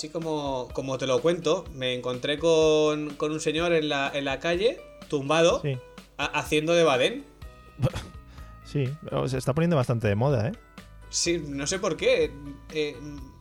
Así 0.00 0.08
como, 0.08 0.68
como 0.72 0.96
te 0.96 1.06
lo 1.06 1.20
cuento, 1.20 1.66
me 1.74 1.92
encontré 1.92 2.38
con, 2.38 3.10
con 3.16 3.32
un 3.32 3.40
señor 3.40 3.74
en 3.74 3.90
la, 3.90 4.10
en 4.14 4.24
la 4.24 4.40
calle, 4.40 4.80
tumbado, 5.08 5.60
Sí. 5.62 5.76
haciendo 6.16 6.72
de 6.74 6.84
badén. 6.84 7.24
Sí, 8.64 8.84
se 9.26 9.36
está 9.36 9.52
poniendo 9.52 9.74
bastante 9.74 10.06
de 10.06 10.14
moda, 10.14 10.46
¿eh? 10.48 10.52
Sí, 11.08 11.42
no 11.44 11.66
sé 11.66 11.80
por 11.80 11.96
qué. 11.96 12.30
eh, 12.72 12.96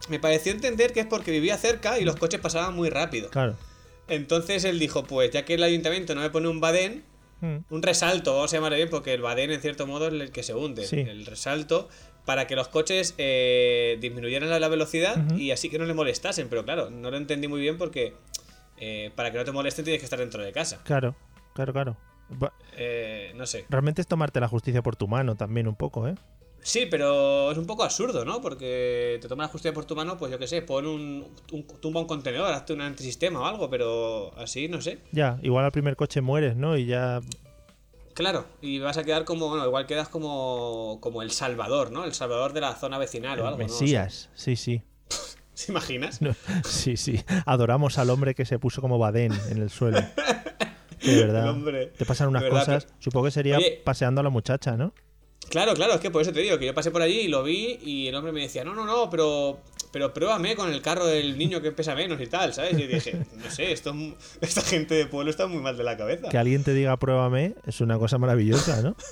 me 0.09 0.19
pareció 0.19 0.51
entender 0.51 0.91
que 0.91 1.01
es 1.01 1.05
porque 1.05 1.29
vivía 1.29 1.55
cerca 1.55 1.99
y 1.99 2.03
los 2.03 2.16
coches 2.16 2.39
pasaban 2.39 2.73
muy 2.75 2.89
rápido. 2.89 3.29
Claro. 3.29 3.55
Entonces 4.07 4.63
él 4.66 4.79
dijo, 4.79 5.03
pues 5.03 5.29
ya 5.29 5.45
que 5.45 5.53
el 5.53 5.61
ayuntamiento 5.61 6.16
no 6.16 6.21
me 6.21 6.29
pone 6.31 6.47
un 6.49 6.59
badén, 6.59 7.03
Mm. 7.41 7.57
un 7.69 7.81
resalto, 7.83 8.33
vamos 8.35 8.51
a 8.51 8.57
llamarlo 8.57 8.75
bien, 8.75 8.89
porque 8.89 9.13
el 9.13 9.21
badén 9.21 9.49
en 9.51 9.61
cierto 9.61 9.88
modo 9.88 10.07
es 10.07 10.13
el 10.13 10.31
que 10.31 10.44
se 10.44 10.53
hunde. 10.55 10.85
Sí. 10.85 10.99
El 10.99 11.25
resalto 11.25 11.88
para 12.30 12.45
que 12.45 12.55
los 12.55 12.67
coches 12.67 13.16
eh, 13.17 13.97
disminuyeran 13.99 14.52
la, 14.52 14.59
la 14.59 14.67
velocidad 14.67 15.31
y 15.35 15.49
así 15.49 15.67
que 15.67 15.80
no 15.80 15.85
le 15.85 15.95
molestasen. 15.95 16.47
Pero 16.47 16.63
claro, 16.63 16.91
no 16.91 17.09
lo 17.09 17.17
entendí 17.17 17.47
muy 17.47 17.59
bien 17.59 17.80
porque 17.80 18.13
eh, 18.77 19.09
para 19.16 19.31
que 19.31 19.39
no 19.39 19.45
te 19.45 19.52
molesten 19.52 19.83
tienes 19.83 19.99
que 19.99 20.05
estar 20.05 20.19
dentro 20.19 20.44
de 20.44 20.52
casa. 20.52 20.80
Claro, 20.83 21.16
claro, 21.55 21.73
claro. 21.73 21.97
Eh, 22.77 23.33
no 23.35 23.47
sé. 23.47 23.66
Realmente 23.67 24.02
es 24.02 24.07
tomarte 24.07 24.39
la 24.39 24.47
justicia 24.47 24.83
por 24.83 24.95
tu 24.95 25.07
mano 25.07 25.33
también 25.33 25.67
un 25.67 25.73
poco, 25.75 26.07
¿eh? 26.07 26.13
Sí, 26.61 26.85
pero 26.85 27.52
es 27.52 27.57
un 27.57 27.66
poco 27.66 27.83
absurdo, 27.83 28.23
¿no? 28.25 28.41
Porque 28.44 29.17
te 29.19 29.27
tomas 29.27 29.47
la 29.47 29.52
justicia 29.52 29.73
por 29.73 29.85
tu 29.85 29.95
mano, 29.95 30.19
pues 30.19 30.31
yo 30.31 30.38
qué 30.38 30.45
sé, 30.45 30.61
pon 30.61 30.85
un, 30.85 31.27
un- 31.52 31.66
tumba 31.81 32.00
un 32.00 32.06
contenedor, 32.06 32.53
hazte 32.53 32.73
un 32.73 32.81
antisistema 32.81 33.40
o 33.41 33.46
algo, 33.47 33.72
pero 33.72 34.38
así, 34.38 34.67
no 34.67 34.81
sé. 34.81 35.00
Ya, 35.11 35.40
igual 35.41 35.66
al 35.66 35.72
primer 35.72 35.96
coche 35.96 36.22
mueres, 36.22 36.56
¿no? 36.56 36.78
Y 36.78 36.85
ya... 36.85 37.22
Claro, 38.19 38.46
y 38.62 38.80
vas 38.80 38.97
a 38.97 39.06
quedar 39.06 39.24
como, 39.24 39.47
bueno, 39.47 39.66
igual 39.66 39.85
quedas 39.88 40.09
como, 40.09 40.97
como 41.00 41.22
el 41.22 41.31
salvador, 41.31 41.90
¿no? 41.90 42.03
El 42.03 42.13
salvador 42.13 42.52
de 42.52 42.59
la 42.59 42.75
zona 42.75 42.97
vecinal 42.97 43.40
o 43.40 43.47
algo, 43.47 43.57
¿no? 43.59 43.63
Mesías, 43.63 44.30
sí, 44.35 44.57
sí. 44.57 44.81
¿Se 45.53 45.72
imaginas? 45.72 46.22
No, 46.22 46.35
sí, 46.66 46.97
sí. 46.97 47.24
Adoramos 47.46 47.97
al 47.97 48.09
hombre 48.09 48.35
que 48.35 48.44
se 48.44 48.59
puso 48.59 48.81
como 48.81 48.97
badén 49.00 49.31
en 49.50 49.62
el 49.62 49.69
suelo. 49.69 50.00
De 51.02 51.16
verdad. 51.16 51.50
Hombre. 51.50 51.94
Te 51.97 52.03
pasan 52.06 52.28
unas 52.28 52.44
verdad, 52.44 52.59
cosas. 52.59 52.85
pero- 52.88 52.97
Supongo 53.00 53.25
que 53.28 53.31
sería 53.31 53.56
Oye. 53.58 53.81
paseando 53.85 54.19
a 54.19 54.24
la 54.25 54.29
muchacha, 54.29 54.75
¿no? 54.75 54.94
Claro, 55.50 55.74
claro, 55.74 55.94
es 55.94 56.02
que 56.02 56.12
por 56.12 56.22
eso 56.22 56.34
te 56.34 56.41
digo, 56.41 56.59
que 56.59 56.66
yo 56.66 56.74
pasé 56.74 56.91
por 56.91 57.02
allí 57.02 57.22
y 57.22 57.28
lo 57.29 57.41
vi 57.44 57.79
y 57.85 58.08
el 58.08 58.16
hombre 58.16 58.34
me 58.34 58.41
decía, 58.41 58.66
no, 58.66 58.75
no, 58.75 58.84
no, 58.85 59.09
pero, 59.09 59.59
pero 59.91 60.13
pruébame 60.13 60.55
con 60.55 60.72
el 60.72 60.81
carro 60.81 61.05
del 61.05 61.38
niño 61.38 61.61
que 61.61 61.72
pesa 61.72 61.95
menos 61.95 62.19
y 62.22 62.27
tal, 62.27 62.53
¿sabes? 62.53 62.73
Y 62.77 62.88
dije, 62.88 63.17
no 63.44 63.50
sé, 63.50 63.72
esto, 63.72 63.94
esta 64.41 64.61
gente 64.61 64.95
de 64.95 65.05
pueblo 65.07 65.29
está 65.31 65.47
muy 65.47 65.61
mal 65.61 65.77
de 65.77 65.83
la 65.83 65.97
cabeza. 65.97 66.29
Que 66.29 66.38
alguien 66.38 66.63
te 66.63 66.73
diga 66.73 66.97
pruébame 66.97 67.55
es 67.66 67.81
una 67.81 67.97
cosa 67.97 68.17
maravillosa, 68.17 68.81
¿no? 68.81 68.95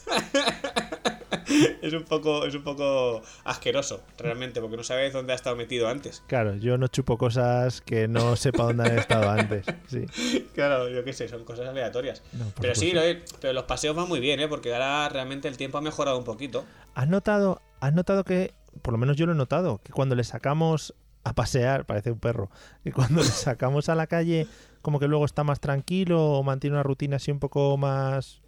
Es 1.82 1.94
un 1.94 2.04
poco, 2.04 2.46
es 2.46 2.54
un 2.56 2.64
poco 2.64 3.22
asqueroso, 3.46 4.02
realmente, 4.18 4.60
porque 4.62 4.76
no 4.78 4.84
sabes 4.84 5.14
dónde 5.14 5.32
ha 5.32 5.36
estado 5.36 5.56
metido 5.56 5.88
antes. 5.88 6.22
Claro, 6.28 6.56
yo 6.56 6.78
no 6.78 6.88
chupo 6.88 7.18
cosas 7.18 7.80
que 7.82 8.08
no 8.08 8.36
sepa 8.36 8.64
dónde 8.64 8.84
han 8.84 9.00
estado 9.00 9.30
antes. 9.30 9.66
Sí. 9.88 10.06
Claro, 10.54 10.90
yo 10.90 11.04
qué 11.04 11.14
sé, 11.14 11.28
son 11.30 11.44
cosas 11.46 11.68
aleatorias. 11.68 12.24
No, 12.34 12.52
pero 12.60 12.74
sí, 12.76 12.92
lo- 12.92 13.02
pero 13.40 13.54
los 13.54 13.64
paseos 13.66 13.96
van 13.96 14.08
muy 14.08 14.20
bien, 14.20 14.40
¿eh? 14.40 14.48
Porque 14.48 14.74
ahora 14.74 15.08
realmente 15.10 15.48
el 15.48 15.56
tiempo 15.56 15.78
ha 15.78 15.82
mejorado 15.82 16.18
un 16.18 16.24
poquito. 16.24 16.66
¿Has 16.96 17.08
notado, 17.08 17.62
has 17.80 17.94
notado 17.94 18.24
que, 18.24 18.54
por 18.82 18.94
lo 18.94 18.98
menos 18.98 19.18
yo 19.18 19.26
lo 19.26 19.32
he 19.34 19.36
notado, 19.36 19.80
que 19.84 19.92
cuando 19.92 20.16
le 20.16 20.24
sacamos 20.24 20.94
a 21.24 21.34
pasear, 21.34 21.86
parece 21.88 22.12
un 22.12 22.20
perro, 22.20 22.50
que 22.84 22.92
cuando 22.92 23.22
le 23.22 23.28
sacamos 23.28 23.90
a 23.90 23.96
la 23.96 24.08
calle, 24.08 24.48
como 24.82 25.00
que 25.00 25.08
luego 25.08 25.26
está 25.26 25.44
más 25.44 25.60
tranquilo 25.60 26.24
o 26.32 26.44
mantiene 26.44 26.76
una 26.76 26.84
rutina 26.84 27.18
así 27.18 27.32
un 27.32 27.40
poco 27.40 27.78
más, 27.78 28.42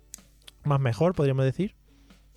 más 0.63 0.79
mejor, 0.79 1.13
podríamos 1.13 1.45
decir? 1.45 1.75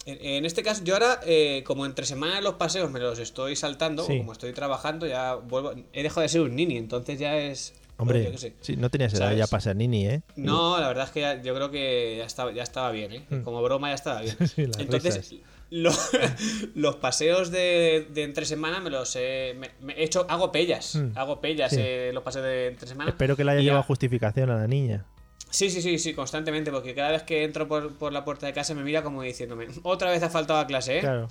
En, 0.05 0.45
este 0.45 0.65
caso, 0.65 0.83
yo 0.83 0.95
ahora, 0.95 1.21
eh, 1.25 1.63
como 1.65 1.87
entre 1.87 2.07
semanas 2.07 2.43
los 2.43 2.55
paseos 2.55 2.91
me 2.91 2.99
los 2.99 3.21
estoy 3.21 3.55
saltando, 3.55 4.05
Sí. 4.05 4.15
o 4.17 4.19
como 4.19 4.33
estoy 4.33 4.53
trabajando, 4.53 5.07
ya 5.07 5.37
vuelvo. 5.37 5.75
He 5.93 6.03
dejado 6.03 6.23
de 6.23 6.29
ser 6.29 6.41
un 6.41 6.57
nini, 6.57 6.77
entonces 6.77 7.21
ya 7.21 7.37
es. 7.37 7.75
Hombre, 7.99 8.25
yo 8.25 8.33
qué 8.33 8.39
sé. 8.39 8.57
sí, 8.63 8.75
no 8.77 8.91
tenías 8.91 9.13
edad 9.15 9.27
¿Sabes? 9.27 9.39
ya 9.39 9.47
para 9.47 9.61
ser 9.61 9.77
nini, 9.77 10.09
¿eh? 10.09 10.23
No, 10.35 10.81
la 10.81 10.89
verdad 10.89 11.05
es 11.05 11.11
que 11.13 11.21
ya- 11.21 11.41
yo 11.41 11.55
creo 11.55 11.71
que 11.71 12.17
ya 12.19 12.25
estaba, 12.25 12.51
ya 12.51 12.65
estaba 12.65 12.91
bien, 12.91 13.13
¿eh? 13.13 13.25
Mm. 13.31 13.43
Como 13.43 13.63
broma 13.63 13.91
ya 13.91 13.95
estaba 13.95 14.23
bien. 14.23 14.35
Sí, 14.49 14.63
Entonces, 14.63 15.31
risas. 15.31 15.35
Lo- 15.73 15.91
los 16.75 16.97
paseos 16.97 17.51
de, 17.51 18.07
de 18.13 18.23
entre 18.25 18.45
semana 18.47 18.79
me 18.81 18.91
los 18.91 19.17
he, 19.17 19.55
me- 19.59 19.71
me 19.81 19.95
he 19.95 20.05
hecho, 20.05 20.27
hago 20.29 20.53
pellas, 20.53 20.95
Mm. 20.97 21.17
hago 21.19 21.41
pellas 21.41 21.73
Sí. 21.73 21.79
eh, 21.81 22.11
los 22.15 22.23
paseos 22.23 22.45
de 22.45 22.69
entre 22.69 22.87
semana. 22.89 23.11
Espero 23.11 23.37
que 23.37 23.45
le 23.45 23.53
haya 23.53 23.61
Y 23.61 23.65
llevado 23.65 23.83
justificación 23.83 24.51
a 24.51 24.57
la 24.57 24.67
niña. 24.67 25.05
Sí, 25.51 25.69
sí, 25.71 25.83
sí, 25.83 25.99
sí, 25.99 26.15
constantemente, 26.15 26.71
porque 26.71 26.95
cada 26.95 27.11
vez 27.11 27.23
que 27.25 27.45
entro 27.45 27.69
por, 27.69 27.93
por 27.97 28.13
la 28.13 28.25
puerta 28.25 28.47
de 28.47 28.53
casa 28.55 28.75
me 28.75 28.83
mira 28.83 29.03
como 29.03 29.21
diciéndome, 29.23 29.67
otra 29.83 30.11
vez 30.11 30.23
ha 30.23 30.31
faltado 30.31 30.59
a 30.61 30.67
clase, 30.67 30.99
¿eh? 30.99 31.01
Claro. 31.01 31.29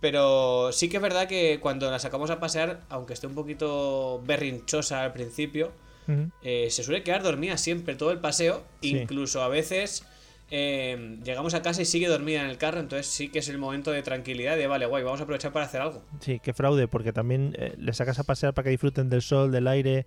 Pero 0.00 0.72
sí 0.72 0.88
que 0.90 0.96
es 0.98 1.02
verdad 1.02 1.26
que 1.26 1.58
cuando 1.60 1.90
la 1.90 1.98
sacamos 1.98 2.28
a 2.30 2.38
pasear, 2.38 2.82
aunque 2.90 3.14
esté 3.14 3.26
un 3.26 3.34
poquito 3.34 4.20
berrinchosa 4.24 5.02
al 5.02 5.12
principio, 5.12 5.72
eh, 6.42 6.68
se 6.70 6.84
suele 6.84 7.02
quedar 7.02 7.22
dormida 7.22 7.56
siempre 7.56 7.96
todo 7.96 8.10
el 8.12 8.18
paseo, 8.20 8.62
Sí. 8.82 8.90
incluso 8.96 9.42
a 9.42 9.48
veces 9.48 10.04
eh, 10.50 11.18
llegamos 11.24 11.54
a 11.54 11.62
casa 11.62 11.82
y 11.82 11.84
sigue 11.84 12.06
dormida 12.08 12.42
en 12.42 12.48
el 12.50 12.58
carro, 12.58 12.80
entonces 12.80 13.06
sí 13.06 13.28
que 13.28 13.40
es 13.40 13.48
el 13.48 13.58
momento 13.58 13.90
de 13.90 14.02
tranquilidad, 14.02 14.56
de 14.56 14.66
vale, 14.66 14.86
guay, 14.86 15.02
vamos 15.02 15.20
a 15.20 15.24
aprovechar 15.24 15.52
para 15.52 15.64
hacer 15.66 15.80
algo. 15.80 16.02
Sí, 16.20 16.40
qué 16.42 16.52
fraude, 16.52 16.86
porque 16.88 17.12
también 17.12 17.54
eh, 17.58 17.74
le 17.78 17.92
sacas 17.92 18.18
a 18.18 18.24
pasear 18.24 18.54
para 18.54 18.64
que 18.64 18.70
disfruten 18.70 19.08
del 19.08 19.22
sol, 19.22 19.50
del 19.50 19.66
aire, 19.66 20.06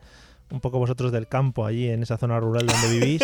un 0.52 0.62
poco 0.62 0.80
vosotros 0.80 1.12
del 1.12 1.28
campo 1.28 1.66
allí 1.66 1.90
en 1.90 2.02
esa 2.04 2.18
zona 2.18 2.40
rural 2.40 2.66
donde 2.66 3.00
vivís 3.00 3.22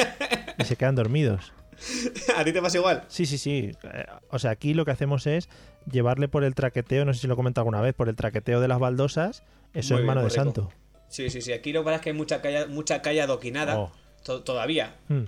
y 0.57 0.63
se 0.65 0.75
quedan 0.75 0.95
dormidos. 0.95 1.53
¿A 2.37 2.43
ti 2.43 2.53
te 2.53 2.61
pasa 2.61 2.77
igual? 2.77 3.03
Sí, 3.07 3.25
sí, 3.25 3.37
sí. 3.37 3.71
Eh, 3.83 4.05
O 4.29 4.39
sea, 4.39 4.51
aquí 4.51 4.73
lo 4.73 4.85
que 4.85 4.91
hacemos 4.91 5.25
es 5.27 5.49
llevarle 5.91 6.27
por 6.27 6.43
el 6.43 6.55
traqueteo, 6.55 7.03
no 7.05 7.13
sé 7.13 7.21
si 7.21 7.27
lo 7.27 7.33
he 7.33 7.35
comentado 7.35 7.63
alguna 7.63 7.81
vez, 7.81 7.93
por 7.93 8.09
el 8.09 8.15
traqueteo 8.15 8.59
de 8.61 8.67
las 8.67 8.79
baldosas, 8.79 9.43
eso 9.73 9.93
Muy 9.95 10.01
bien, 10.03 10.07
mano 10.07 10.21
de 10.21 10.29
rico. 10.29 10.35
santo. 10.43 10.71
Sí, 11.09 11.29
sí, 11.29 11.41
sí, 11.41 11.51
aquí 11.53 11.71
lo 11.73 11.81
que 11.81 11.85
pasa 11.85 11.95
es 11.97 12.01
que 12.01 12.09
hay 12.11 12.15
mucha 12.15 12.41
calle, 12.41 12.65
mucha 12.67 13.01
calle 13.01 13.21
adoquinada, 13.21 13.77
Oh. 13.79 13.91
to- 14.23 14.43
todavía. 14.43 14.95
Mm, 15.09 15.23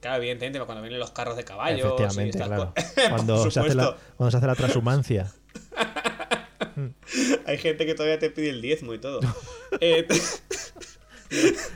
Claro, 0.00 0.18
evidentemente, 0.18 0.60
cuando 0.60 0.82
vienen 0.82 1.00
los 1.00 1.10
carros 1.10 1.36
de 1.36 1.44
caballos 1.44 1.80
efectivamente, 1.86 2.38
claro. 2.38 2.72
Cuando 3.10 3.50
se, 3.50 3.60
hace 3.60 3.74
la, 3.74 3.96
cuando 4.16 4.30
se 4.30 4.36
hace 4.36 4.46
la 4.46 4.54
transhumancia. 4.54 5.32
Hay 7.46 7.58
gente 7.58 7.84
que 7.86 7.94
todavía 7.94 8.18
te 8.18 8.30
pide 8.30 8.50
el 8.50 8.62
diezmo 8.62 8.94
y 8.94 8.98
todo. 8.98 9.20
Eh, 9.80 10.08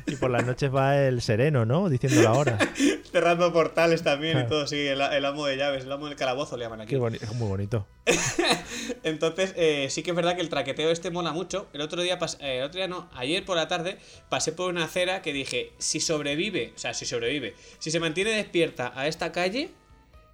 Y 0.06 0.16
por 0.16 0.30
las 0.30 0.46
noches 0.46 0.74
va 0.74 0.98
el 0.98 1.20
sereno, 1.22 1.64
¿no? 1.66 1.88
Diciendo 1.88 2.22
la 2.22 2.32
hora. 2.32 2.58
cerrando 3.12 3.52
portales 3.52 4.02
también 4.02 4.32
Claro. 4.32 4.46
y 4.46 4.50
todo, 4.50 4.66
sí, 4.66 4.86
el, 4.86 5.00
el 5.00 5.24
amo 5.24 5.46
de 5.46 5.56
llaves, 5.58 5.84
el 5.84 5.92
amo 5.92 6.06
del 6.08 6.16
calabozo 6.16 6.56
le 6.56 6.64
llaman 6.64 6.80
aquí. 6.82 6.90
Qué 6.90 6.98
boni- 6.98 7.20
es 7.20 7.34
muy 7.34 7.48
bonito. 7.48 7.86
Entonces, 9.02 9.52
eh, 9.56 9.88
sí 9.90 10.02
que 10.02 10.10
es 10.10 10.16
verdad 10.16 10.34
que 10.36 10.40
el 10.42 10.48
traqueteo 10.48 10.90
este 10.90 11.10
mola 11.10 11.32
mucho. 11.32 11.68
El 11.72 11.80
otro 11.82 12.02
día, 12.02 12.18
eh, 12.40 12.58
el 12.58 12.64
otro 12.64 12.78
día 12.78 12.88
no, 12.88 13.08
ayer 13.14 13.44
por 13.44 13.56
la 13.56 13.68
tarde 13.68 13.98
pasé 14.28 14.52
por 14.52 14.70
una 14.70 14.84
acera 14.84 15.22
que 15.22 15.32
dije, 15.32 15.72
si 15.78 16.00
sobrevive, 16.00 16.72
o 16.74 16.78
sea, 16.78 16.94
si 16.94 17.04
sobrevive, 17.06 17.54
si 17.78 17.90
se 17.90 18.00
mantiene 18.00 18.30
despierta 18.30 18.92
a 18.94 19.06
esta 19.06 19.32
calle, 19.32 19.70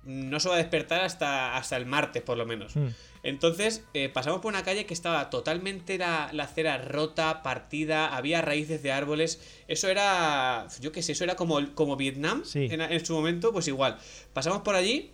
no 0.09 0.41
se 0.41 0.49
va 0.49 0.55
a 0.55 0.59
despertar 0.59 1.03
hasta, 1.03 1.57
hasta 1.57 1.77
el 1.77 1.87
martes, 1.87 2.23
por 2.23 2.37
lo 2.39 2.47
menos. 2.47 2.75
Mm. 2.75 2.87
Entonces, 3.23 3.85
eh, 3.95 4.09
pasamos 4.09 4.41
por 4.41 4.51
una 4.53 4.63
calle 4.63 4.87
que 4.87 4.95
estaba 4.95 5.29
totalmente 5.29 5.99
la, 5.99 6.31
la 6.33 6.45
acera 6.45 6.79
rota, 6.79 7.43
partida, 7.43 8.17
había 8.17 8.41
raíces 8.41 8.83
de 8.83 8.91
árboles. 8.93 9.41
Eso 9.69 9.89
era, 9.89 10.67
yo 10.81 10.93
qué 10.93 11.03
sé, 11.03 11.13
eso 11.13 11.25
era 11.25 11.37
como, 11.37 11.59
como 11.75 11.97
Vietnam 11.97 12.43
Sí. 12.45 12.69
en, 12.71 12.81
en 12.81 13.05
su 13.05 13.13
momento, 13.15 13.53
pues 13.53 13.69
igual. 13.69 13.99
Pasamos 14.33 14.63
por 14.63 14.75
allí 14.77 15.11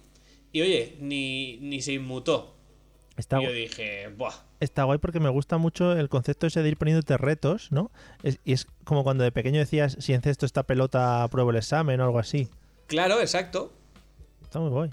y 0.52 0.60
oye, 0.62 0.96
ni, 1.00 1.56
ni 1.58 1.80
se 1.82 1.94
inmutó. 1.94 2.54
Está, 3.16 3.40
Y 3.40 3.44
yo 3.46 3.52
dije, 3.52 4.08
buah. 4.16 4.34
está 4.60 4.84
guay 4.84 4.98
porque 4.98 5.20
me 5.20 5.28
gusta 5.28 5.56
mucho 5.56 5.92
el 5.92 6.08
concepto 6.08 6.46
ese 6.46 6.62
de 6.62 6.68
ir 6.68 6.76
poniéndote 6.76 7.16
retos, 7.16 7.70
¿no? 7.72 7.90
Es- 8.22 8.38
y 8.44 8.52
es 8.52 8.66
como 8.84 9.02
cuando 9.02 9.24
de 9.24 9.32
pequeño 9.32 9.58
decías, 9.60 9.96
si 10.00 10.12
encesto 10.12 10.46
esta 10.46 10.64
pelota, 10.64 11.22
apruebo 11.22 11.50
el 11.50 11.56
examen 11.56 12.00
o 12.00 12.04
algo 12.04 12.18
así. 12.18 12.48
Claro, 12.86 13.20
exacto. 13.20 13.72
Está 14.54 14.60
muy 14.60 14.70
guay. 14.70 14.90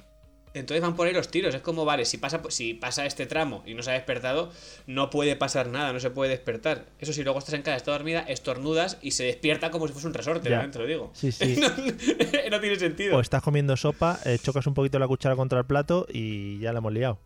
Entonces 0.56 0.82
van 0.82 0.96
por 0.96 1.06
ahí 1.08 1.14
los 1.14 1.30
tiros. 1.30 1.54
Es 1.54 1.62
como, 1.62 1.86
vale, 1.86 2.04
si 2.06 2.18
pasa, 2.18 2.42
si 2.50 2.74
pasa 2.74 3.06
este 3.06 3.28
tramo 3.28 3.62
y 3.68 3.76
no 3.76 3.84
se 3.84 3.92
ha 3.92 3.94
despertado, 3.94 4.50
no 4.88 5.12
puede 5.12 5.36
pasar 5.36 5.68
nada, 5.68 5.94
no 5.94 6.00
se 6.00 6.10
puede 6.10 6.32
despertar. 6.32 6.88
Eso 6.98 7.14
sí, 7.14 7.24
luego 7.24 7.38
estás 7.38 7.54
en 7.54 7.62
casa, 7.62 7.78
está 7.78 7.92
dormida, 7.92 8.22
estornudas 8.22 8.98
y 9.04 9.12
se 9.12 9.24
despierta 9.26 9.70
como 9.70 9.86
si 9.88 9.94
fuese 9.94 10.08
un 10.08 10.16
resorte, 10.16 10.50
Ya. 10.50 10.70
te 10.72 10.80
lo 10.80 10.88
digo. 10.88 11.12
Sí, 11.14 11.32
sí. 11.32 11.58
no, 11.62 11.70
no 12.50 12.60
tiene 12.60 12.76
sentido. 12.78 13.18
O 13.18 13.22
estás 13.22 13.44
comiendo 13.44 13.78
sopa, 13.78 14.20
eh, 14.26 14.40
chocas 14.42 14.66
un 14.66 14.74
poquito 14.74 14.98
la 14.98 15.08
cuchara 15.08 15.36
contra 15.36 15.60
el 15.60 15.66
plato 15.66 16.08
y 16.12 16.58
ya 16.58 16.74
la 16.74 16.80
hemos 16.80 16.92
liado. 16.92 17.20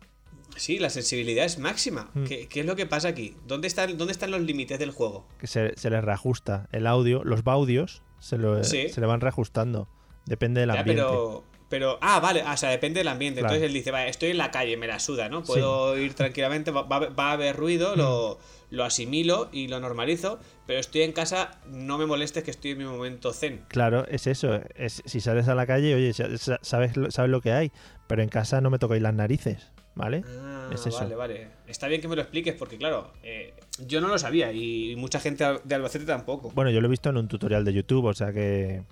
Sí, 0.58 0.78
la 0.78 0.90
sensibilidad 0.90 1.46
es 1.46 1.58
máxima. 1.58 2.10
Mm. 2.12 2.24
¿Qué, 2.24 2.48
qué 2.48 2.60
es 2.60 2.66
lo 2.66 2.76
que 2.76 2.84
pasa 2.84 3.08
aquí? 3.08 3.34
¿Dónde 3.46 3.66
están, 3.66 3.96
¿Dónde 3.96 4.12
están 4.12 4.30
los 4.30 4.42
límites 4.42 4.78
del 4.78 4.90
juego? 4.90 5.26
Que 5.40 5.46
se, 5.46 5.72
se 5.76 5.88
les 5.88 6.04
reajusta 6.04 6.68
el 6.70 6.86
audio, 6.86 7.24
los 7.24 7.42
baudios 7.44 8.02
se, 8.20 8.36
lo- 8.36 8.62
Sí. 8.62 8.90
se 8.90 9.00
le 9.00 9.06
van 9.06 9.20
reajustando. 9.22 9.88
Depende 10.26 10.60
del 10.60 10.70
Ya, 10.72 10.80
ambiente. 10.80 11.02
pero. 11.02 11.42
Pero, 11.68 11.98
ah, 12.00 12.20
vale, 12.20 12.42
o 12.44 12.56
sea, 12.56 12.70
depende 12.70 13.00
del 13.00 13.08
ambiente. 13.08 13.40
Claro. 13.40 13.54
Entonces 13.54 13.68
él 13.68 13.74
dice, 13.74 13.90
vale, 13.90 14.08
estoy 14.08 14.30
en 14.30 14.38
la 14.38 14.50
calle, 14.52 14.76
me 14.76 14.86
la 14.86 15.00
suda, 15.00 15.28
¿no? 15.28 15.42
Puedo 15.42 15.98
ir 15.98 16.14
tranquilamente, 16.14 16.70
va, 16.70 16.82
va- 16.82 17.08
va 17.08 17.30
a 17.30 17.32
haber 17.32 17.56
ruido, 17.56 17.96
lo, 17.96 18.38
Mm. 18.70 18.74
lo 18.76 18.84
asimilo 18.84 19.48
y 19.52 19.66
lo 19.66 19.80
normalizo, 19.80 20.38
pero 20.66 20.78
estoy 20.78 21.02
en 21.02 21.10
casa, 21.12 21.58
no 21.66 21.98
me 21.98 22.06
molestes 22.06 22.44
que 22.44 22.52
estoy 22.52 22.70
en 22.72 22.78
mi 22.78 22.84
momento 22.84 23.32
zen. 23.32 23.64
Claro, 23.68 24.06
es 24.06 24.28
eso. 24.28 24.60
Es, 24.76 25.02
si 25.06 25.20
sales 25.20 25.48
a 25.48 25.56
la 25.56 25.66
calle, 25.66 25.92
oye, 25.94 26.12
sa- 26.12 26.36
sa- 26.38 26.60
sabes, 26.62 26.96
lo- 26.96 27.10
sabes 27.10 27.30
lo 27.32 27.40
que 27.40 27.50
hay, 27.52 27.72
pero 28.06 28.22
en 28.22 28.28
casa 28.28 28.60
no 28.60 28.70
me 28.70 28.78
tocáis 28.78 29.02
las 29.02 29.14
narices, 29.14 29.72
¿vale? 29.96 30.22
Ah, 30.24 30.70
Es 30.72 30.86
eso. 30.86 30.98
vale, 31.00 31.14
vale. 31.16 31.48
Está 31.66 31.88
bien 31.88 32.00
que 32.00 32.06
me 32.06 32.14
lo 32.14 32.22
expliques 32.22 32.54
porque, 32.54 32.76
claro, 32.78 33.12
eh, 33.24 33.54
yo 33.86 34.00
no 34.00 34.06
lo 34.06 34.18
sabía 34.20 34.52
y 34.52 34.94
mucha 34.96 35.18
gente 35.18 35.44
de 35.64 35.74
Albacete 35.74 36.04
tampoco. 36.04 36.50
Bueno, 36.54 36.70
yo 36.70 36.80
lo 36.80 36.86
he 36.86 36.90
visto 36.90 37.10
en 37.10 37.16
un 37.16 37.26
tutorial 37.26 37.64
de 37.64 37.72
YouTube, 37.72 38.04
o 38.04 38.14
sea 38.14 38.32
que. 38.32 38.82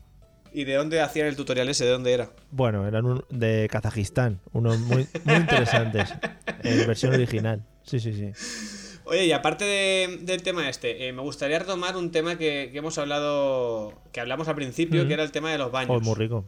¿Y 0.54 0.64
de 0.64 0.74
dónde 0.74 1.00
hacían 1.00 1.26
el 1.26 1.34
tutorial 1.36 1.68
ese? 1.68 1.84
¿De 1.84 1.90
dónde 1.90 2.12
era? 2.12 2.30
Bueno, 2.52 2.86
eran 2.86 3.04
un- 3.04 3.24
de 3.28 3.68
Kazajistán, 3.70 4.40
unos 4.52 4.78
muy, 4.78 5.06
muy 5.24 5.34
interesantes. 5.34 6.14
En 6.62 6.86
versión 6.86 7.12
original. 7.12 7.66
Sí, 7.82 7.98
sí, 7.98 8.12
sí. 8.14 9.00
Oye, 9.04 9.26
y 9.26 9.32
aparte 9.32 9.64
de- 9.64 10.18
del 10.22 10.42
tema 10.42 10.68
este, 10.68 11.08
eh, 11.08 11.12
me 11.12 11.20
gustaría 11.22 11.58
retomar 11.58 11.96
un 11.96 12.10
tema 12.12 12.38
que, 12.38 12.70
que 12.72 12.78
hemos 12.78 12.96
hablado, 12.98 13.92
que 14.12 14.20
hablamos 14.20 14.48
al 14.48 14.54
principio, 14.54 15.06
que 15.06 15.12
era 15.14 15.22
el 15.24 15.32
tema 15.32 15.50
de 15.50 15.58
los 15.58 15.70
baños. 15.72 15.90
Oh, 15.94 16.00
muy 16.00 16.14
rico. 16.14 16.44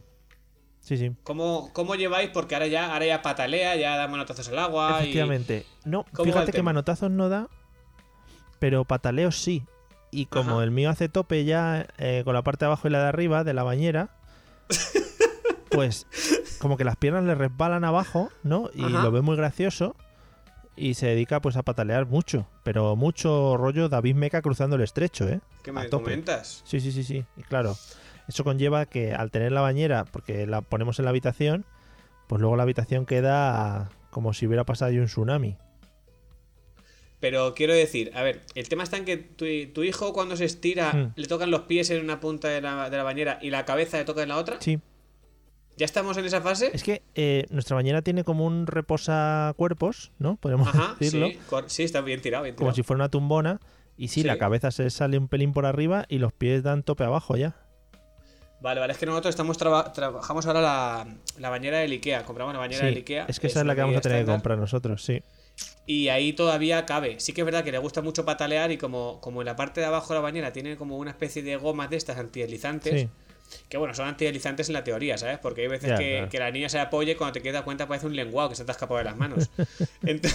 Sí, 0.79 0.95
sí. 0.97 1.11
¿Cómo, 1.23 1.71
¿Cómo 1.73 1.95
lleváis? 1.95 2.29
Porque 2.29 2.55
ahora 2.55 2.67
ya, 2.67 2.93
ahora 2.93 3.05
ya 3.05 3.21
patalea, 3.21 3.75
ya 3.75 3.97
da 3.97 4.07
manotazos 4.07 4.47
al 4.47 4.57
agua. 4.59 4.99
y- 4.99 5.03
Efectivamente. 5.03 5.65
No, 5.83 6.05
¿Cómo 6.13 6.23
va 6.23 6.23
el 6.23 6.31
fíjate 6.45 6.51
que 6.53 6.63
manotazos 6.63 7.11
no 7.11 7.27
da, 7.29 7.49
pero 8.59 8.85
pataleos 8.85 9.35
sí. 9.37 9.63
Y 10.11 10.27
como 10.27 10.55
Ajá. 10.55 10.63
el 10.63 10.71
mío 10.71 10.89
hace 10.89 11.09
tope 11.09 11.43
ya 11.45 11.87
eh, 11.97 12.21
con 12.23 12.33
la 12.33 12.41
parte 12.43 12.65
de 12.65 12.67
abajo 12.67 12.87
y 12.87 12.91
la 12.91 13.01
de 13.01 13.07
arriba 13.09 13.43
de 13.43 13.53
la 13.53 13.63
bañera, 13.63 14.09
pues 15.71 16.07
como 16.59 16.77
que 16.77 16.83
las 16.83 16.95
piernas 16.95 17.23
le 17.23 17.35
resbalan 17.35 17.83
abajo, 17.83 18.29
¿no? 18.43 18.69
Y 18.73 18.83
Ajá. 18.83 19.03
lo 19.03 19.11
ve 19.11 19.21
muy 19.21 19.35
gracioso 19.35 19.95
y 20.75 20.93
se 20.93 21.07
dedica 21.07 21.41
pues 21.41 21.57
a 21.57 21.63
patalear 21.63 22.05
mucho, 22.05 22.47
pero 22.63 22.95
mucho 22.95 23.57
rollo 23.57 23.89
David 23.89 24.15
Meca 24.15 24.41
cruzando 24.41 24.75
el 24.75 24.83
estrecho, 24.83 25.27
¿eh? 25.27 25.41
¿Qué 25.63 25.71
me 25.71 25.89
comentas? 25.89 26.61
Sí, 26.65 26.79
sí, 26.79 26.91
sí, 26.91 27.03
sí. 27.03 27.25
Y 27.35 27.41
claro, 27.41 27.75
eso 28.27 28.43
conlleva 28.43 28.85
que 28.85 29.13
al 29.13 29.31
tener 29.31 29.51
la 29.51 29.61
bañera, 29.61 30.05
porque 30.05 30.45
la 30.45 30.61
ponemos 30.61 30.99
en 30.99 31.05
la 31.05 31.09
habitación, 31.09 31.65
pues 32.27 32.39
luego 32.39 32.55
la 32.55 32.63
habitación 32.63 33.05
queda 33.05 33.89
como 34.11 34.33
si 34.33 34.47
hubiera 34.47 34.65
pasado 34.65 34.91
ahí 34.91 34.99
un 34.99 35.05
tsunami. 35.05 35.57
Pero 37.19 37.55
quiero 37.55 37.73
decir, 37.73 38.11
a 38.13 38.21
ver, 38.21 38.43
el 38.53 38.69
tema 38.69 38.83
está 38.83 38.97
en 38.97 39.05
que 39.05 39.17
tu, 39.17 39.45
tu 39.73 39.83
hijo 39.83 40.13
cuando 40.13 40.35
se 40.37 40.45
estira 40.45 40.93
Hmm. 40.93 41.13
le 41.15 41.25
tocan 41.27 41.49
los 41.49 41.61
pies 41.61 41.89
en 41.89 42.03
una 42.03 42.19
punta 42.19 42.47
de 42.49 42.61
la, 42.61 42.89
de 42.91 42.97
la 42.97 43.03
bañera 43.03 43.39
y 43.41 43.49
la 43.49 43.65
cabeza 43.65 43.97
le 43.97 44.05
toca 44.05 44.21
en 44.23 44.29
la 44.29 44.37
otra. 44.37 44.57
Sí, 44.59 44.79
¿Ya 45.77 45.85
estamos 45.85 46.17
en 46.17 46.25
esa 46.25 46.41
fase? 46.41 46.71
es 46.73 46.81
que 46.83 47.03
eh, 47.15 47.45
nuestra 47.51 47.75
bañera 47.75 48.01
tiene 48.01 48.23
como 48.23 48.45
un 48.47 48.65
reposacuerpos, 48.67 50.11
¿no? 50.19 50.35
Podemos 50.37 50.67
Ajá, 50.69 50.95
decirlo. 50.99 51.27
sí, 51.29 51.37
sí, 51.67 51.83
está 51.83 52.01
bien 52.01 52.21
tirado, 52.21 52.43
bien 52.43 52.55
Como 52.55 52.67
tirado. 52.69 52.75
si 52.75 52.83
fuera 52.83 52.97
una 52.97 53.09
tumbona. 53.09 53.59
Y 53.99 54.09
sí, 54.09 54.21
Sí. 54.21 54.27
la 54.27 54.37
cabeza 54.37 54.69
se 54.71 54.89
sale 54.91 55.17
un 55.17 55.27
pelín 55.27 55.53
por 55.53 55.65
arriba 55.65 56.05
y 56.07 56.19
los 56.19 56.31
pies 56.33 56.61
dan 56.61 56.83
tope 56.83 57.03
abajo 57.03 57.35
ya. 57.35 57.55
Vale, 58.61 58.79
vale, 58.79 58.93
es 58.93 58.99
que 58.99 59.05
nosotros 59.07 59.29
estamos 59.31 59.57
traba- 59.57 59.91
trabajamos 59.93 60.45
ahora 60.47 60.61
la, 60.61 61.07
la 61.39 61.49
bañera 61.49 61.79
del 61.79 61.91
Ikea, 61.91 62.23
compramos 62.25 62.53
la 62.53 62.59
bañera 62.59 62.81
Sí, 62.81 62.85
del 62.87 62.97
Ikea. 62.97 63.25
es 63.27 63.39
que 63.39 63.47
esa 63.47 63.59
es 63.61 63.65
la 63.65 63.73
que 63.75 63.81
vamos 63.81 63.97
a 63.97 64.01
tener 64.01 64.23
que 64.25 64.31
comprar 64.31 64.57
nosotros, 64.57 65.03
sí. 65.03 65.21
Y 65.85 66.09
ahí 66.09 66.33
todavía 66.33 66.85
cabe. 66.85 67.19
Sí 67.19 67.31
que 67.33 67.41
es 67.41 67.45
verdad 67.45 67.63
que 67.63 67.71
le 67.71 67.77
gusta 67.77 68.01
mucho 68.01 68.25
patalear 68.25 68.71
y 68.71 68.77
como, 68.77 69.19
como 69.21 69.41
en 69.41 69.45
la 69.45 69.55
parte 69.55 69.79
de 69.79 69.87
abajo 69.87 70.09
de 70.09 70.15
la 70.15 70.21
bañera 70.21 70.51
tiene 70.53 70.75
como 70.77 70.97
una 70.97 71.11
especie 71.11 71.41
de 71.43 71.55
gomas 71.55 71.89
de 71.89 71.95
estas 71.97 72.17
antideslizantes. 72.17 73.01
Sí, 73.03 73.09
Que 73.69 73.77
bueno, 73.77 73.93
son 73.93 74.07
antideslizantes 74.09 74.67
en 74.67 74.73
la 74.73 74.83
teoría, 74.83 75.17
¿sabes? 75.17 75.39
Porque 75.39 75.61
hay 75.61 75.67
veces 75.69 75.97
que, 75.97 76.11
claro. 76.17 76.29
que 76.29 76.39
la 76.39 76.51
niña 76.51 76.67
se 76.67 76.79
apoye 76.79 77.13
y 77.13 77.15
cuando 77.15 77.31
te 77.33 77.41
quedas 77.41 77.61
cuenta 77.63 77.87
parece 77.87 78.05
un 78.05 78.15
lenguado 78.17 78.49
que 78.49 78.55
se 78.55 78.65
te 78.65 78.71
ha 78.71 78.73
escapado 78.73 78.97
de 78.97 79.05
las 79.05 79.15
manos. 79.15 79.49
Ent- 80.03 80.29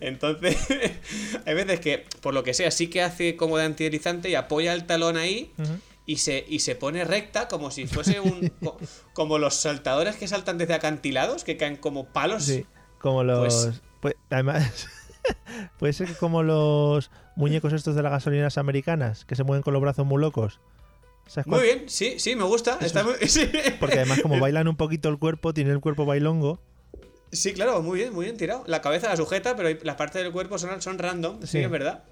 Entonces, 0.00 0.56
hay 1.46 1.54
veces 1.54 1.80
que, 1.80 2.04
por 2.22 2.32
lo 2.34 2.42
que 2.42 2.54
sea, 2.54 2.70
sí 2.70 2.88
que 2.88 3.02
hace 3.02 3.36
como 3.36 3.58
de 3.58 3.64
antideslizante 3.64 4.30
y 4.30 4.34
apoya 4.34 4.72
el 4.72 4.84
talón 4.86 5.16
ahí 5.18 5.52
y 6.06 6.16
se, 6.16 6.44
y 6.48 6.60
se 6.60 6.74
pone 6.74 7.04
recta 7.04 7.48
como 7.48 7.70
si 7.70 7.86
fuese 7.86 8.20
un... 8.20 8.48
co- 8.64 8.78
como 9.12 9.38
los 9.38 9.54
saltadores 9.54 10.16
que 10.16 10.26
saltan 10.28 10.56
desde 10.56 10.72
acantilados, 10.74 11.44
que 11.44 11.56
caen 11.58 11.76
como 11.76 12.06
palos. 12.06 12.44
sí. 12.44 12.64
Como 13.00 13.22
los. 13.22 13.38
Pues- 13.66 13.82
pues, 14.04 14.16
además, 14.28 14.86
puede 15.78 15.94
ser 15.94 16.06
que 16.08 16.12
como 16.12 16.42
los 16.42 17.10
muñecos 17.36 17.72
estos 17.72 17.96
de 17.96 18.02
las 18.02 18.12
gasolinas 18.12 18.58
americanas 18.58 19.24
que 19.24 19.34
se 19.34 19.44
mueven 19.44 19.62
con 19.62 19.72
los 19.72 19.80
brazos 19.80 20.04
muy 20.04 20.20
locos. 20.20 20.60
¿Sabes 21.26 21.46
Muy 21.46 21.62
bien, 21.62 21.84
sí, 21.86 22.18
sí, 22.18 22.36
me 22.36 22.44
gusta. 22.44 22.76
Está 22.82 23.02
muy- 23.02 23.14
sí. 23.28 23.50
Porque 23.80 24.00
además, 24.00 24.20
como 24.20 24.38
bailan 24.40 24.68
un 24.68 24.76
poquito 24.76 25.08
el 25.08 25.18
cuerpo, 25.18 25.54
tiene 25.54 25.70
el 25.70 25.80
cuerpo 25.80 26.04
bailongo. 26.04 26.60
Sí, 27.32 27.54
claro, 27.54 27.80
muy 27.80 28.00
bien, 28.00 28.12
muy 28.12 28.26
bien 28.26 28.36
tirado. 28.36 28.62
La 28.66 28.82
cabeza 28.82 29.08
la 29.08 29.16
sujeta, 29.16 29.56
pero 29.56 29.70
las 29.82 29.96
partes 29.96 30.22
del 30.22 30.32
cuerpo 30.32 30.58
son, 30.58 30.82
son 30.82 30.98
random, 30.98 31.40
sí, 31.46 31.60
es 31.60 31.70
verdad. 31.70 32.04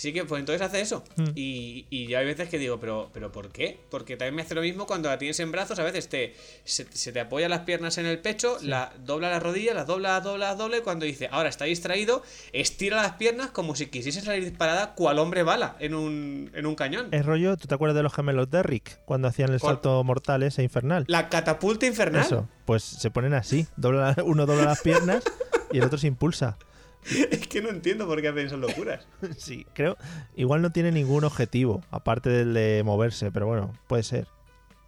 Sí 0.00 0.14
que, 0.14 0.24
pues 0.24 0.40
entonces 0.40 0.66
hace 0.66 0.80
eso. 0.80 1.04
Mm. 1.16 1.24
Y, 1.34 1.86
y 1.90 2.06
yo 2.06 2.18
hay 2.18 2.24
veces 2.24 2.48
que 2.48 2.56
digo, 2.56 2.80
¿pero, 2.80 3.10
¿pero 3.12 3.30
por 3.30 3.50
qué? 3.50 3.78
Porque 3.90 4.16
también 4.16 4.34
me 4.34 4.40
hace 4.40 4.54
lo 4.54 4.62
mismo 4.62 4.86
cuando 4.86 5.10
la 5.10 5.18
tienes 5.18 5.38
en 5.40 5.52
brazos, 5.52 5.78
a 5.78 5.82
veces 5.82 6.08
te, 6.08 6.34
se, 6.64 6.86
se 6.90 7.12
te 7.12 7.20
apoya 7.20 7.50
las 7.50 7.60
piernas 7.60 7.98
en 7.98 8.06
el 8.06 8.18
pecho, 8.18 8.56
la 8.62 8.94
dobla 9.04 9.28
las 9.28 9.42
rodillas, 9.42 9.74
las 9.74 9.86
dobla, 9.86 10.14
las 10.14 10.24
dobla, 10.24 10.48
las 10.48 10.56
dobla, 10.56 10.78
y 10.78 10.80
cuando 10.80 11.04
dice, 11.04 11.28
ahora 11.30 11.50
está 11.50 11.66
distraído, 11.66 12.22
estira 12.54 13.02
las 13.02 13.16
piernas 13.16 13.50
como 13.50 13.76
si 13.76 13.88
quisiese 13.88 14.22
salir 14.22 14.42
disparada 14.42 14.94
cual 14.94 15.18
hombre 15.18 15.42
bala 15.42 15.76
en 15.80 15.94
un, 15.94 16.50
en 16.54 16.64
un 16.64 16.76
cañón. 16.76 17.08
Es 17.10 17.26
rollo, 17.26 17.58
¿tú 17.58 17.68
te 17.68 17.74
acuerdas 17.74 17.94
de 17.94 18.02
los 18.02 18.14
gemelos 18.14 18.48
de 18.48 18.62
Rick? 18.62 19.00
Cuando 19.04 19.28
hacían 19.28 19.52
el 19.52 19.60
¿Cuál? 19.60 19.74
salto 19.74 20.02
mortal 20.02 20.42
ese 20.44 20.62
infernal. 20.62 21.04
La 21.08 21.28
catapulta 21.28 21.84
infernal. 21.84 22.22
Eso, 22.22 22.48
pues 22.64 22.82
se 22.82 23.10
ponen 23.10 23.34
así. 23.34 23.66
Dobla, 23.76 24.16
uno 24.24 24.46
dobla 24.46 24.64
las 24.64 24.80
piernas 24.80 25.24
y 25.70 25.76
el 25.76 25.84
otro 25.84 25.98
se 25.98 26.06
impulsa. 26.06 26.56
es 27.30 27.46
que 27.48 27.62
no 27.62 27.68
entiendo 27.70 28.06
por 28.06 28.20
qué 28.20 28.28
hacen 28.28 28.46
esas 28.46 28.58
locuras. 28.58 29.06
Sí, 29.38 29.66
creo. 29.74 29.96
Igual 30.36 30.62
no 30.62 30.70
tiene 30.70 30.92
ningún 30.92 31.24
objetivo, 31.24 31.82
aparte 31.90 32.30
del 32.30 32.54
de 32.54 32.82
moverse, 32.84 33.30
pero 33.30 33.46
bueno, 33.46 33.72
puede 33.86 34.02
ser. 34.02 34.26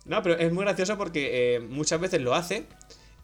No, 0.04 0.22
pero 0.22 0.36
es 0.36 0.52
muy 0.52 0.64
gracioso 0.64 0.98
porque 0.98 1.54
eh, 1.56 1.60
muchas 1.60 2.00
veces 2.00 2.20
lo 2.20 2.34
hace 2.34 2.66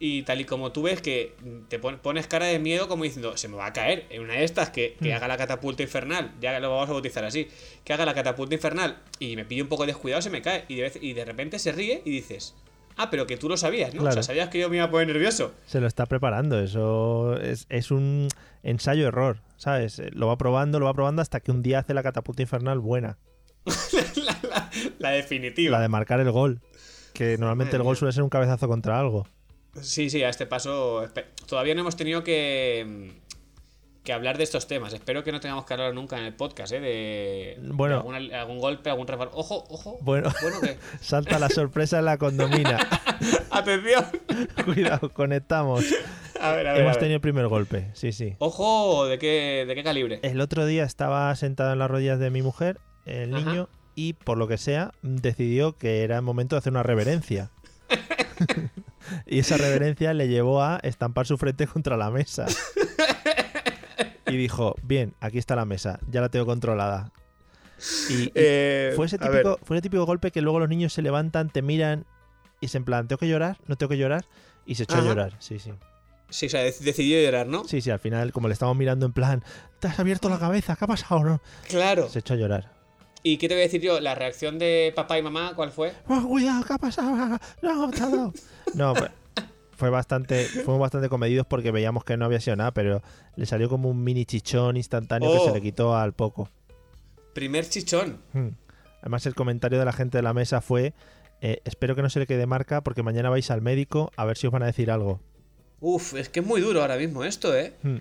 y 0.00 0.22
tal 0.22 0.40
y 0.40 0.44
como 0.44 0.70
tú 0.70 0.82
ves 0.82 1.02
que 1.02 1.34
te 1.68 1.80
pon- 1.80 1.98
pones 1.98 2.28
cara 2.28 2.46
de 2.46 2.60
miedo 2.60 2.86
como 2.86 3.02
diciendo, 3.02 3.36
se 3.36 3.48
me 3.48 3.56
va 3.56 3.66
a 3.66 3.72
caer 3.72 4.06
en 4.10 4.22
una 4.22 4.34
de 4.34 4.44
estas 4.44 4.70
que, 4.70 4.96
que 5.02 5.10
Mm. 5.12 5.16
haga 5.16 5.26
la 5.26 5.36
catapulta 5.36 5.82
infernal, 5.82 6.32
ya 6.40 6.58
lo 6.60 6.70
vamos 6.70 6.88
a 6.88 6.92
bautizar 6.92 7.24
así, 7.24 7.48
que 7.82 7.92
haga 7.92 8.06
la 8.06 8.14
catapulta 8.14 8.54
infernal 8.54 9.02
y 9.18 9.34
me 9.34 9.44
pille 9.44 9.60
un 9.62 9.68
poco 9.68 9.86
descuidado, 9.86 10.22
se 10.22 10.30
me 10.30 10.40
cae 10.40 10.66
y 10.68 10.76
de, 10.76 10.82
vez- 10.82 10.98
y 11.02 11.14
de 11.14 11.24
repente 11.24 11.58
se 11.58 11.72
ríe 11.72 12.00
y 12.04 12.10
dices, 12.12 12.54
ah, 12.98 13.08
pero 13.10 13.26
que 13.26 13.36
tú 13.36 13.48
lo 13.48 13.56
sabías, 13.56 13.94
¿no? 13.94 14.02
O 14.04 14.12
sea, 14.12 14.22
sabías 14.22 14.48
que 14.50 14.58
yo 14.58 14.68
me 14.68 14.76
iba 14.76 14.84
a 14.84 14.90
poner 14.90 15.06
nervioso. 15.08 15.52
Se 15.66 15.80
lo 15.80 15.86
está 15.86 16.04
preparando, 16.06 16.60
eso 16.60 17.36
es, 17.40 17.66
es 17.70 17.90
un 17.90 18.28
ensayo-error, 18.62 19.40
¿sabes? 19.56 19.98
Eh, 19.98 20.10
Lo 20.12 20.26
va 20.26 20.36
probando, 20.36 20.78
lo 20.80 20.86
va 20.86 20.94
probando 20.94 21.22
hasta 21.22 21.40
que 21.40 21.50
un 21.50 21.62
día 21.62 21.78
hace 21.78 21.94
la 21.94 22.02
catapulta 22.02 22.42
infernal 22.42 22.78
buena. 22.80 23.16
la, 24.16 24.38
la- 24.48 24.70
la 24.98 25.10
definitiva. 25.10 25.72
La 25.78 25.80
de 25.82 25.88
marcar 25.88 26.20
el 26.20 26.30
gol. 26.30 26.60
Que 27.14 27.36
normalmente 27.38 27.76
el 27.76 27.82
gol 27.82 27.96
suele 27.96 28.12
ser 28.12 28.22
un 28.22 28.28
cabezazo 28.28 28.68
contra 28.68 28.98
algo. 29.00 29.26
Sí, 29.80 30.10
sí, 30.10 30.22
a 30.22 30.28
este 30.28 30.46
paso 30.46 31.04
todavía 31.46 31.74
no 31.74 31.80
hemos 31.82 31.96
tenido 31.96 32.22
que 32.24 33.12
que 34.04 34.12
hablar 34.12 34.38
de 34.38 34.44
estos 34.44 34.66
temas. 34.66 34.92
Espero 34.94 35.22
que 35.24 35.32
no 35.32 35.40
tengamos 35.40 35.64
que 35.66 35.74
hablar 35.74 35.92
nunca 35.94 36.18
en 36.18 36.24
el 36.24 36.34
podcast, 36.34 36.72
¿eh? 36.72 36.80
De, 36.80 37.58
Bueno. 37.62 38.02
de 38.02 38.34
algún 38.34 38.58
golpe, 38.58 38.88
algún 38.90 39.06
resbalón. 39.06 39.34
Ojo, 39.36 39.64
ojo. 39.68 39.98
Bueno, 40.00 40.32
Bueno, 40.40 40.56
¿qué? 40.62 40.78
salta 41.00 41.38
la 41.38 41.48
sorpresa 41.50 41.98
en 41.98 42.06
la 42.06 42.16
condomina. 42.16 42.78
Atención. 43.50 44.04
Cuidado, 44.64 45.12
conectamos. 45.12 45.84
A 46.40 46.52
ver, 46.52 46.66
a 46.68 46.72
ver. 46.72 46.80
a 46.80 46.84
Hemos 46.84 46.92
ver. 46.92 46.98
tenido 47.00 47.16
el 47.16 47.20
primer 47.20 47.48
golpe, 47.48 47.90
sí, 47.94 48.12
sí. 48.12 48.36
Ojo, 48.38 49.06
¿de 49.06 49.18
qué, 49.18 49.64
¿de 49.66 49.74
qué 49.74 49.82
calibre? 49.84 50.20
El 50.22 50.40
otro 50.40 50.64
día 50.66 50.84
estaba 50.84 51.34
sentado 51.36 51.72
en 51.72 51.78
las 51.80 51.90
rodillas 51.90 52.18
de 52.20 52.30
mi 52.30 52.42
mujer, 52.42 52.78
el 53.06 53.34
Ajá. 53.34 53.44
niño, 53.44 53.68
y 53.94 54.12
por 54.12 54.38
lo 54.38 54.46
que 54.48 54.56
sea, 54.58 54.92
decidió 55.02 55.76
que 55.76 56.04
era 56.04 56.16
el 56.16 56.22
momento 56.22 56.54
de 56.54 56.58
hacer 56.60 56.72
una 56.72 56.84
reverencia. 56.84 57.50
y 59.26 59.40
esa 59.40 59.56
reverencia 59.56 60.14
le 60.14 60.28
llevó 60.28 60.62
a 60.62 60.78
estampar 60.82 61.26
su 61.26 61.36
frente 61.38 61.66
contra 61.66 61.96
la 61.96 62.10
mesa. 62.10 62.46
Y 64.28 64.36
dijo, 64.36 64.74
bien, 64.82 65.14
aquí 65.20 65.38
está 65.38 65.56
la 65.56 65.64
mesa, 65.64 65.98
ya 66.10 66.20
la 66.20 66.28
tengo 66.28 66.46
controlada. 66.46 67.12
Y, 68.10 68.14
y 68.24 68.32
Eh, 68.34 68.92
fue, 68.96 69.06
ese 69.06 69.18
típico, 69.18 69.58
fue 69.62 69.76
ese 69.76 69.82
típico 69.82 70.04
golpe 70.04 70.30
que 70.30 70.40
luego 70.42 70.58
los 70.60 70.68
niños 70.68 70.92
se 70.92 71.02
levantan, 71.02 71.50
te 71.50 71.62
miran 71.62 72.04
y 72.60 72.68
se 72.68 72.78
en 72.78 72.84
plan, 72.84 73.06
¿tengo 73.08 73.18
que 73.20 73.28
llorar? 73.28 73.58
¿No 73.66 73.76
tengo 73.76 73.90
que 73.90 73.98
llorar? 73.98 74.24
Y 74.66 74.74
se 74.74 74.82
echó 74.82 74.96
a 74.96 75.02
llorar, 75.02 75.34
sí, 75.38 75.58
sí. 75.58 75.72
Sí, 76.30 76.46
o 76.46 76.48
sea, 76.50 76.66
dec- 76.66 76.80
decidió 76.80 77.22
llorar, 77.22 77.46
¿no? 77.46 77.64
Sí, 77.64 77.80
sí, 77.80 77.90
al 77.90 78.00
final, 78.00 78.32
como 78.32 78.48
le 78.48 78.52
estamos 78.52 78.76
mirando 78.76 79.06
en 79.06 79.12
plan, 79.12 79.42
¿te 79.80 79.88
has 79.88 79.98
abierto 79.98 80.28
la 80.28 80.38
cabeza? 80.38 80.76
¿Qué 80.76 80.84
ha 80.84 80.88
pasado? 80.88 81.22
No? 81.24 81.40
Claro. 81.68 82.08
Se 82.08 82.18
echó 82.18 82.34
a 82.34 82.36
llorar. 82.36 82.70
¿Y 83.22 83.38
qué 83.38 83.48
te 83.48 83.54
voy 83.54 83.62
a 83.62 83.64
decir 83.64 83.80
yo? 83.80 83.98
¿La 84.00 84.14
reacción 84.14 84.58
de 84.58 84.92
papá 84.94 85.18
y 85.18 85.22
mamá 85.22 85.52
cuál 85.56 85.70
fue? 85.70 85.94
¡Oh, 86.06 86.22
cuidado! 86.28 86.64
¿Qué 86.64 86.72
ha 86.74 86.78
pasado? 86.78 87.38
No, 87.62 87.90
todo. 87.90 88.32
No, 88.74 88.94
fue- 88.94 89.10
fue 89.78 89.90
bastante, 89.90 90.44
fuimos 90.44 90.80
bastante 90.80 91.08
comedidos 91.08 91.46
porque 91.46 91.70
veíamos 91.70 92.04
que 92.04 92.16
no 92.16 92.24
había 92.24 92.40
sido 92.40 92.56
nada, 92.56 92.72
pero 92.72 93.00
le 93.36 93.46
salió 93.46 93.68
como 93.68 93.88
un 93.88 94.02
mini 94.02 94.26
chichón 94.26 94.76
instantáneo 94.76 95.30
que 95.32 95.38
Oh. 95.38 95.44
se 95.46 95.52
le 95.52 95.62
quitó 95.62 95.96
al 95.96 96.12
poco. 96.12 96.50
Primer 97.32 97.66
chichón. 97.68 98.18
Hmm. 98.32 98.48
Además, 99.00 99.24
el 99.26 99.34
comentario 99.36 99.78
de 99.78 99.84
la 99.84 99.92
gente 99.92 100.18
de 100.18 100.22
la 100.22 100.34
mesa 100.34 100.60
fue: 100.60 100.92
eh, 101.40 101.60
Espero 101.64 101.94
que 101.94 102.02
no 102.02 102.10
se 102.10 102.18
le 102.18 102.26
quede 102.26 102.46
marca 102.46 102.82
porque 102.82 103.04
mañana 103.04 103.30
vais 103.30 103.48
al 103.52 103.62
médico 103.62 104.10
a 104.16 104.24
ver 104.24 104.36
si 104.36 104.48
os 104.48 104.52
van 104.52 104.64
a 104.64 104.66
decir 104.66 104.90
algo. 104.90 105.20
Uf, 105.80 106.14
es 106.14 106.28
que 106.28 106.40
es 106.40 106.46
muy 106.46 106.60
duro 106.60 106.80
ahora 106.82 106.96
mismo 106.96 107.22
esto, 107.22 107.56
¿eh? 107.56 107.74
Hmm. 107.84 107.98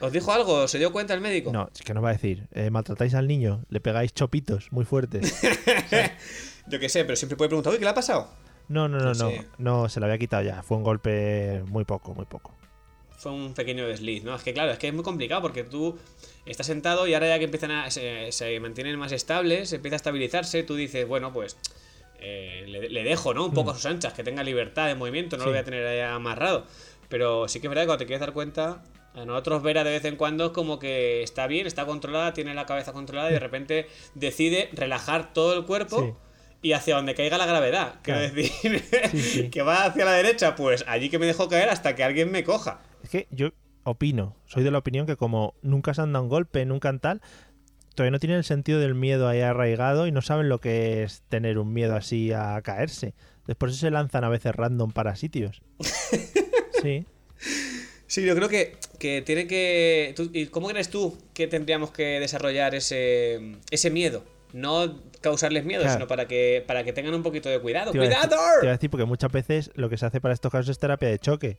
¿Os 0.00 0.12
dijo 0.12 0.32
algo? 0.32 0.68
¿Se 0.68 0.78
dio 0.78 0.92
cuenta 0.92 1.14
el 1.14 1.22
médico? 1.22 1.50
No, 1.52 1.70
es 1.74 1.80
que 1.80 1.94
nos 1.94 2.04
va 2.04 2.10
a 2.10 2.12
decir: 2.12 2.46
eh, 2.52 2.68
Maltratáis 2.70 3.14
al 3.14 3.26
niño, 3.26 3.64
le 3.70 3.80
pegáis 3.80 4.12
chopitos 4.12 4.70
muy 4.70 4.84
fuertes. 4.84 5.40
Yo 6.68 6.78
qué 6.78 6.88
sé, 6.90 7.04
pero 7.04 7.16
siempre 7.16 7.36
puede 7.38 7.48
preguntar, 7.48 7.72
uy, 7.72 7.78
¿qué 7.78 7.84
le 7.84 7.90
ha 7.90 7.94
pasado? 7.94 8.28
No, 8.70 8.88
no, 8.88 8.98
no, 8.98 9.12
No 9.14 9.32
no. 9.58 9.88
se 9.88 10.00
le 10.00 10.06
había 10.06 10.18
quitado 10.18 10.42
ya. 10.42 10.62
Fue 10.62 10.76
un 10.76 10.84
golpe 10.84 11.62
muy 11.66 11.84
poco, 11.84 12.14
muy 12.14 12.24
poco. 12.26 12.54
Fue 13.18 13.32
un 13.32 13.52
pequeño 13.52 13.86
desliz, 13.86 14.24
¿no? 14.24 14.34
Es 14.34 14.42
que 14.42 14.54
claro, 14.54 14.70
es 14.72 14.78
que 14.78 14.88
es 14.88 14.94
muy 14.94 15.04
complicado 15.04 15.42
porque 15.42 15.62
tú 15.64 15.98
estás 16.46 16.66
sentado 16.66 17.06
y 17.06 17.12
ahora 17.12 17.28
ya 17.28 17.38
que 17.38 17.44
empiezan 17.44 17.70
a. 17.72 17.90
se, 17.90 18.32
se 18.32 18.58
mantienen 18.60 18.98
más 18.98 19.12
estables, 19.12 19.72
empieza 19.74 19.96
a 19.96 19.98
estabilizarse, 19.98 20.62
tú 20.62 20.74
dices, 20.76 21.06
bueno, 21.06 21.32
pues. 21.32 21.58
eh, 22.22 22.64
le, 22.66 22.88
le 22.88 23.02
dejo, 23.04 23.34
¿no? 23.34 23.44
Un 23.46 23.52
poco 23.54 23.70
a 23.72 23.74
sus 23.74 23.86
anchas, 23.86 24.12
que 24.14 24.22
tenga 24.24 24.42
libertad 24.42 24.86
de 24.86 24.94
movimiento, 24.94 25.36
no 25.36 25.42
Mm. 25.42 25.44
Sí. 25.44 25.46
lo 25.46 25.52
voy 25.52 25.60
a 25.60 25.64
tener 25.64 25.86
ahí 25.86 26.00
amarrado. 26.00 26.64
Pero 27.08 27.48
sí 27.48 27.60
que 27.60 27.66
es 27.66 27.68
verdad 27.70 27.82
que 27.82 27.86
cuando 27.88 27.98
te 27.98 28.06
quieres 28.06 28.20
dar 28.20 28.32
cuenta, 28.32 28.82
a 29.14 29.24
nosotros 29.24 29.62
Vera 29.62 29.82
de 29.84 29.90
vez 29.90 30.04
en 30.04 30.16
cuando 30.16 30.46
es 30.46 30.50
como 30.52 30.78
que 30.78 31.22
está 31.22 31.46
bien, 31.46 31.66
está 31.66 31.84
controlada, 31.86 32.32
tiene 32.32 32.54
la 32.54 32.64
cabeza 32.66 32.92
controlada 32.92 33.30
y 33.30 33.32
de 33.32 33.40
repente 33.40 33.88
decide 34.14 34.68
relajar 34.72 35.32
todo 35.32 35.54
el 35.58 35.66
cuerpo. 35.66 36.00
Sí. 36.00 36.12
Y 36.62 36.72
hacia 36.72 36.96
donde 36.96 37.14
caiga 37.14 37.38
la 37.38 37.46
gravedad. 37.46 37.94
Quiero 38.02 38.20
Claro. 38.20 38.34
decir, 38.34 38.82
Sí, 39.12 39.20
sí. 39.22 39.48
que 39.50 39.62
va 39.62 39.84
hacia 39.86 40.04
la 40.04 40.12
derecha, 40.12 40.54
pues 40.54 40.84
allí 40.86 41.08
que 41.08 41.18
me 41.18 41.26
dejo 41.26 41.48
caer 41.48 41.68
hasta 41.70 41.94
que 41.96 42.04
alguien 42.04 42.30
me 42.30 42.44
coja. 42.44 42.80
Es 43.02 43.10
que 43.10 43.26
yo 43.30 43.50
opino, 43.84 44.36
soy 44.44 44.62
de 44.62 44.70
la 44.70 44.78
opinión 44.78 45.06
que 45.06 45.16
como 45.16 45.54
nunca 45.62 45.94
se 45.94 46.02
han 46.02 46.12
dado 46.12 46.24
un 46.24 46.28
golpe, 46.28 46.66
nunca 46.66 46.90
han 46.90 47.00
tal, 47.00 47.22
todavía 47.94 48.10
no 48.10 48.18
tienen 48.18 48.36
el 48.38 48.44
sentido 48.44 48.78
del 48.78 48.94
miedo 48.94 49.26
ahí 49.26 49.40
arraigado 49.40 50.06
y 50.06 50.12
no 50.12 50.20
saben 50.20 50.48
lo 50.50 50.60
que 50.60 51.02
es 51.02 51.22
tener 51.30 51.58
un 51.58 51.72
miedo 51.72 51.96
así 51.96 52.30
a 52.32 52.60
caerse. 52.62 53.14
Después 53.46 53.74
se 53.76 53.90
lanzan 53.90 54.22
a 54.24 54.28
veces 54.28 54.54
random 54.54 54.92
para 54.92 55.16
sitios. 55.16 55.62
Sí. 56.82 57.04
Sí, 58.06 58.24
yo 58.24 58.34
creo 58.34 58.48
que, 58.48 58.76
que 58.98 59.22
tiene 59.22 59.46
que. 59.46 60.14
tú- 60.16 60.30
¿Y 60.32 60.46
cómo 60.46 60.68
crees 60.68 60.88
tú 60.90 61.16
que 61.34 61.46
tendríamos 61.46 61.90
que 61.90 62.18
desarrollar 62.20 62.74
ese, 62.74 63.56
ese 63.70 63.90
miedo? 63.90 64.24
No 64.52 65.00
causarles 65.20 65.64
miedo, 65.64 65.82
Claro. 65.82 65.94
sino 65.98 66.06
para 66.08 66.26
que, 66.26 66.64
para 66.66 66.82
que 66.84 66.92
tengan 66.92 67.14
un 67.14 67.22
poquito 67.22 67.48
de 67.48 67.60
cuidado. 67.60 67.92
Te 67.92 67.98
a 67.98 68.02
decir- 68.02 68.16
¡Cuidado! 68.16 68.42
Te 68.60 68.66
iba 68.66 68.72
a 68.72 68.76
decir 68.76 68.90
porque 68.90 69.04
muchas 69.04 69.30
veces 69.32 69.70
lo 69.74 69.88
que 69.88 69.96
se 69.96 70.06
hace 70.06 70.20
para 70.20 70.34
estos 70.34 70.50
casos 70.50 70.68
es 70.68 70.78
terapia 70.78 71.08
de 71.08 71.18
choque. 71.18 71.58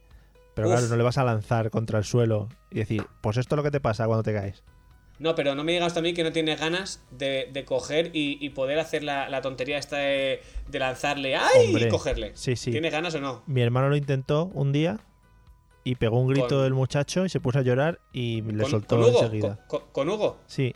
Pero 0.54 0.68
Uf. 0.68 0.74
claro, 0.74 0.88
no 0.88 0.96
le 0.98 1.04
vas 1.04 1.18
a 1.18 1.24
lanzar 1.24 1.70
contra 1.70 1.98
el 2.00 2.04
suelo 2.04 2.50
y 2.72 2.80
decir, 2.80 3.06
pues 3.22 3.38
esto 3.38 3.56
es 3.56 3.58
lo 3.58 3.64
que 3.64 3.72
te 3.72 3.80
pasa 3.80 4.06
cuando 4.08 4.24
te 4.24 4.34
caes. 4.34 4.64
No, 5.20 5.36
pero 5.36 5.54
no 5.56 5.64
me 5.64 5.72
digas 5.74 5.94
también 5.94 6.16
que 6.16 6.24
no 6.24 6.32
tienes 6.32 6.60
ganas 6.60 7.04
de, 7.12 7.48
de 7.54 7.64
coger 7.64 8.10
y, 8.12 8.44
y 8.44 8.50
poder 8.50 8.80
hacer 8.80 9.04
la, 9.04 9.30
la 9.30 9.42
tontería 9.42 9.78
esta 9.78 9.98
de, 9.98 10.42
de 10.68 10.80
lanzarle 10.80 11.36
¡ay! 11.36 11.68
Hombre, 11.68 11.86
y 11.86 11.90
cogerle. 11.90 12.32
sí, 12.34 12.56
sí. 12.56 12.72
¿Tienes 12.72 12.92
ganas 12.92 13.14
o 13.16 13.22
no? 13.22 13.44
Mi 13.46 13.62
hermano 13.62 13.88
lo 13.90 13.96
intentó 13.96 14.46
un 14.56 14.72
día 14.72 15.00
y 15.84 15.96
pegó 15.96 16.20
un 16.20 16.28
grito 16.28 16.64
del 16.64 16.74
muchacho 16.74 17.24
y 17.26 17.30
se 17.30 17.40
puso 17.40 17.60
a 17.60 17.62
llorar 17.62 18.00
y 18.12 18.42
le 18.42 18.64
¿Con, 18.64 18.72
soltó 18.72 18.96
con 19.00 19.06
Hugo? 19.10 19.20
enseguida. 19.24 19.60
¿Con, 19.68 19.80
con- 19.82 19.92
con 19.92 20.10
Hugo? 20.10 20.38
Sí. 20.48 20.76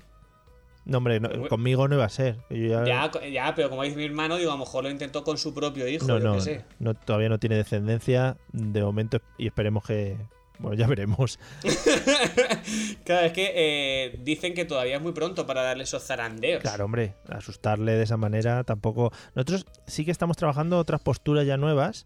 No, 0.86 1.00
hombre, 1.00 1.20
no- 1.20 1.48
conmigo 1.48 1.88
no 1.88 1.96
iba 1.96 2.06
a 2.06 2.10
ser. 2.10 2.38
que 2.48 2.60
yo 2.70 2.86
ya- 2.86 3.12
Ya, 3.32 3.54
pero 3.56 3.70
como 3.70 3.84
dice 3.84 3.96
mi 3.98 4.06
hermano, 4.06 4.38
digo, 4.38 4.52
a 4.52 4.54
lo 4.54 4.60
mejor 4.60 4.84
lo 4.84 4.90
intentó 4.92 5.24
con 5.24 5.38
su 5.38 5.54
propio 5.54 5.88
hijo, 5.88 6.06
no, 6.08 6.20
yo 6.20 6.24
no, 6.24 6.34
qué 6.36 6.42
sé. 6.42 6.66
no, 6.80 6.94
todavía 6.94 7.30
no 7.30 7.40
tiene 7.40 7.56
descendencia 7.56 8.38
de 8.54 8.84
momento 8.84 9.20
y 9.38 9.48
esperemos 9.48 9.84
que. 9.86 10.16
Bueno, 10.58 10.78
ya 10.78 10.88
veremos. 10.88 11.38
Claro, 13.04 13.28
es 13.28 13.34
que 13.34 13.52
eh, 13.56 14.20
dicen 14.24 14.54
que 14.54 14.66
todavía 14.66 14.96
es 14.98 15.02
muy 15.02 15.12
pronto 15.12 15.46
para 15.46 15.62
darle 15.62 15.84
esos 15.84 16.04
zarandeos. 16.04 16.62
Claro, 16.62 16.86
hombre, 16.86 17.14
asustarle 17.30 17.94
de 17.94 18.04
esa 18.04 18.18
manera 18.18 18.64
tampoco. 18.64 19.12
Nosotros 19.36 19.66
sí 19.86 20.06
que 20.06 20.12
estamos 20.12 20.38
trabajando 20.38 20.80
otras 20.80 21.02
posturas 21.02 21.46
ya 21.46 21.58
nuevas. 21.58 22.06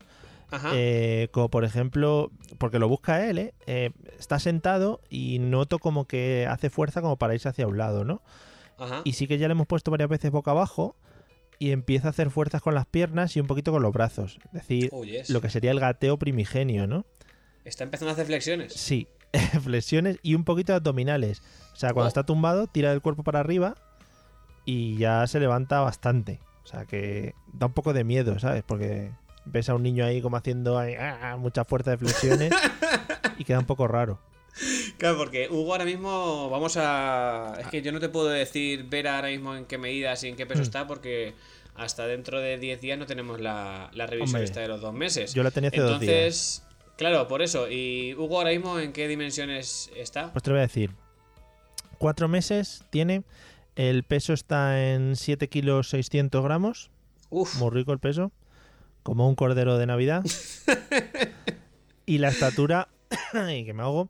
Ajá. 0.51 0.71
eh, 0.73 1.27
como 1.31 1.49
por 1.49 1.63
ejemplo, 1.63 2.31
porque 2.57 2.79
lo 2.79 2.87
busca 2.89 3.23
él, 3.29 3.37
¿eh? 3.37 3.53
Eh, 3.67 3.91
Está 4.17 4.39
sentado 4.39 4.99
y 5.07 5.37
noto 5.37 5.77
como 5.77 6.05
que 6.05 6.47
hace 6.49 6.71
fuerza 6.71 7.01
como 7.03 7.17
para 7.17 7.35
irse 7.35 7.47
hacia 7.49 7.67
un 7.67 7.77
lado, 7.77 8.03
¿no? 8.03 8.23
Ajá. 8.79 9.01
Y 9.03 9.13
sí 9.13 9.27
que 9.27 9.37
ya 9.37 9.47
le 9.47 9.51
hemos 9.51 9.67
puesto 9.67 9.91
varias 9.91 10.09
veces 10.09 10.31
boca 10.31 10.51
abajo 10.51 10.95
y 11.59 11.71
empieza 11.71 12.07
a 12.07 12.11
hacer 12.11 12.29
fuerzas 12.29 12.61
con 12.61 12.73
las 12.73 12.85
piernas 12.85 13.35
y 13.35 13.39
un 13.39 13.47
poquito 13.47 13.71
con 13.71 13.81
los 13.83 13.91
brazos. 13.93 14.39
Es 14.45 14.51
decir, 14.53 14.89
Oh, 14.93 15.03
yes. 15.03 15.29
lo 15.29 15.41
que 15.41 15.49
sería 15.49 15.71
el 15.71 15.79
gateo 15.79 16.17
primigenio, 16.17 16.87
¿no? 16.87 17.05
Está 17.65 17.83
empezando 17.83 18.09
a 18.11 18.13
hacer 18.13 18.25
flexiones. 18.27 18.73
Sí, 18.73 19.07
flexiones 19.61 20.17
y 20.23 20.35
un 20.35 20.43
poquito 20.45 20.71
de 20.71 20.77
abdominales. 20.77 21.41
O 21.73 21.75
sea, 21.75 21.89
cuando 21.93 22.05
Oh. 22.05 22.07
está 22.07 22.23
tumbado, 22.25 22.67
tira 22.67 22.91
el 22.93 23.01
cuerpo 23.01 23.23
para 23.23 23.39
arriba 23.41 23.75
y 24.65 24.97
ya 24.97 25.25
se 25.27 25.39
levanta 25.39 25.81
bastante. 25.81 26.39
O 26.63 26.67
sea, 26.67 26.85
que 26.85 27.33
da 27.53 27.65
un 27.67 27.73
poco 27.73 27.93
de 27.93 28.03
miedo, 28.03 28.37
¿sabes? 28.39 28.63
Porque 28.65 29.11
ves 29.45 29.67
a 29.69 29.75
un 29.75 29.83
niño 29.83 30.05
ahí 30.05 30.21
como 30.21 30.37
haciendo 30.37 30.77
ahí, 30.77 30.93
ah, 30.95 31.35
mucha 31.39 31.65
fuerza 31.65 31.91
de 31.91 31.97
flexiones 31.97 32.51
y 33.37 33.43
queda 33.43 33.59
un 33.59 33.65
poco 33.65 33.87
raro. 33.87 34.19
Claro, 34.99 35.17
porque 35.17 35.47
Hugo 35.49 35.71
ahora 35.71 35.85
mismo 35.85 36.49
vamos 36.49 36.75
a... 36.77 37.55
Es 37.59 37.67
que 37.67 37.81
yo 37.81 37.91
no 37.91 37.99
te 37.99 38.09
puedo 38.09 38.27
decir 38.29 38.83
ver 38.89 39.07
ahora 39.07 39.29
mismo 39.29 39.55
en 39.55 39.65
qué 39.65 39.77
medidas 39.77 40.23
y 40.23 40.27
en 40.27 40.35
qué 40.35 40.45
peso 40.45 40.59
Mm. 40.59 40.63
está 40.63 40.85
porque 40.87 41.33
hasta 41.75 42.05
dentro 42.05 42.39
de 42.41 42.57
10 42.57 42.81
días 42.81 42.99
no 42.99 43.05
tenemos 43.05 43.39
la, 43.39 43.89
la 43.93 44.05
revisión 44.05 44.35
Hombre, 44.35 44.43
esta 44.43 44.59
de 44.59 44.67
los 44.67 44.81
dos 44.81 44.93
meses. 44.93 45.33
Yo 45.33 45.41
la 45.41 45.51
tenía 45.51 45.69
hace 45.69 45.79
dos 45.79 45.99
días. 46.01 46.11
Entonces, 46.13 46.63
claro, 46.97 47.27
por 47.29 47.41
eso. 47.41 47.69
¿Y 47.71 48.13
Hugo 48.15 48.37
ahora 48.39 48.49
mismo 48.51 48.77
en 48.77 48.91
qué 48.91 49.07
dimensiones 49.07 49.89
está? 49.95 50.31
Pues 50.33 50.43
te 50.43 50.49
lo 50.49 50.55
voy 50.55 50.59
a 50.63 50.67
decir. 50.67 50.91
Cuatro 51.97 52.27
meses 52.27 52.83
tiene. 52.89 53.23
El 53.77 54.03
peso 54.03 54.33
está 54.33 54.91
en 54.93 55.15
7 55.15 55.47
kilos 55.47 55.89
600 55.89 56.43
gramos. 56.43 56.91
Uf, 57.29 57.55
Muy 57.55 57.69
rico 57.71 57.93
el 57.93 57.99
peso. 57.99 58.33
Como 59.03 59.29
un 59.29 59.35
cordero 59.35 59.77
de 59.77 59.85
Navidad. 59.85 60.23
y 62.05 62.17
la 62.17 62.27
estatura, 62.29 62.89
y 63.53 63.63
que 63.65 63.73
me 63.73 63.83
hago, 63.83 64.09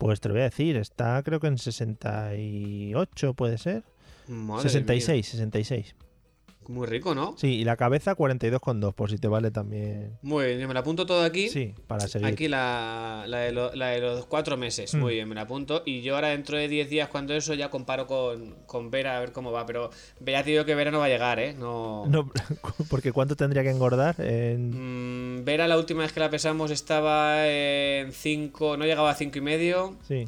pues 0.00 0.18
te 0.18 0.28
lo 0.30 0.34
voy 0.34 0.40
a 0.40 0.44
decir, 0.44 0.76
está 0.76 1.22
creo 1.22 1.40
que 1.40 1.46
en 1.46 1.58
68, 1.58 3.34
puede 3.34 3.58
ser. 3.58 3.84
madre 4.26 4.62
66, 4.62 5.28
66. 5.28 5.94
Muy 6.70 6.86
rico, 6.86 7.14
¿no? 7.16 7.34
Sí, 7.36 7.56
y 7.56 7.64
la 7.64 7.76
cabeza 7.76 8.14
42,2, 8.16 8.94
por 8.94 9.10
si 9.10 9.18
te 9.18 9.26
vale 9.26 9.50
también. 9.50 10.16
Muy 10.22 10.46
bien, 10.46 10.60
yo 10.60 10.68
me 10.68 10.74
la 10.74 10.80
apunto 10.80 11.04
todo 11.04 11.24
aquí. 11.24 11.48
Sí, 11.48 11.74
para 11.88 12.06
seguir. 12.06 12.28
Aquí 12.28 12.46
la, 12.46 13.24
la, 13.26 13.38
de 13.40 13.50
lo- 13.52 13.74
la 13.74 13.88
de 13.88 14.00
los 14.00 14.26
cuatro 14.26 14.56
meses. 14.56 14.94
Mm. 14.94 14.98
Muy 15.00 15.14
bien, 15.14 15.28
me 15.28 15.34
la 15.34 15.42
apunto. 15.42 15.82
Y 15.84 16.02
yo 16.02 16.14
ahora 16.14 16.28
dentro 16.28 16.56
de 16.56 16.68
10 16.68 16.88
días, 16.88 17.08
cuando 17.08 17.34
eso, 17.34 17.54
ya 17.54 17.70
comparo 17.70 18.06
con, 18.06 18.54
con 18.66 18.90
Vera 18.92 19.16
a 19.16 19.20
ver 19.20 19.32
cómo 19.32 19.50
va. 19.50 19.66
Pero 19.66 19.90
ya 20.24 20.44
te 20.44 20.50
digo 20.52 20.64
que 20.64 20.74
Vera 20.76 20.90
no 20.92 21.00
va 21.00 21.06
a 21.06 21.08
llegar, 21.08 21.40
¿eh? 21.40 21.54
No. 21.58 22.06
No, 22.06 22.30
porque 22.88 23.10
¿cuánto 23.12 23.34
tendría 23.34 23.62
que 23.64 23.70
engordar? 23.70 24.14
En... 24.20 25.38
Mm, 25.40 25.44
Vera, 25.44 25.66
la 25.66 25.76
última 25.76 26.02
vez 26.02 26.12
que 26.12 26.20
la 26.20 26.30
pesamos, 26.30 26.70
estaba 26.70 27.48
en 27.48 28.12
5. 28.12 28.76
No 28.76 28.84
llegaba 28.84 29.10
a 29.10 29.14
5 29.16 29.38
y 29.38 29.40
medio. 29.40 29.96
Sí. 30.06 30.26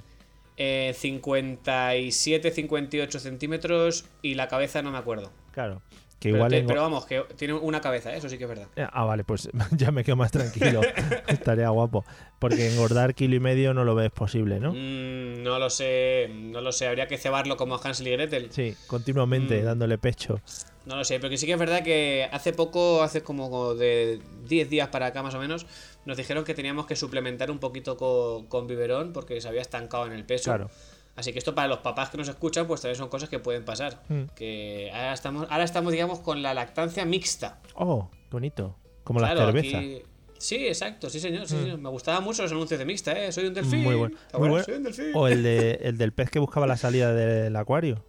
eh, 0.57 0.93
57, 0.97 2.51
58 2.51 3.19
centímetros. 3.21 4.07
Y 4.23 4.35
la 4.35 4.49
cabeza 4.49 4.83
no 4.83 4.91
me 4.91 4.99
acuerdo. 4.99 5.31
Claro. 5.53 5.83
Que 6.23 6.29
Pero, 6.29 6.37
igual 6.37 6.50
te- 6.52 6.62
pero 6.62 6.83
vamos, 6.83 7.05
que 7.05 7.21
tiene 7.37 7.52
una 7.55 7.81
cabeza, 7.81 8.14
¿eh? 8.14 8.19
eso 8.19 8.29
sí 8.29 8.38
que 8.38 8.45
es 8.45 8.49
verdad. 8.49 8.69
Eh, 8.76 8.87
Ah, 8.93 9.05
vale, 9.05 9.25
pues 9.25 9.49
ya 9.73 9.91
me 9.91 10.05
quedo 10.05 10.14
más 10.14 10.31
tranquilo. 10.31 10.81
Estaría 11.26 11.69
guapo. 11.71 12.05
Porque 12.38 12.71
engordar 12.71 13.14
kilo 13.17 13.35
y 13.35 13.41
medio 13.41 13.75
no 13.75 13.83
lo 13.85 13.97
ves 13.97 14.12
posible, 14.12 14.61
¿no? 14.61 14.73
Mm, 14.73 15.43
no 15.43 15.59
lo 15.59 15.69
sé, 15.69 16.29
no 16.33 16.61
lo 16.61 16.71
sé, 16.71 16.87
habría 16.87 17.09
que 17.09 17.19
cebarlo 17.19 17.57
como 17.57 17.75
a 17.75 17.81
Hansel 17.83 18.07
y 18.07 18.12
Gretel. 18.12 18.52
Sí, 18.52 18.76
continuamente 18.87 19.61
Mm. 19.62 19.64
dándole 19.64 19.99
pecho. 19.99 20.41
No 20.87 20.95
lo 20.97 21.05
sé, 21.05 21.17
pero 21.19 21.31
que 21.31 21.38
sí 21.38 21.47
que 21.47 21.52
es 21.55 21.59
verdad 21.59 21.83
que 21.83 22.29
hace 22.33 22.52
poco, 22.52 23.02
hace 23.02 23.23
como 23.23 23.75
de 23.75 24.21
10 24.49 24.71
días 24.71 24.88
para 24.88 25.07
acá 25.07 25.23
más 25.25 25.35
o 25.35 25.41
menos, 25.41 25.67
nos 26.05 26.17
dijeron 26.17 26.45
que 26.45 26.55
teníamos 26.55 26.87
que 26.87 26.95
suplementar 26.97 27.50
un 27.50 27.59
poquito 27.59 27.97
co- 27.97 28.47
con, 28.49 28.67
biberón 28.69 29.12
porque 29.12 29.41
se 29.41 29.49
había 29.49 29.61
estancado 29.62 30.07
en 30.07 30.12
el 30.12 30.25
peso. 30.25 30.45
Claro. 30.50 30.71
Así 31.14 31.33
que 31.33 31.38
esto 31.38 31.54
para 31.54 31.69
los 31.69 31.78
papás 31.78 32.09
que 32.11 32.16
nos 32.19 32.28
escuchan, 32.28 32.66
pues 32.66 32.81
también 32.81 32.97
son 32.97 33.09
cosas 33.09 33.28
que 33.28 33.38
pueden 33.38 33.64
pasar. 33.64 34.02
Mm. 34.09 34.23
Que 34.35 34.90
ahora 34.95 35.12
estamos, 35.12 35.47
ahora 35.50 35.64
estamos, 35.64 35.92
digamos, 35.92 36.21
con 36.21 36.42
la 36.42 36.54
lactancia 36.54 37.04
mixta. 37.04 37.59
Oh, 37.75 38.11
bonito. 38.31 38.76
Como 39.04 39.21
la 39.21 39.37
cerveza. 39.37 39.78
aquí- 39.78 40.02
Sí, 40.38 40.66
exacto, 40.66 41.09
sí 41.09 41.21
señor, 41.21 41.47
sí, 41.47 41.57
señor. 41.57 41.78
Me 41.78 41.88
gustaban 41.88 42.25
mucho 42.25 42.42
los 42.42 42.50
anuncios 42.50 42.76
de 42.78 42.85
mixta, 42.85 43.12
¿eh? 43.12 43.31
Soy 43.31 43.47
un 43.47 43.54
delfín. 43.54 43.83
Muy 43.85 43.95
bueno. 43.95 44.16
Muy. 44.37 44.62
Soy 44.64 44.75
un 44.75 44.83
delfín. 44.83 45.12
O 45.14 45.28
el, 45.28 45.42
de, 45.45 45.78
el 45.83 45.99
del 45.99 46.12
pez 46.12 46.31
que 46.31 46.40
buscaba 46.40 46.66
la 46.66 46.76
salida 46.76 47.12
del 47.14 47.54
acuario. 47.54 48.04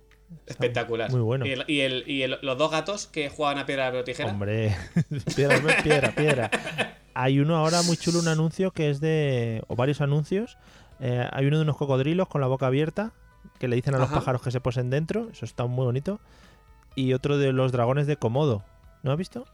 Espectacular. 0.48 1.12
Muy 1.12 1.22
bueno. 1.22 1.46
Y, 1.46 1.52
el- 1.52 1.66
y 1.68 1.82
el- 1.82 2.04
y 2.10 2.22
el- 2.24 2.40
los 2.42 2.58
dos 2.58 2.72
gatos 2.72 3.06
que 3.06 3.30
juegan 3.30 3.60
a 3.60 3.66
piedra, 3.68 3.86
papel 3.86 4.00
o 4.00 4.04
tijera. 4.04 4.32
Hombre, 4.32 4.76
piedra, 5.36 5.60
piedra, 5.84 6.16
piedra. 6.16 6.52
Hay 7.14 7.40
uno 7.40 7.56
ahora 7.56 7.84
muy 7.84 7.98
chulo, 7.98 8.18
un 8.20 8.28
anuncio 8.28 8.72
que 8.72 8.90
es 8.90 9.00
de. 9.00 9.62
o 9.68 9.76
varios 9.76 10.02
anuncios. 10.02 10.58
Eh, 11.06 11.28
hay 11.34 11.46
uno 11.48 11.58
de 11.58 11.64
unos 11.64 11.76
cocodrilos 11.76 12.30
con 12.30 12.40
la 12.40 12.48
boca 12.48 12.68
abierta 12.68 13.12
que 13.60 13.68
le 13.68 13.76
dicen 13.76 13.94
a 13.94 13.98
los 13.98 14.08
pájaros 14.10 14.42
que 14.42 14.52
se 14.52 14.62
posen 14.62 14.90
dentro. 14.90 15.28
Eso 15.30 15.44
está 15.44 15.66
muy 15.66 15.84
bonito. 15.84 16.22
Y 16.96 17.12
otro 17.12 17.38
de 17.38 17.52
los 17.52 17.74
dragones 17.74 18.08
de 18.08 18.16
Komodo. 18.16 18.64
¿No 19.04 19.12
has 19.12 19.18
visto? 19.18 19.46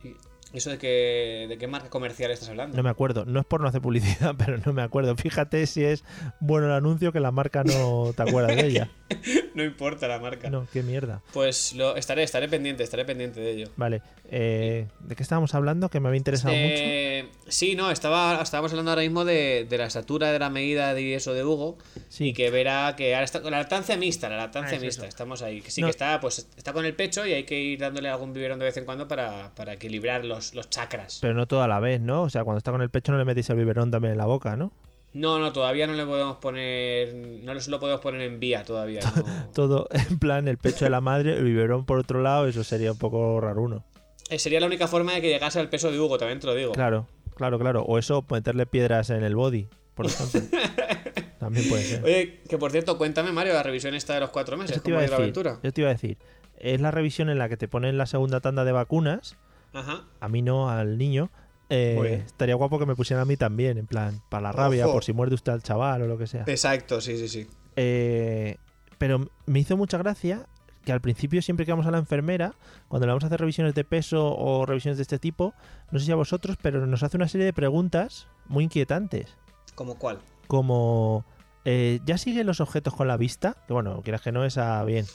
¿Eso 0.52 0.72
de 0.72 0.78
qué, 0.80 1.46
de 1.48 1.58
qué 1.60 1.68
marca 1.68 1.90
comercial 1.90 2.32
estás 2.32 2.50
hablando? 2.50 2.76
No 2.76 2.82
me 2.84 2.90
acuerdo. 2.90 3.24
No 3.26 3.40
es 3.40 3.46
por 3.46 3.62
no 3.62 3.68
hacer 3.68 3.82
publicidad, 3.82 4.34
pero 4.38 4.58
no 4.66 4.74
me 4.74 4.82
acuerdo. 4.82 5.16
Fíjate 5.16 5.66
si 5.68 5.84
es 5.84 6.04
bueno 6.40 6.66
el 6.68 6.74
anuncio 6.74 7.12
que 7.12 7.20
la 7.20 7.32
marca 7.32 7.64
no 7.64 8.12
te 8.16 8.24
acuerdas 8.24 8.56
de 8.56 8.66
ella. 8.66 8.90
No 9.56 9.64
importa 9.66 10.08
la 10.08 10.20
marca. 10.20 10.50
No, 10.50 10.68
qué 10.72 10.84
mierda. 10.84 11.22
Pues 11.34 11.74
lo, 11.74 11.96
estaré, 11.98 12.24
estaré 12.24 12.48
pendiente, 12.48 12.84
estaré 12.84 13.04
pendiente 13.04 13.42
de 13.42 13.52
ello. 13.52 13.68
Vale. 13.76 14.02
eh, 14.30 14.88
¿De 15.02 15.16
qué 15.18 15.24
estábamos 15.24 15.54
hablando? 15.56 15.90
Que 15.90 16.00
me 16.00 16.08
había 16.08 16.18
interesado 16.20 16.54
mucho. 16.54 16.64
Eh, 16.78 17.28
sí, 17.48 17.76
no, 17.76 17.92
estaba, 17.92 18.40
estábamos 18.42 18.72
hablando 18.72 18.92
ahora 18.92 19.02
mismo 19.02 19.26
de, 19.26 19.66
de 19.68 19.78
la 19.78 19.86
estatura, 19.88 20.32
de 20.32 20.40
la 20.40 20.50
medida 20.50 20.94
de 20.94 21.16
eso 21.16 21.34
de 21.34 21.44
Hugo. 21.44 21.78
Sí. 22.08 22.28
Y 22.30 22.34
que 22.34 22.50
verá 22.52 22.96
que 22.96 23.16
ahora 23.16 23.26
está 23.26 23.42
con 23.42 23.52
la 23.52 23.58
lactancia 23.58 23.98
mixta, 23.98 24.30
la 24.30 24.38
lactancia 24.38 24.74
Ah, 24.74 24.78
es 24.78 24.82
mixta, 24.84 25.02
eso. 25.02 25.10
estamos 25.10 25.42
ahí. 25.42 25.62
Que 25.62 25.72
sí 25.72 25.82
No. 25.82 25.88
que 25.88 25.92
está, 25.92 26.22
pues 26.22 26.48
está 26.56 26.72
con 26.72 26.86
el 26.86 26.94
pecho 26.96 27.26
y 27.26 27.34
hay 27.34 27.44
que 27.44 27.60
ir 27.60 27.80
dándole 27.80 28.08
algún 28.10 28.32
biberón 28.32 28.60
de 28.60 28.66
vez 28.66 28.78
en 28.78 28.86
cuando 28.86 29.08
para, 29.10 29.52
para 29.56 29.74
equilibrar 29.74 30.24
los, 30.40 30.56
los 30.56 30.70
chakras. 30.70 31.20
Pero 31.22 31.34
no 31.34 31.48
toda 31.48 31.68
la 31.68 31.80
vez, 31.80 32.02
¿no? 32.02 32.24
O 32.24 32.30
sea, 32.30 32.44
cuando 32.44 32.58
está 32.58 32.72
con 32.72 32.82
el 32.82 32.90
pecho 32.90 33.12
no 33.12 33.18
le 33.18 33.26
metéis 33.26 33.50
el 33.50 33.58
biberón 33.58 33.92
también 33.92 34.14
en 34.14 34.18
la 34.18 34.26
boca, 34.26 34.56
¿no? 34.56 34.72
No, 35.14 35.40
no, 35.40 35.52
todavía 35.52 35.88
no 35.88 35.94
le 35.94 36.06
podemos 36.06 36.38
poner. 36.38 37.14
No 37.44 37.54
lo 37.54 37.80
podemos 37.80 38.02
poner 38.02 38.22
en 38.22 38.40
vía 38.40 38.64
todavía. 38.64 39.02
no. 39.16 39.24
Todo 39.54 39.88
en 39.92 40.20
plan 40.20 40.48
el 40.48 40.58
pecho 40.58 40.86
de 40.86 40.92
la 40.92 41.02
madre, 41.02 41.38
el 41.38 41.44
biberón 41.44 41.86
por 41.86 42.00
otro 42.00 42.22
lado, 42.22 42.48
eso 42.48 42.64
sería 42.64 42.92
un 42.92 42.98
poco 42.98 43.42
raruno. 43.42 43.84
Eh, 44.30 44.38
Sería 44.38 44.60
la 44.60 44.68
única 44.68 44.88
forma 44.88 45.14
de 45.14 45.22
que 45.22 45.30
llegase 45.30 45.60
al 45.60 45.70
peso 45.70 45.92
de 45.92 46.00
Hugo, 46.00 46.20
también 46.20 46.40
te 46.40 46.46
lo 46.46 46.54
digo. 46.54 46.74
Claro, 46.74 47.08
claro, 47.36 47.58
claro. 47.58 47.82
O 47.82 47.98
eso, 47.98 48.24
meterle 48.30 48.68
piedras 48.68 49.10
en 49.10 49.24
el 49.24 49.36
body, 49.36 49.68
por 49.96 50.06
ejemplo. 50.06 50.42
también 51.40 51.68
puede 51.68 51.84
ser. 51.84 52.04
Oye, 52.04 52.40
que 52.48 52.60
por 52.60 52.72
cierto, 52.72 52.98
cuéntame, 53.00 53.32
Mario, 53.32 53.54
la 53.54 53.64
revisión 53.64 53.96
esta 53.96 54.14
de 54.14 54.20
los 54.20 54.30
cuatro 54.30 54.56
meses. 54.56 54.80
¿Cómo 54.82 55.02
ido 55.02 55.10
la 55.10 55.16
aventura? 55.16 55.60
Yo 55.64 55.74
te 55.74 55.82
iba 55.82 55.90
a 55.90 55.94
decir. 55.94 56.20
Es 56.60 56.80
la 56.80 56.92
revisión 56.92 57.30
en 57.30 57.40
la 57.40 57.50
que 57.50 57.58
te 57.58 57.68
ponen 57.68 57.98
la 57.98 58.06
segunda 58.06 58.40
tanda 58.40 58.66
de 58.66 58.72
vacunas. 58.72 59.36
Ajá. 59.74 60.04
A 60.20 60.30
mí 60.30 60.42
no, 60.42 60.70
al 60.70 60.98
niño. 60.98 61.30
Eh, 61.70 62.24
estaría 62.26 62.56
guapo 62.56 62.80
que 62.80 62.88
me 62.88 62.96
pusieran 62.96 63.22
a 63.22 63.26
mí 63.26 63.38
también, 63.38 63.78
en 63.78 63.86
plan, 63.86 64.22
para 64.30 64.42
la 64.42 64.52
rabia, 64.52 64.86
Ojo. 64.86 64.96
por 64.96 65.04
si 65.04 65.14
muerde 65.14 65.36
usted 65.36 65.52
al 65.52 65.62
chaval 65.62 66.02
o 66.02 66.08
lo 66.08 66.18
que 66.18 66.26
sea. 66.26 66.44
Exacto, 66.48 67.00
sí, 67.00 67.18
sí, 67.18 67.28
sí. 67.28 67.48
Eh, 67.76 68.58
pero 68.98 69.30
me 69.46 69.60
hizo 69.60 69.78
mucha 69.78 69.98
gracia 69.98 70.48
que 70.84 70.92
al 70.92 71.02
principio 71.02 71.42
siempre 71.42 71.66
que 71.66 71.72
vamos 71.72 71.86
a 71.86 71.92
la 71.92 72.00
enfermera, 72.00 72.56
cuando 72.88 73.06
le 73.06 73.12
vamos 73.12 73.24
a 73.24 73.28
hacer 73.28 73.40
revisiones 73.40 73.76
de 73.76 73.84
peso 73.84 74.36
o 74.36 74.66
revisiones 74.66 74.98
de 74.98 75.04
este 75.04 75.20
tipo, 75.20 75.54
no 75.92 76.00
sé 76.00 76.06
si 76.06 76.12
a 76.12 76.16
vosotros, 76.16 76.58
pero 76.62 76.86
nos 76.88 77.04
hace 77.04 77.18
una 77.18 77.28
serie 77.28 77.46
de 77.46 77.54
preguntas 77.54 78.28
muy 78.48 78.64
inquietantes. 78.64 79.36
¿Cómo 79.76 79.96
cuál? 80.00 80.20
Como, 80.48 81.24
eh, 81.66 82.00
¿ya 82.06 82.18
siguen 82.18 82.48
los 82.48 82.60
objetos 82.60 82.96
con 82.96 83.08
la 83.08 83.18
vista? 83.18 83.56
Que 83.68 83.74
bueno, 83.74 84.02
quieras 84.02 84.22
que 84.22 84.32
no, 84.32 84.44
esa 84.44 84.84
bien. 84.84 85.06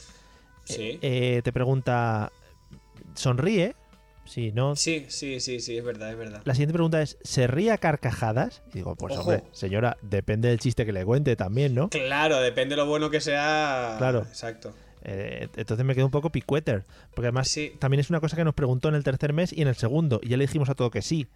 Sí. 0.64 0.98
Eh, 1.02 1.40
te 1.42 1.52
pregunta, 1.52 2.30
¿sonríe? 3.14 3.74
Sí, 4.24 4.52
no. 4.52 4.74
Sí, 4.76 5.06
sí, 5.08 5.38
sí, 5.40 5.60
sí, 5.60 5.76
es 5.76 5.84
verdad, 5.84 6.10
es 6.10 6.16
verdad. 6.16 6.42
La 6.44 6.54
siguiente 6.54 6.72
pregunta 6.72 7.02
es, 7.02 7.18
¿se 7.22 7.46
ríe 7.46 7.70
a 7.72 7.78
carcajadas? 7.78 8.62
Y 8.70 8.76
digo, 8.78 8.96
pues 8.96 9.12
Ojo. 9.16 9.22
hombre, 9.30 9.44
señora, 9.52 9.96
depende 10.02 10.48
del 10.48 10.58
chiste 10.58 10.86
que 10.86 10.92
le 10.92 11.04
cuente 11.04 11.36
también, 11.36 11.74
¿no? 11.74 11.88
Claro, 11.90 12.40
depende 12.40 12.74
de 12.74 12.76
lo 12.78 12.86
bueno 12.86 13.10
que 13.10 13.20
sea. 13.20 13.96
Claro. 13.98 14.20
Exacto. 14.20 14.74
Eh, 15.02 15.48
entonces 15.56 15.84
me 15.84 15.94
quedo 15.94 16.06
un 16.06 16.10
poco 16.10 16.30
picueter. 16.30 16.84
Porque 17.14 17.26
además 17.26 17.48
Sí. 17.48 17.72
también 17.78 18.00
es 18.00 18.08
una 18.08 18.20
cosa 18.20 18.36
que 18.36 18.44
nos 18.44 18.54
preguntó 18.54 18.88
en 18.88 18.94
el 18.94 19.04
tercer 19.04 19.32
mes 19.34 19.52
y 19.52 19.60
en 19.62 19.68
el 19.68 19.74
segundo. 19.76 20.18
Y 20.22 20.28
ya 20.30 20.36
le 20.38 20.44
dijimos 20.44 20.70
a 20.70 20.74
todo 20.74 20.90
que 20.90 21.02
sí. 21.02 21.28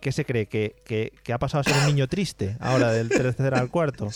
¿Qué 0.00 0.12
se 0.12 0.24
cree? 0.24 0.46
¿Que, 0.46 0.76
que, 0.84 1.12
que 1.24 1.32
ha 1.32 1.38
pasado 1.38 1.62
a 1.62 1.64
ser 1.64 1.74
un 1.76 1.86
niño 1.86 2.06
triste 2.06 2.56
ahora 2.60 2.92
del 2.92 3.08
tercer 3.08 3.54
al 3.56 3.68
cuarto? 3.68 4.08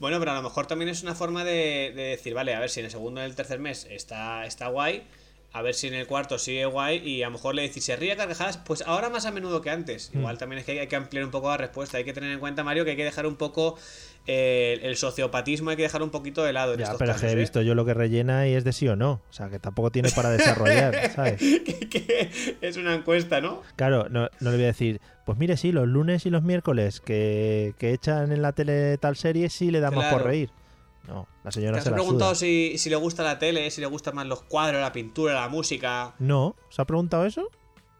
Bueno, 0.00 0.18
pero 0.18 0.32
a 0.32 0.34
lo 0.34 0.42
mejor 0.42 0.66
también 0.66 0.88
es 0.88 1.02
una 1.04 1.14
forma 1.14 1.44
de, 1.44 1.92
de 1.94 2.02
decir, 2.02 2.34
vale, 2.34 2.52
a 2.54 2.58
ver 2.58 2.68
si 2.68 2.80
en 2.80 2.86
el 2.86 2.90
segundo 2.92 3.20
y 3.20 3.24
el 3.26 3.36
tercer 3.36 3.60
mes 3.60 3.86
está, 3.90 4.44
está 4.44 4.66
guay, 4.68 5.04
a 5.52 5.62
ver 5.62 5.74
si 5.74 5.88
en 5.88 5.94
el 5.94 6.06
cuarto 6.06 6.38
sigue 6.38 6.64
guay 6.66 6.98
y 6.98 7.22
a 7.22 7.26
lo 7.26 7.32
mejor 7.32 7.54
le 7.56 7.62
decís, 7.62 7.84
se 7.84 7.96
ríe 7.96 8.12
a 8.12 8.16
carcajadas, 8.16 8.58
pues 8.58 8.82
ahora 8.86 9.10
más 9.10 9.26
a 9.26 9.32
menudo 9.32 9.60
que 9.62 9.70
antes. 9.70 10.10
Mm. 10.14 10.18
Igual 10.18 10.38
también 10.38 10.60
es 10.60 10.64
que 10.64 10.72
hay, 10.72 10.78
hay 10.78 10.86
que 10.86 10.96
ampliar 10.96 11.24
un 11.24 11.30
poco 11.32 11.48
la 11.48 11.56
respuesta, 11.56 11.98
hay 11.98 12.04
que 12.04 12.12
tener 12.12 12.30
en 12.30 12.38
cuenta, 12.38 12.62
Mario, 12.62 12.84
que 12.84 12.92
hay 12.92 12.96
que 12.96 13.04
dejar 13.04 13.26
un 13.26 13.34
poco 13.36 13.76
eh, 14.26 14.78
el 14.82 14.96
sociopatismo, 14.96 15.70
hay 15.70 15.76
que 15.76 15.82
dejar 15.82 16.02
un 16.02 16.10
poquito 16.10 16.44
de 16.44 16.52
lado. 16.52 16.74
En 16.74 16.78
Ya, 16.78 16.84
estos 16.84 16.98
pero 16.98 17.10
es 17.10 17.16
que 17.16 17.22
casos, 17.22 17.34
he 17.34 17.38
¿eh? 17.38 17.40
visto 17.40 17.62
yo 17.62 17.74
lo 17.74 17.84
que 17.84 17.94
rellena 17.94 18.46
y 18.46 18.54
es 18.54 18.62
de 18.62 18.72
sí 18.72 18.86
o 18.86 18.94
no. 18.94 19.22
O 19.28 19.32
sea, 19.32 19.48
que 19.48 19.58
tampoco 19.58 19.90
tiene 19.90 20.10
para 20.10 20.30
desarrollar, 20.30 21.10
¿sabes? 21.14 21.38
que, 21.40 21.88
que 21.88 22.30
es 22.60 22.76
una 22.76 22.94
encuesta, 22.94 23.40
¿no? 23.40 23.62
Claro, 23.76 24.08
no, 24.08 24.28
no 24.38 24.50
le 24.50 24.56
voy 24.56 24.64
a 24.64 24.68
decir, 24.68 25.00
pues 25.26 25.36
mire, 25.36 25.56
sí, 25.56 25.72
los 25.72 25.88
lunes 25.88 26.26
y 26.26 26.30
los 26.30 26.42
miércoles 26.44 27.00
que, 27.00 27.74
que 27.78 27.92
echan 27.92 28.30
en 28.30 28.42
la 28.42 28.52
tele 28.52 28.98
tal 28.98 29.16
serie 29.16 29.48
sí 29.50 29.70
le 29.72 29.80
damos 29.80 30.04
por 30.06 30.22
reír. 30.24 30.50
No, 31.08 31.26
la 31.42 31.50
señora 31.50 31.76
¿Te 31.78 31.82
se 31.82 31.88
has 31.88 31.92
la 31.92 31.96
preguntado 31.96 32.34
suda. 32.34 32.40
si, 32.40 32.78
si 32.78 32.88
le 32.90 32.96
gusta 32.96 33.22
la 33.22 33.38
tele, 33.38 33.70
si 33.70 33.80
le 33.80 33.86
gustan 33.86 34.14
más 34.14 34.26
los 34.26 34.42
cuadros, 34.42 34.80
la 34.80 34.92
pintura, 34.92 35.34
la 35.34 35.48
música? 35.48 36.14
No, 36.18 36.54
¿se 36.68 36.80
ha 36.82 36.84
preguntado 36.84 37.26
eso? 37.26 37.48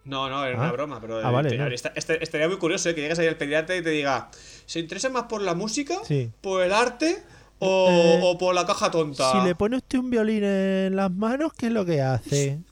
No, 0.04 0.28
no, 0.30 0.44
era 0.44 0.56
Ah. 0.58 0.62
una 0.62 0.72
broma, 0.72 1.00
pero 1.00 1.18
Ah, 1.24 1.30
vale, 1.30 1.50
te- 1.50 1.58
no. 1.58 1.66
esta- 1.66 1.92
este- 1.94 2.22
estaría 2.22 2.48
muy 2.48 2.58
curioso 2.58 2.88
¿eh? 2.88 2.94
que 2.94 3.00
llegues 3.02 3.18
ahí 3.18 3.26
al 3.26 3.36
pediatra 3.36 3.76
y 3.76 3.82
te 3.82 3.90
diga, 3.90 4.30
¿se 4.66 4.78
interesa 4.80 5.08
más 5.08 5.24
por 5.24 5.42
la 5.42 5.54
música, 5.54 5.98
Sí. 6.04 6.30
por 6.40 6.62
el 6.62 6.72
arte 6.72 7.22
o, 7.58 7.88
Eh, 7.90 8.20
o 8.22 8.38
por 8.38 8.54
la 8.54 8.64
caja 8.66 8.90
tonta? 8.90 9.32
Si 9.32 9.40
le 9.46 9.54
pone 9.54 9.76
usted 9.76 9.98
un 9.98 10.10
violín 10.10 10.44
en 10.44 10.94
las 10.96 11.10
manos, 11.10 11.52
¿qué 11.54 11.66
es 11.66 11.72
lo 11.72 11.84
que 11.84 12.00
hace? 12.02 12.60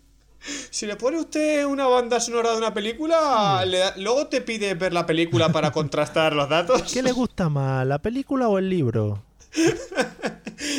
Si 0.70 0.86
le 0.86 0.94
pone 0.94 1.18
usted 1.18 1.64
una 1.66 1.86
banda 1.88 2.20
sonora 2.20 2.52
de 2.52 2.58
una 2.58 2.72
película, 2.72 3.64
le 3.66 3.80
luego 3.96 4.28
te 4.28 4.40
pide 4.40 4.74
ver 4.74 4.92
la 4.92 5.04
película 5.04 5.48
para 5.50 5.72
contrastar 5.72 6.32
los 6.34 6.48
datos. 6.48 6.92
¿Qué 6.92 7.02
le 7.02 7.10
gusta 7.10 7.48
más, 7.48 7.84
la 7.86 7.98
película 7.98 8.48
o 8.48 8.56
el 8.56 8.70
libro? 8.70 9.20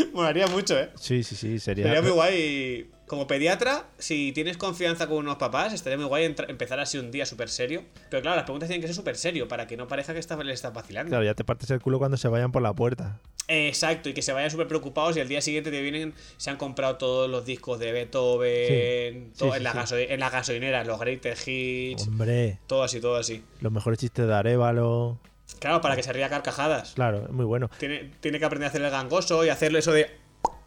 Molaría 0.13 0.47
mucho, 0.47 0.77
¿eh? 0.79 0.89
Sí, 0.95 1.23
sí, 1.23 1.35
sí, 1.35 1.59
sería. 1.59 1.85
Sería 1.85 2.01
muy 2.01 2.11
guay. 2.11 2.89
Como 3.07 3.25
pediatra, 3.25 3.87
si 3.97 4.31
tienes 4.33 4.55
confianza 4.57 5.07
con 5.07 5.17
unos 5.17 5.37
papás, 5.37 5.73
estaría 5.73 5.97
muy 5.97 6.05
guay 6.05 6.25
empezar 6.25 6.79
así 6.79 6.99
un 6.99 7.09
día 7.09 7.25
súper 7.25 7.49
serio. 7.49 7.83
Pero 8.11 8.21
claro, 8.21 8.35
las 8.35 8.43
preguntas 8.45 8.69
tienen 8.69 8.81
que 8.81 8.87
ser 8.87 8.95
súper 8.95 9.17
serio 9.17 9.47
para 9.47 9.65
que 9.65 9.75
no 9.77 9.87
parezca 9.87 10.13
que 10.13 10.19
está, 10.19 10.35
le 10.43 10.53
estás 10.53 10.71
vacilando. 10.73 11.09
Claro, 11.09 11.23
ya 11.25 11.33
te 11.33 11.43
partes 11.43 11.71
el 11.71 11.81
culo 11.81 11.97
cuando 11.97 12.17
se 12.17 12.27
vayan 12.27 12.51
por 12.51 12.61
la 12.61 12.71
puerta. 12.73 13.19
Exacto, 13.47 14.09
y 14.09 14.13
que 14.13 14.21
se 14.21 14.31
vayan 14.31 14.51
súper 14.51 14.67
preocupados 14.67 15.17
y 15.17 15.21
al 15.21 15.27
día 15.27 15.41
siguiente 15.41 15.71
te 15.71 15.81
vienen, 15.81 16.13
se 16.37 16.51
han 16.51 16.57
comprado 16.57 16.97
todos 16.97 17.27
los 17.27 17.45
discos 17.45 17.79
de 17.79 17.91
Beethoven, 17.91 19.31
Sí, 19.33 19.39
todo 19.39 19.51
sí, 19.53 19.57
en, 19.57 19.63
la 19.63 19.73
gaso- 19.73 19.97
en 19.97 20.19
las 20.19 20.31
gasolineras, 20.31 20.85
los 20.85 20.99
greatest 20.99 21.47
hits, 21.47 22.07
Hombre, 22.07 22.59
todo 22.67 22.83
así, 22.83 22.99
todo 23.01 23.15
así. 23.15 23.43
los 23.61 23.71
mejores 23.71 23.97
chistes 23.99 24.27
de 24.27 24.33
Arevalo. 24.35 25.17
Claro, 25.59 25.81
para 25.81 25.95
que 25.95 26.03
se 26.03 26.13
ría 26.13 26.29
carcajadas. 26.29 26.93
Claro, 26.93 27.23
es 27.25 27.31
muy 27.31 27.45
bueno. 27.45 27.69
Tiene, 27.79 28.11
tiene 28.19 28.39
que 28.39 28.45
aprender 28.45 28.67
a 28.67 28.69
hacer 28.69 28.81
el 28.81 28.91
gangoso 28.91 29.43
y 29.43 29.49
hacerlo 29.49 29.79
eso 29.79 29.91
de... 29.91 30.09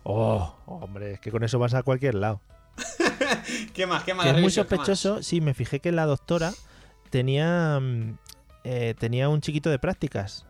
Oh, 0.02 0.54
hombre, 0.66 1.12
es 1.12 1.20
que 1.20 1.30
con 1.30 1.44
eso 1.44 1.58
vas 1.58 1.74
a 1.74 1.82
cualquier 1.82 2.14
lado. 2.16 2.40
¿Qué 3.74 3.86
más? 3.86 4.02
¿Qué 4.04 4.14
más? 4.14 4.26
Que 4.26 4.32
es 4.32 4.40
muy 4.40 4.50
sospechoso, 4.50 5.22
sí, 5.22 5.40
me 5.40 5.54
fijé 5.54 5.80
que 5.80 5.92
la 5.92 6.06
doctora 6.06 6.52
tenía, 7.10 7.78
mm, 7.80 8.18
eh, 8.64 8.94
tenía 8.98 9.28
un 9.28 9.40
chiquito 9.40 9.70
de 9.70 9.78
prácticas. 9.78 10.46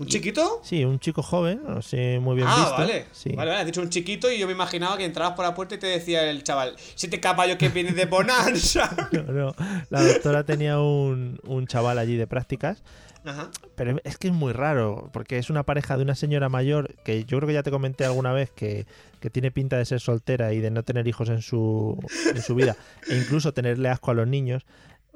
¿Un 0.00 0.06
Y- 0.06 0.10
chiquito? 0.10 0.60
Sí, 0.64 0.84
un 0.84 0.98
chico 0.98 1.22
joven, 1.22 1.60
no 1.68 1.82
sé 1.82 2.18
muy 2.18 2.34
bien 2.36 2.48
ah, 2.50 2.56
visto. 2.56 2.72
vale. 2.78 3.06
Sí. 3.12 3.30
Vale, 3.36 3.50
vale, 3.50 3.60
has 3.60 3.66
dicho 3.66 3.82
un 3.82 3.90
chiquito 3.90 4.30
y 4.30 4.38
yo 4.38 4.46
me 4.46 4.54
imaginaba 4.54 4.96
que 4.96 5.04
entrabas 5.04 5.34
por 5.34 5.44
la 5.44 5.54
puerta 5.54 5.74
y 5.74 5.78
te 5.78 5.86
decía 5.86 6.28
el 6.28 6.42
chaval, 6.42 6.74
siete 6.94 7.20
caballos 7.20 7.56
que 7.58 7.68
vienen 7.68 7.94
de 7.94 8.06
Bonanza. 8.06 8.90
No, 9.12 9.22
no. 9.32 9.54
La 9.90 10.02
doctora 10.02 10.44
tenía 10.44 10.80
un, 10.80 11.38
un 11.44 11.66
chaval 11.66 11.98
allí 11.98 12.16
de 12.16 12.26
prácticas, 12.26 12.82
Ajá. 13.26 13.50
pero 13.74 13.96
es 14.04 14.16
que 14.18 14.28
es 14.28 14.32
muy 14.34 14.52
raro, 14.52 15.10
porque 15.12 15.36
es 15.38 15.50
una 15.50 15.64
pareja 15.64 15.96
de 15.96 16.02
una 16.04 16.14
señora 16.14 16.48
mayor 16.48 16.94
que 17.04 17.24
yo 17.24 17.36
creo 17.38 17.48
que 17.48 17.54
ya 17.54 17.62
te 17.62 17.70
comenté 17.70 18.04
alguna 18.04 18.32
vez 18.32 18.50
que, 18.50 18.86
que 19.20 19.28
tiene 19.30 19.50
pinta 19.50 19.76
de 19.76 19.84
ser 19.84 20.00
soltera 20.00 20.52
y 20.52 20.60
de 20.60 20.70
no 20.70 20.82
tener 20.84 21.06
hijos 21.08 21.28
en 21.28 21.42
su, 21.42 21.98
en 22.34 22.40
su 22.42 22.54
vida, 22.54 22.76
e 23.10 23.16
incluso 23.16 23.52
tenerle 23.52 23.88
asco 23.88 24.12
a 24.12 24.14
los 24.14 24.26
niños. 24.28 24.64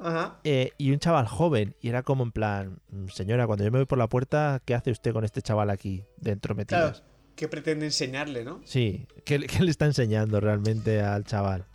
Ajá. 0.03 0.39
eh, 0.45 0.73
y 0.79 0.93
un 0.93 0.99
chaval 0.99 1.27
joven, 1.29 1.75
y 1.83 1.91
era 1.91 2.03
como 2.03 2.23
en 2.25 2.33
plan, 2.33 2.79
"Mm, 2.89 3.09
señora, 3.09 3.47
cuando 3.47 3.65
yo 3.65 3.71
me 3.71 3.79
voy 3.81 3.85
por 3.87 3.99
la 3.99 4.09
puerta, 4.09 4.63
¿qué 4.65 4.75
hace 4.75 4.91
usted 4.91 5.13
con 5.13 5.25
este 5.25 5.43
chaval 5.43 5.69
aquí 5.69 6.05
dentro 6.17 6.55
metidas? 6.55 7.01
Claro. 7.01 7.11
¿Qué 7.37 7.49
pretende 7.49 7.85
enseñarle, 7.87 8.45
no? 8.45 8.61
Sí, 8.65 9.07
¿qué, 9.25 9.39
qué 9.41 9.63
le 9.63 9.71
está 9.71 9.85
enseñando 9.87 10.41
realmente 10.41 11.01
al 11.03 11.25
chaval? 11.25 11.67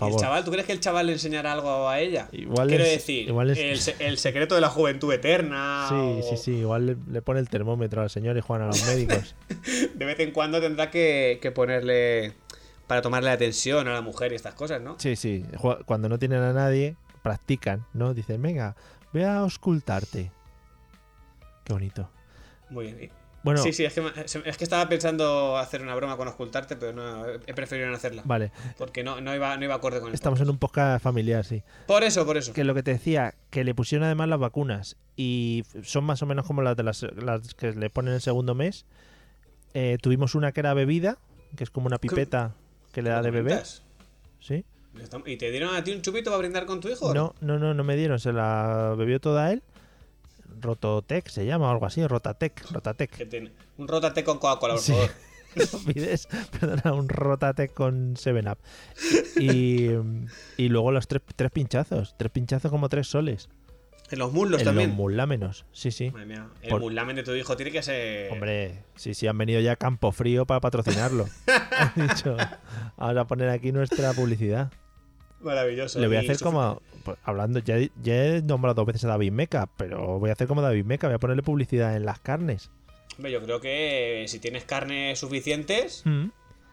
Por 0.00 0.08
¿Y 0.08 0.12
favor. 0.12 0.12
el 0.12 0.20
chaval, 0.20 0.44
¿tú 0.44 0.50
crees 0.50 0.66
que 0.66 0.72
el 0.72 0.80
chaval 0.80 1.06
le 1.06 1.12
enseñará 1.12 1.52
algo 1.52 1.88
a 1.88 2.00
ella? 2.00 2.28
Igual 2.32 2.68
Quiero 2.68 2.84
es- 2.84 2.90
decir, 2.92 3.28
igual 3.28 3.50
es- 3.50 3.58
el, 3.58 3.78
se- 3.78 3.96
el 4.06 4.16
secreto 4.18 4.54
de 4.54 4.60
la 4.62 4.68
juventud 4.70 5.12
eterna. 5.12 5.86
Sí, 5.88 5.94
o 5.94 6.22
sí, 6.22 6.36
sí, 6.36 6.50
igual 6.56 6.86
le, 6.86 6.96
le 7.12 7.22
pone 7.22 7.38
el 7.40 7.48
termómetro 7.48 8.02
al 8.02 8.10
señor 8.10 8.36
y 8.36 8.40
juegan 8.40 8.64
a 8.64 8.68
los 8.68 8.84
médicos. 8.86 9.34
De 9.94 10.04
vez 10.04 10.18
en 10.20 10.32
cuando 10.32 10.60
tendrá 10.60 10.90
que, 10.90 11.38
que 11.42 11.50
ponerle. 11.52 12.32
para 12.86 13.02
tomarle 13.02 13.28
la 13.28 13.34
atención 13.34 13.86
a 13.86 13.92
la 13.92 14.00
mujer 14.00 14.32
y 14.32 14.34
estas 14.34 14.54
cosas, 14.54 14.80
¿no? 14.80 14.96
Sí, 14.98 15.14
sí, 15.16 15.44
cuando 15.86 16.08
no 16.08 16.18
tienen 16.18 16.40
a 16.42 16.52
nadie, 16.52 16.96
practican, 17.22 17.84
¿no? 17.92 18.14
Dicen, 18.14 18.40
venga, 18.42 18.74
ve 19.12 19.24
a 19.26 19.36
auscultarte. 19.38 20.32
Qué 21.64 21.72
bonito. 21.72 22.08
Muy 22.70 22.92
bien. 22.92 23.10
Bueno, 23.42 23.62
Sí, 23.62 23.72
sí, 23.72 23.84
es 23.84 23.94
que, 23.94 24.02
es 24.44 24.56
que 24.56 24.64
estaba 24.64 24.88
pensando 24.88 25.56
hacer 25.56 25.82
una 25.82 25.94
broma 25.94 26.16
con 26.16 26.28
ocultarte, 26.28 26.76
pero 26.76 26.92
no, 26.92 27.26
he 27.26 27.54
preferido 27.54 27.88
no 27.88 27.96
hacerla. 27.96 28.22
vale, 28.24 28.52
Porque 28.76 29.02
no, 29.02 29.20
no, 29.20 29.34
iba, 29.34 29.56
no 29.56 29.64
iba 29.64 29.74
acorde 29.74 30.00
con 30.00 30.08
el 30.08 30.14
estamos 30.14 30.40
en 30.40 30.50
un 30.50 30.58
podcast 30.58 31.02
familiar, 31.02 31.44
sí. 31.44 31.62
Por 31.86 32.02
eso, 32.04 32.26
por 32.26 32.36
eso. 32.36 32.52
Que 32.52 32.64
lo 32.64 32.74
que 32.74 32.82
te 32.82 32.92
decía, 32.92 33.34
que 33.50 33.64
le 33.64 33.74
pusieron 33.74 34.04
además 34.04 34.28
las 34.28 34.38
vacunas 34.38 34.96
y 35.16 35.64
son 35.82 36.04
más 36.04 36.22
o 36.22 36.26
menos 36.26 36.46
como 36.46 36.62
las 36.62 36.76
de 36.76 36.82
las, 36.82 37.02
las 37.02 37.54
que 37.54 37.72
le 37.72 37.90
ponen 37.90 38.14
el 38.14 38.20
segundo 38.20 38.54
mes. 38.54 38.84
Eh, 39.72 39.98
tuvimos 40.02 40.34
una 40.34 40.52
que 40.52 40.60
era 40.60 40.74
bebida, 40.74 41.18
que 41.56 41.64
es 41.64 41.70
como 41.70 41.86
una 41.86 41.98
pipeta 41.98 42.54
que 42.92 43.02
le 43.02 43.10
da 43.10 43.22
de 43.22 43.30
beber. 43.30 43.62
¿sí? 44.40 44.64
¿Y 45.26 45.36
te 45.36 45.50
dieron 45.50 45.74
a 45.74 45.84
ti 45.84 45.92
un 45.92 46.02
chupito 46.02 46.30
para 46.30 46.38
brindar 46.38 46.66
con 46.66 46.80
tu 46.80 46.88
hijo? 46.88 47.14
No, 47.14 47.34
no, 47.40 47.58
no, 47.58 47.74
no 47.74 47.84
me 47.84 47.96
dieron, 47.96 48.18
se 48.18 48.32
la 48.32 48.94
bebió 48.96 49.20
toda 49.20 49.52
él. 49.52 49.62
Rototec 50.62 51.28
se 51.28 51.46
llama 51.46 51.68
o 51.68 51.70
algo 51.70 51.86
así, 51.86 52.06
Rotatec, 52.06 52.70
Rotatec. 52.70 53.26
Un 53.78 53.88
rótate 53.88 54.24
con 54.24 54.38
Coca-Cola, 54.38 54.74
por 54.74 54.82
Sí. 54.82 54.92
favor. 54.92 55.10
No 55.72 55.92
pides, 55.92 56.28
perdona, 56.60 56.92
un 56.92 57.08
Rotatec 57.08 57.74
con 57.74 58.14
7-Up. 58.14 58.58
Y, 59.40 59.90
y 60.56 60.68
luego 60.68 60.92
los 60.92 61.08
tres, 61.08 61.22
tres 61.34 61.50
pinchazos, 61.50 62.14
tres 62.16 62.30
pinchazos 62.30 62.70
como 62.70 62.88
tres 62.88 63.08
soles. 63.08 63.48
En 64.12 64.18
los 64.20 64.32
muslos 64.32 64.60
en 64.60 64.64
también. 64.66 64.90
los 64.90 64.96
mulámenos, 64.96 65.66
sí, 65.72 65.90
sí. 65.90 66.10
Madre 66.12 66.26
mía, 66.26 66.48
el 66.62 66.70
Por- 66.70 66.82
de 67.14 67.22
tu 67.24 67.32
hijo 67.34 67.56
tiene 67.56 67.72
que 67.72 67.82
ser. 67.82 68.30
Hombre, 68.32 68.84
sí, 68.96 69.14
sí, 69.14 69.26
han 69.26 69.38
venido 69.38 69.60
ya 69.60 69.72
a 69.72 69.76
Campo 69.76 70.12
Frío 70.12 70.46
para 70.46 70.60
patrocinarlo. 70.60 71.26
Han 71.96 72.08
dicho, 72.08 72.36
vamos 72.96 73.16
a 73.16 73.26
poner 73.26 73.48
aquí 73.48 73.72
nuestra 73.72 74.12
publicidad. 74.12 74.72
Maravilloso. 75.40 75.98
Le 76.00 76.06
voy 76.06 76.16
a 76.16 76.20
hacer 76.20 76.38
como, 76.40 76.82
pues, 77.04 77.18
hablando, 77.24 77.58
ya, 77.60 77.78
ya 78.02 78.24
he 78.24 78.42
nombrado 78.42 78.74
dos 78.74 78.86
veces 78.86 79.04
a 79.04 79.08
David 79.08 79.32
Meca, 79.32 79.68
pero 79.76 80.18
voy 80.18 80.30
a 80.30 80.34
hacer 80.34 80.46
como 80.46 80.60
David 80.62 80.84
Meca, 80.84 81.06
voy 81.08 81.14
a 81.14 81.18
ponerle 81.18 81.42
publicidad 81.42 81.96
en 81.96 82.04
las 82.04 82.20
carnes. 82.20 82.70
Hombre, 83.16 83.32
yo 83.32 83.42
creo 83.42 83.60
que 83.60 84.24
si 84.28 84.38
tienes 84.38 84.64
carnes 84.64 85.18
suficientes, 85.18 86.02
Mm. 86.04 86.26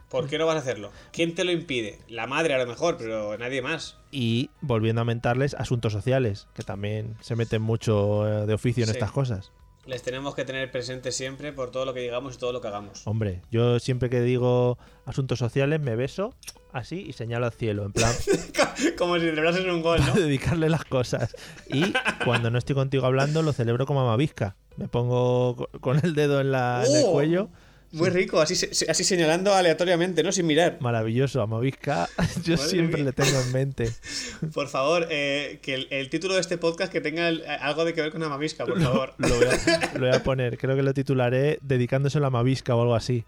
¿por 0.10 0.28
qué 0.28 0.38
no 0.38 0.46
vas 0.46 0.56
a 0.56 0.60
hacerlo? 0.60 0.92
¿Quién 1.12 1.34
te 1.36 1.44
lo 1.44 1.52
impide? 1.52 2.00
La 2.10 2.28
madre 2.28 2.54
a 2.54 2.58
lo 2.58 2.68
mejor, 2.68 2.98
pero 2.98 3.38
nadie 3.38 3.62
más. 3.62 3.98
Y 4.12 4.50
volviendo 4.62 5.02
a 5.02 5.06
mentarles 5.06 5.54
asuntos 5.56 5.92
sociales, 5.94 6.48
que 6.54 6.64
también 6.64 7.16
se 7.22 7.36
meten 7.36 7.62
mucho 7.62 8.28
eh, 8.44 8.46
de 8.46 8.54
oficio 8.54 8.84
en 8.84 8.88
Sí. 8.90 8.94
estas 8.94 9.12
cosas. 9.12 9.52
Les 9.88 10.02
tenemos 10.04 10.36
que 10.36 10.44
tener 10.44 10.70
presentes 10.70 11.16
siempre 11.16 11.54
por 11.54 11.72
todo 11.72 11.86
lo 11.86 11.94
que 11.94 12.02
digamos 12.02 12.36
y 12.36 12.38
todo 12.38 12.52
lo 12.52 12.60
que 12.62 12.68
hagamos. 12.68 13.08
Hombre, 13.08 13.42
yo 13.52 13.80
siempre 13.80 14.10
que 14.10 14.20
digo 14.22 14.78
asuntos 15.06 15.40
sociales 15.40 15.80
me 15.80 15.96
beso 15.96 16.34
así 16.74 17.06
y 17.08 17.14
señalo 17.14 17.46
al 17.46 17.54
cielo, 17.54 17.86
en 17.86 17.94
plan, 17.94 18.14
Como 18.98 19.16
si 19.16 19.22
celebrases 19.22 19.66
un 19.66 19.82
gol, 19.82 20.02
¿no? 20.06 20.14
dedicarle 20.16 20.70
las 20.70 20.84
cosas. 20.84 21.34
Y 21.70 21.94
cuando 22.26 22.52
no 22.52 22.58
estoy 22.58 22.76
contigo 22.76 23.06
hablando, 23.06 23.42
lo 23.42 23.54
celebro 23.54 23.86
como 23.86 24.02
amavisca. 24.02 24.56
Me 24.76 24.88
pongo 24.90 25.56
co- 25.56 25.70
con 25.80 26.00
el 26.04 26.14
dedo 26.14 26.42
en, 26.42 26.52
la, 26.52 26.84
en 26.86 26.96
el 26.96 27.04
¡Oh! 27.06 27.12
cuello. 27.14 27.50
Muy 27.94 28.10
rico, 28.10 28.42
así, 28.42 28.54
así 28.88 29.04
señalando 29.06 29.54
aleatoriamente, 29.56 30.22
¿no? 30.22 30.32
Sin 30.34 30.46
mirar. 30.46 30.78
Maravilloso, 30.82 31.42
amavisca. 31.42 32.10
Yo 32.44 32.56
Madre 32.58 32.70
siempre 32.70 32.98
mía. 33.04 33.06
le 33.06 33.14
tengo 33.14 33.40
en 33.40 33.52
mente. 33.54 33.90
Por 34.54 34.68
favor, 34.68 35.08
eh, 35.10 35.60
que 35.62 35.74
el, 35.74 35.88
el 35.92 36.10
título 36.10 36.34
de 36.36 36.42
este 36.42 36.58
podcast 36.58 36.92
que 36.92 37.00
tenga 37.02 37.30
el- 37.30 37.44
algo 37.48 37.86
de 37.86 37.94
que 37.94 38.02
ver 38.02 38.12
con 38.12 38.22
una 38.22 38.30
mamisca, 38.30 38.66
por 38.66 38.82
favor. 38.82 39.14
Lo 39.18 39.30
voy, 39.30 39.46
a, 39.48 39.94
lo 39.94 40.00
voy 40.02 40.10
a 40.16 40.22
poner, 40.24 40.58
creo 40.58 40.76
que 40.76 40.84
lo 40.84 40.94
titularé 40.94 41.60
dedicándoselo 41.62 42.28
a 42.28 42.30
Mavisca 42.30 42.76
o 42.76 42.82
algo 42.82 42.96
así. 42.96 43.24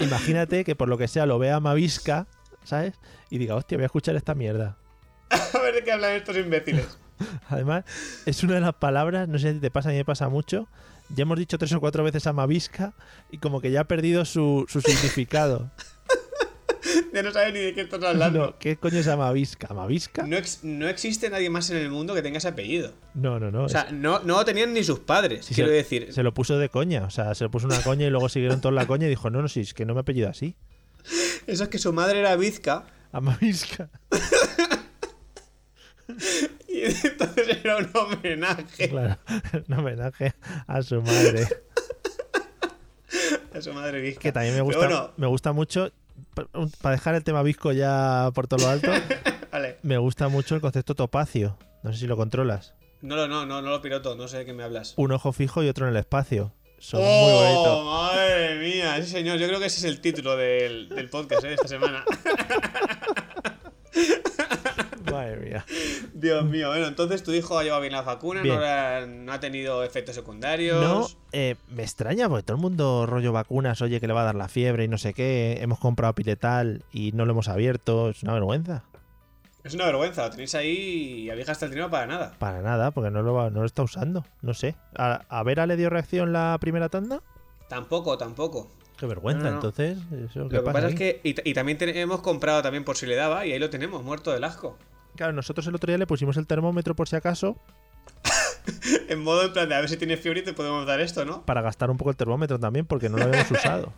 Imagínate 0.00 0.64
que 0.64 0.74
por 0.74 0.88
lo 0.88 0.98
que 0.98 1.08
sea 1.08 1.26
lo 1.26 1.38
vea 1.38 1.60
Mavisca, 1.60 2.26
¿sabes? 2.64 2.94
Y 3.30 3.38
diga, 3.38 3.54
hostia, 3.54 3.78
voy 3.78 3.84
a 3.84 3.86
escuchar 3.86 4.16
esta 4.16 4.34
mierda. 4.34 4.76
A 5.30 5.58
ver 5.60 5.74
de 5.74 5.84
qué 5.84 5.92
hablan 5.92 6.12
estos 6.12 6.36
imbéciles. 6.36 6.98
Además, 7.48 7.84
es 8.26 8.42
una 8.42 8.54
de 8.54 8.60
las 8.60 8.74
palabras, 8.74 9.28
no 9.28 9.38
sé 9.38 9.52
si 9.54 9.60
te 9.60 9.70
pasa, 9.70 9.88
a 9.90 9.92
mí 9.92 9.98
me 9.98 10.04
pasa 10.04 10.28
mucho. 10.28 10.66
Ya 11.10 11.22
hemos 11.22 11.38
dicho 11.38 11.58
tres 11.58 11.72
o 11.72 11.80
cuatro 11.80 12.02
veces 12.04 12.26
Amavisca 12.26 12.94
y 13.30 13.38
como 13.38 13.60
que 13.60 13.70
ya 13.70 13.82
ha 13.82 13.84
perdido 13.84 14.24
su, 14.24 14.64
su 14.68 14.80
significado. 14.80 15.70
Ya 17.12 17.22
no 17.22 17.32
sabes 17.32 17.52
ni 17.54 17.60
de 17.60 17.74
qué 17.74 17.80
estás 17.82 18.02
hablando. 18.02 18.38
No, 18.46 18.58
¿Qué 18.58 18.76
coño 18.76 18.98
es 18.98 19.08
Amavisca? 19.08 19.68
¿Amavisca? 19.70 20.26
No, 20.26 20.36
ex- 20.36 20.64
no 20.64 20.86
existe 20.88 21.30
nadie 21.30 21.48
más 21.48 21.70
en 21.70 21.78
el 21.78 21.90
mundo 21.90 22.14
que 22.14 22.22
tenga 22.22 22.38
ese 22.38 22.48
apellido. 22.48 22.92
No, 23.14 23.40
no, 23.40 23.50
no. 23.50 23.64
O 23.64 23.68
sea, 23.68 23.88
no, 23.90 24.18
no 24.20 24.36
lo 24.36 24.44
tenían 24.44 24.72
ni 24.74 24.84
sus 24.84 24.98
padres. 25.00 25.46
Sí, 25.46 25.54
quiero 25.54 25.70
se, 25.70 25.76
decir, 25.76 26.12
se 26.12 26.22
lo 26.22 26.34
puso 26.34 26.58
de 26.58 26.68
coña, 26.68 27.04
o 27.04 27.10
sea, 27.10 27.34
se 27.34 27.44
lo 27.44 27.50
puso 27.50 27.66
una 27.66 27.80
coña 27.82 28.06
y 28.06 28.10
luego 28.10 28.28
siguieron 28.28 28.60
toda 28.60 28.72
la 28.72 28.86
coña 28.86 29.06
y 29.06 29.10
dijo, 29.10 29.30
no, 29.30 29.40
no, 29.42 29.48
sí, 29.48 29.60
es 29.60 29.74
que 29.74 29.84
no 29.86 29.94
me 29.94 30.00
apellido 30.00 30.28
así. 30.28 30.56
eso 31.46 31.64
es 31.64 31.68
que 31.70 31.78
su 31.78 31.92
madre 31.92 32.20
era 32.20 32.36
Vizca 32.36 32.84
Amavisca. 33.12 33.88
y 36.76 36.84
entonces 37.06 37.58
era 37.64 37.76
un 37.78 37.90
homenaje 37.94 38.88
Claro, 38.88 39.18
un 39.68 39.78
homenaje 39.78 40.34
a 40.66 40.82
su 40.82 41.00
madre. 41.02 41.48
a 43.54 43.60
su 43.60 43.72
madre 43.72 44.00
Vizca. 44.00 44.20
Que 44.20 44.32
también 44.32 44.54
me 44.54 44.60
gusta, 44.60 44.78
bueno, 44.78 45.10
me 45.16 45.26
gusta 45.26 45.52
mucho, 45.52 45.92
para 46.80 46.96
dejar 46.96 47.14
el 47.14 47.24
tema 47.24 47.42
visco 47.42 47.72
ya 47.72 48.30
por 48.34 48.46
todo 48.48 48.64
lo 48.64 48.70
alto, 48.70 48.90
vale. 49.52 49.78
me 49.82 49.98
gusta 49.98 50.28
mucho 50.28 50.54
el 50.54 50.60
concepto 50.60 50.94
topacio. 50.94 51.56
No 51.82 51.92
sé 51.92 52.00
si 52.00 52.06
lo 52.06 52.16
controlas. 52.16 52.74
No, 53.02 53.16
lo- 53.16 53.28
no, 53.28 53.44
no, 53.46 53.60
no 53.60 53.70
lo 53.70 53.82
piloto, 53.82 54.16
no 54.16 54.26
sé 54.28 54.38
de 54.38 54.44
qué 54.46 54.52
me 54.54 54.62
hablas. 54.64 54.94
Un 54.96 55.12
ojo 55.12 55.32
fijo 55.32 55.62
y 55.62 55.68
otro 55.68 55.86
en 55.86 55.92
el 55.92 55.98
espacio. 55.98 56.52
Son 56.78 57.00
muy 57.00 57.08
¡Oh, 57.10 57.40
bonitos. 57.40 57.84
madre 57.84 58.58
mía! 58.58 58.96
Sí, 59.02 59.10
señor, 59.10 59.38
yo 59.38 59.46
creo 59.46 59.60
que 59.60 59.66
ese 59.66 59.78
es 59.78 59.84
el 59.84 60.00
título 60.00 60.36
del, 60.36 60.88
del 60.88 61.08
podcast 61.10 61.44
¿eh? 61.44 61.48
de 61.48 61.54
esta 61.54 61.68
semana. 61.68 62.04
Madre 65.24 65.36
mía. 65.40 65.64
Dios 66.12 66.44
mío, 66.44 66.68
bueno, 66.68 66.86
entonces 66.86 67.22
tu 67.22 67.32
hijo 67.32 67.58
ha 67.58 67.62
llevado 67.64 67.80
bien 67.80 67.92
las 67.92 68.04
vacunas, 68.04 68.42
Bien. 68.42 68.56
No, 68.56 68.64
ha, 68.64 69.06
no 69.06 69.32
ha 69.32 69.40
tenido 69.40 69.82
efectos 69.84 70.14
secundarios. 70.14 70.80
No, 70.82 71.06
eh, 71.32 71.56
me 71.70 71.82
extraña 71.82 72.28
porque 72.28 72.42
todo 72.42 72.56
el 72.56 72.62
mundo 72.62 73.06
rollo 73.06 73.32
vacunas, 73.32 73.80
oye 73.82 74.00
que 74.00 74.06
le 74.06 74.12
va 74.12 74.22
a 74.22 74.24
dar 74.24 74.34
la 74.34 74.48
fiebre 74.48 74.84
y 74.84 74.88
no 74.88 74.98
sé 74.98 75.14
qué. 75.14 75.58
Hemos 75.60 75.78
comprado 75.78 76.14
piletal 76.14 76.84
y 76.92 77.12
no 77.12 77.24
lo 77.24 77.32
hemos 77.32 77.48
abierto. 77.48 78.10
Es 78.10 78.22
una 78.22 78.34
vergüenza. 78.34 78.84
Es 79.62 79.72
una 79.74 79.86
vergüenza, 79.86 80.24
lo 80.24 80.30
tenéis 80.30 80.54
ahí 80.54 81.22
y 81.24 81.30
habéis 81.30 81.46
gastado 81.46 81.66
el 81.66 81.72
dinero 81.72 81.90
para 81.90 82.06
nada. 82.06 82.34
Para 82.38 82.60
nada, 82.60 82.90
porque 82.90 83.10
no 83.10 83.22
lo, 83.22 83.32
va- 83.32 83.48
no 83.48 83.60
lo 83.60 83.66
está 83.66 83.82
usando. 83.82 84.24
No 84.42 84.52
sé. 84.52 84.74
¿A, 84.96 85.22
a 85.30 85.42
Vera 85.42 85.66
le 85.66 85.76
dio 85.76 85.88
reacción 85.88 86.34
la 86.34 86.58
primera 86.60 86.90
tanda? 86.90 87.22
Tampoco, 87.68 88.18
tampoco. 88.18 88.70
Qué 88.98 89.06
vergüenza, 89.06 89.44
No, 89.44 89.46
no, 89.46 89.50
no. 89.52 89.56
entonces. 89.68 89.98
Eso, 90.30 90.48
¿qué 90.50 90.56
Lo 90.56 90.64
que 90.64 90.70
pasa 90.70 90.88
es 90.88 90.94
que. 90.94 91.20
Y, 91.24 91.54
también 91.54 91.78
te- 91.78 91.98
hemos 91.98 92.20
comprado 92.20 92.60
también 92.62 92.84
por 92.84 92.96
si 92.98 93.06
le 93.06 93.16
daba 93.16 93.46
y 93.46 93.52
ahí 93.52 93.58
lo 93.58 93.70
tenemos, 93.70 94.04
muerto 94.04 94.30
del 94.32 94.44
asco. 94.44 94.76
Claro, 95.16 95.32
nosotros 95.32 95.66
el 95.66 95.74
otro 95.74 95.88
día 95.88 95.98
le 95.98 96.06
pusimos 96.06 96.36
el 96.36 96.46
termómetro 96.46 96.94
por 96.96 97.08
si 97.08 97.16
acaso 97.16 97.56
En 99.08 99.22
modo 99.22 99.44
en 99.44 99.52
plan 99.52 99.68
de 99.68 99.74
a 99.74 99.80
ver 99.80 99.88
si 99.88 99.96
tienes 99.96 100.20
fiebre 100.20 100.40
y 100.40 100.44
te 100.44 100.52
podemos 100.52 100.86
dar 100.86 101.00
esto, 101.00 101.24
¿no? 101.24 101.44
para 101.44 101.60
gastar 101.62 101.90
un 101.90 101.96
poco 101.96 102.10
el 102.10 102.16
termómetro 102.16 102.58
también 102.58 102.86
porque 102.86 103.08
no 103.08 103.16
lo 103.18 103.24
habíamos 103.24 103.50
usado. 103.50 103.92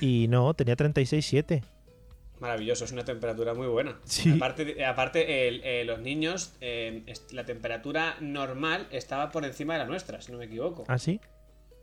Y 0.00 0.26
no, 0.28 0.52
tenía 0.54 0.76
36,7. 0.76 1.62
Maravilloso, 2.40 2.84
es 2.84 2.92
una 2.92 3.04
temperatura 3.04 3.54
muy 3.54 3.66
buena. 3.68 3.96
Sí. 4.04 4.30
Aparte, 4.34 4.84
aparte 4.84 5.24
eh, 5.80 5.84
los 5.84 6.00
niños, 6.00 6.52
eh, 6.60 7.04
la 7.30 7.44
temperatura 7.46 8.16
normal 8.20 8.88
estaba 8.90 9.30
por 9.30 9.44
encima 9.44 9.74
de 9.74 9.78
la 9.78 9.86
nuestra, 9.86 10.20
si 10.20 10.32
no 10.32 10.38
me 10.38 10.44
equivoco. 10.46 10.84
¿Ah, 10.88 10.98
sí? 10.98 11.20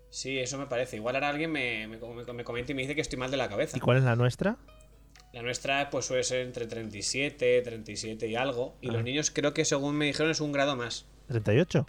Sí, 0.10 0.38
eso 0.38 0.58
me 0.58 0.68
parece. 0.68 0.98
Igual 0.98 1.16
ahora 1.16 1.30
alguien 1.30 1.52
me- 1.52 1.88
me 1.88 1.98
comenta 2.44 2.72
y 2.74 2.76
me 2.76 2.82
dice 2.82 2.94
que 2.96 3.02
estoy 3.02 3.18
mal 3.18 3.32
de 3.32 3.38
la 3.38 3.48
cabeza. 3.50 3.78
¿Y 3.78 3.80
cuál 3.80 3.98
es 3.98 4.04
la 4.04 4.16
nuestra? 4.18 4.58
La 5.34 5.42
nuestra 5.42 5.90
pues 5.90 6.06
suele 6.06 6.24
ser 6.24 6.42
entre 6.42 6.68
37, 6.68 7.62
37 7.62 8.28
y 8.28 8.36
algo. 8.36 8.76
Y 8.82 8.90
Ah. 8.90 8.94
los 8.94 9.04
niños 9.04 9.32
creo 9.32 9.54
que 9.54 9.64
según 9.66 9.96
me 9.96 10.06
dijeron 10.06 10.32
es 10.32 10.42
un 10.42 10.52
grado 10.52 10.76
más. 10.76 11.06
¿38? 11.30 11.86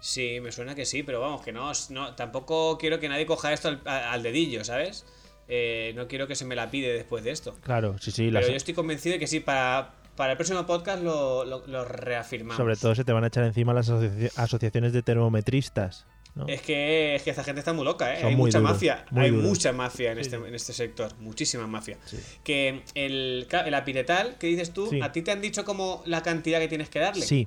Sí, 0.00 0.40
me 0.40 0.50
suena 0.52 0.74
que 0.74 0.84
sí, 0.84 1.02
pero 1.02 1.20
vamos, 1.20 1.42
que 1.42 1.52
no, 1.52 1.70
no 1.90 2.14
tampoco 2.16 2.76
quiero 2.76 2.98
que 2.98 3.08
nadie 3.08 3.24
coja 3.24 3.52
esto 3.52 3.78
al, 3.84 4.22
dedillo, 4.22 4.64
¿sabes? 4.64 5.06
Eh, 5.48 5.92
no 5.96 6.08
quiero 6.08 6.26
que 6.26 6.34
se 6.34 6.44
me 6.44 6.54
la 6.56 6.70
pide 6.70 6.92
después 6.92 7.22
de 7.24 7.30
esto. 7.30 7.54
Claro, 7.62 7.96
sí, 7.98 8.10
sí. 8.10 8.24
Pero 8.26 8.40
las- 8.40 8.48
yo 8.50 8.56
estoy 8.56 8.74
convencido 8.74 9.14
de 9.14 9.18
que 9.20 9.26
sí, 9.26 9.40
para, 9.40 9.94
para 10.16 10.32
el 10.32 10.36
próximo 10.36 10.66
podcast 10.66 11.02
lo, 11.02 11.44
lo- 11.44 11.66
lo 11.66 11.84
reafirmamos. 11.84 12.56
Sobre 12.56 12.76
todo 12.76 12.94
se 12.94 13.04
te 13.04 13.12
van 13.12 13.24
a 13.24 13.28
echar 13.28 13.44
encima 13.44 13.72
las 13.72 13.88
asoci- 13.90 14.30
asociaciones 14.36 14.92
de 14.92 15.02
termometristas. 15.02 16.04
¿No? 16.34 16.46
Es 16.48 16.62
que, 16.62 17.14
es 17.14 17.22
que 17.22 17.30
esta 17.30 17.44
gente 17.44 17.58
está 17.60 17.72
muy 17.72 17.84
loca, 17.84 18.12
¿eh? 18.14 18.20
Son 18.20 18.28
hay 18.30 18.36
muy 18.36 18.46
mucha 18.48 18.58
duros, 18.58 18.72
mafia. 18.74 19.04
muy 19.10 19.24
hay 19.24 19.30
duros. 19.30 19.44
mucha 19.46 19.72
mafia 19.72 20.12
en, 20.12 20.16
Sí, 20.16 20.20
este, 20.22 20.36
en 20.36 20.54
este 20.54 20.72
sector. 20.72 21.12
Muchísima 21.20 21.66
mafia. 21.66 21.98
Sí. 22.06 22.18
Que 22.42 22.82
el, 22.94 23.46
el 23.50 23.74
apiretal 23.74 24.36
que 24.38 24.46
dices 24.46 24.72
tú, 24.72 24.86
Sí. 24.88 25.00
a 25.02 25.12
ti 25.12 25.22
te 25.22 25.30
han 25.30 25.40
dicho 25.42 25.64
como 25.64 26.02
la 26.06 26.22
cantidad 26.22 26.58
que 26.58 26.68
tienes 26.68 26.88
que 26.88 26.98
darle. 27.00 27.26
Sí, 27.26 27.46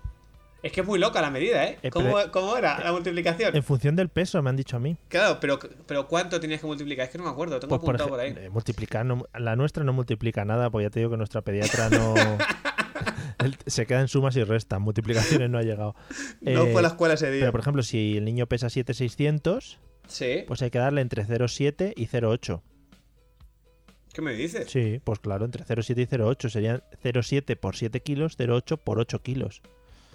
Es 0.64 0.72
que 0.72 0.82
es 0.82 0.88
muy 0.88 0.98
loca 0.98 1.22
la 1.22 1.30
medida, 1.30 1.64
¿eh? 1.66 1.78
Eh, 1.84 1.92
¿Cómo, 1.92 2.16
cómo 2.32 2.58
era 2.58 2.80
la 2.84 2.92
multiplicación? 2.92 3.56
en 3.56 3.62
función 3.64 3.96
del 3.96 4.10
peso 4.10 4.42
me 4.42 4.50
han 4.50 4.56
dicho 4.56 4.78
a 4.78 4.80
mí. 4.80 4.98
Claro, 5.10 5.38
pero, 5.40 5.60
pero 5.86 6.08
¿cuánto 6.08 6.40
tenías 6.40 6.60
que 6.62 6.66
multiplicar? 6.66 7.06
Es 7.06 7.12
que 7.12 7.18
no 7.20 7.24
me 7.26 7.30
acuerdo, 7.30 7.60
tengo 7.60 7.70
Pues 7.80 7.82
apuntado 7.88 8.10
por, 8.10 8.20
ejemplo, 8.20 8.42
ahí. 8.42 8.48
eh, 8.48 8.50
multiplicar, 8.50 9.06
no- 9.06 9.26
la 9.38 9.56
nuestra 9.56 9.84
no 9.84 9.94
multiplica 9.94 10.44
nada, 10.44 10.70
pues 10.72 10.84
ya 10.86 10.90
te 10.90 11.00
digo 11.00 11.12
que 11.12 11.18
nuestra 11.18 11.42
pediatra 11.42 11.90
no... 11.90 12.14
Se 13.68 13.86
queda 13.86 14.02
en 14.02 14.08
sumas 14.08 14.36
y 14.36 14.44
restas, 14.44 14.80
multiplicaciones 14.80 15.50
no 15.50 15.58
ha 15.58 15.64
llegado. 15.64 15.96
no 16.42 16.64
Eh, 16.66 16.72
fue 16.72 16.82
la 16.82 16.90
escuela 16.90 17.14
ese 17.16 17.32
día. 17.32 17.42
Pero 17.42 17.52
por 17.52 17.62
ejemplo, 17.62 17.84
si 17.84 18.18
el 18.18 18.26
niño 18.26 18.48
pesa 18.48 18.70
7600, 18.70 19.80
Sí. 20.08 20.44
pues 20.48 20.62
hay 20.62 20.70
que 20.72 20.78
darle 20.80 21.02
entre 21.02 21.26
0,7 21.26 21.94
y 21.96 22.08
0,8. 22.08 22.62
¿Qué 24.14 24.22
me 24.22 24.34
dices? 24.34 24.70
Sí, 24.72 25.02
pues 25.04 25.20
claro, 25.20 25.44
entre 25.46 25.66
0,7 25.66 26.02
y 26.02 26.06
0,8 26.06 26.50
serían 26.50 26.84
0,7 27.04 27.58
por 27.58 27.76
7 27.76 28.00
kilos, 28.02 28.38
0,8 28.38 28.78
por 28.78 29.00
8 29.00 29.22
kilos. 29.22 29.62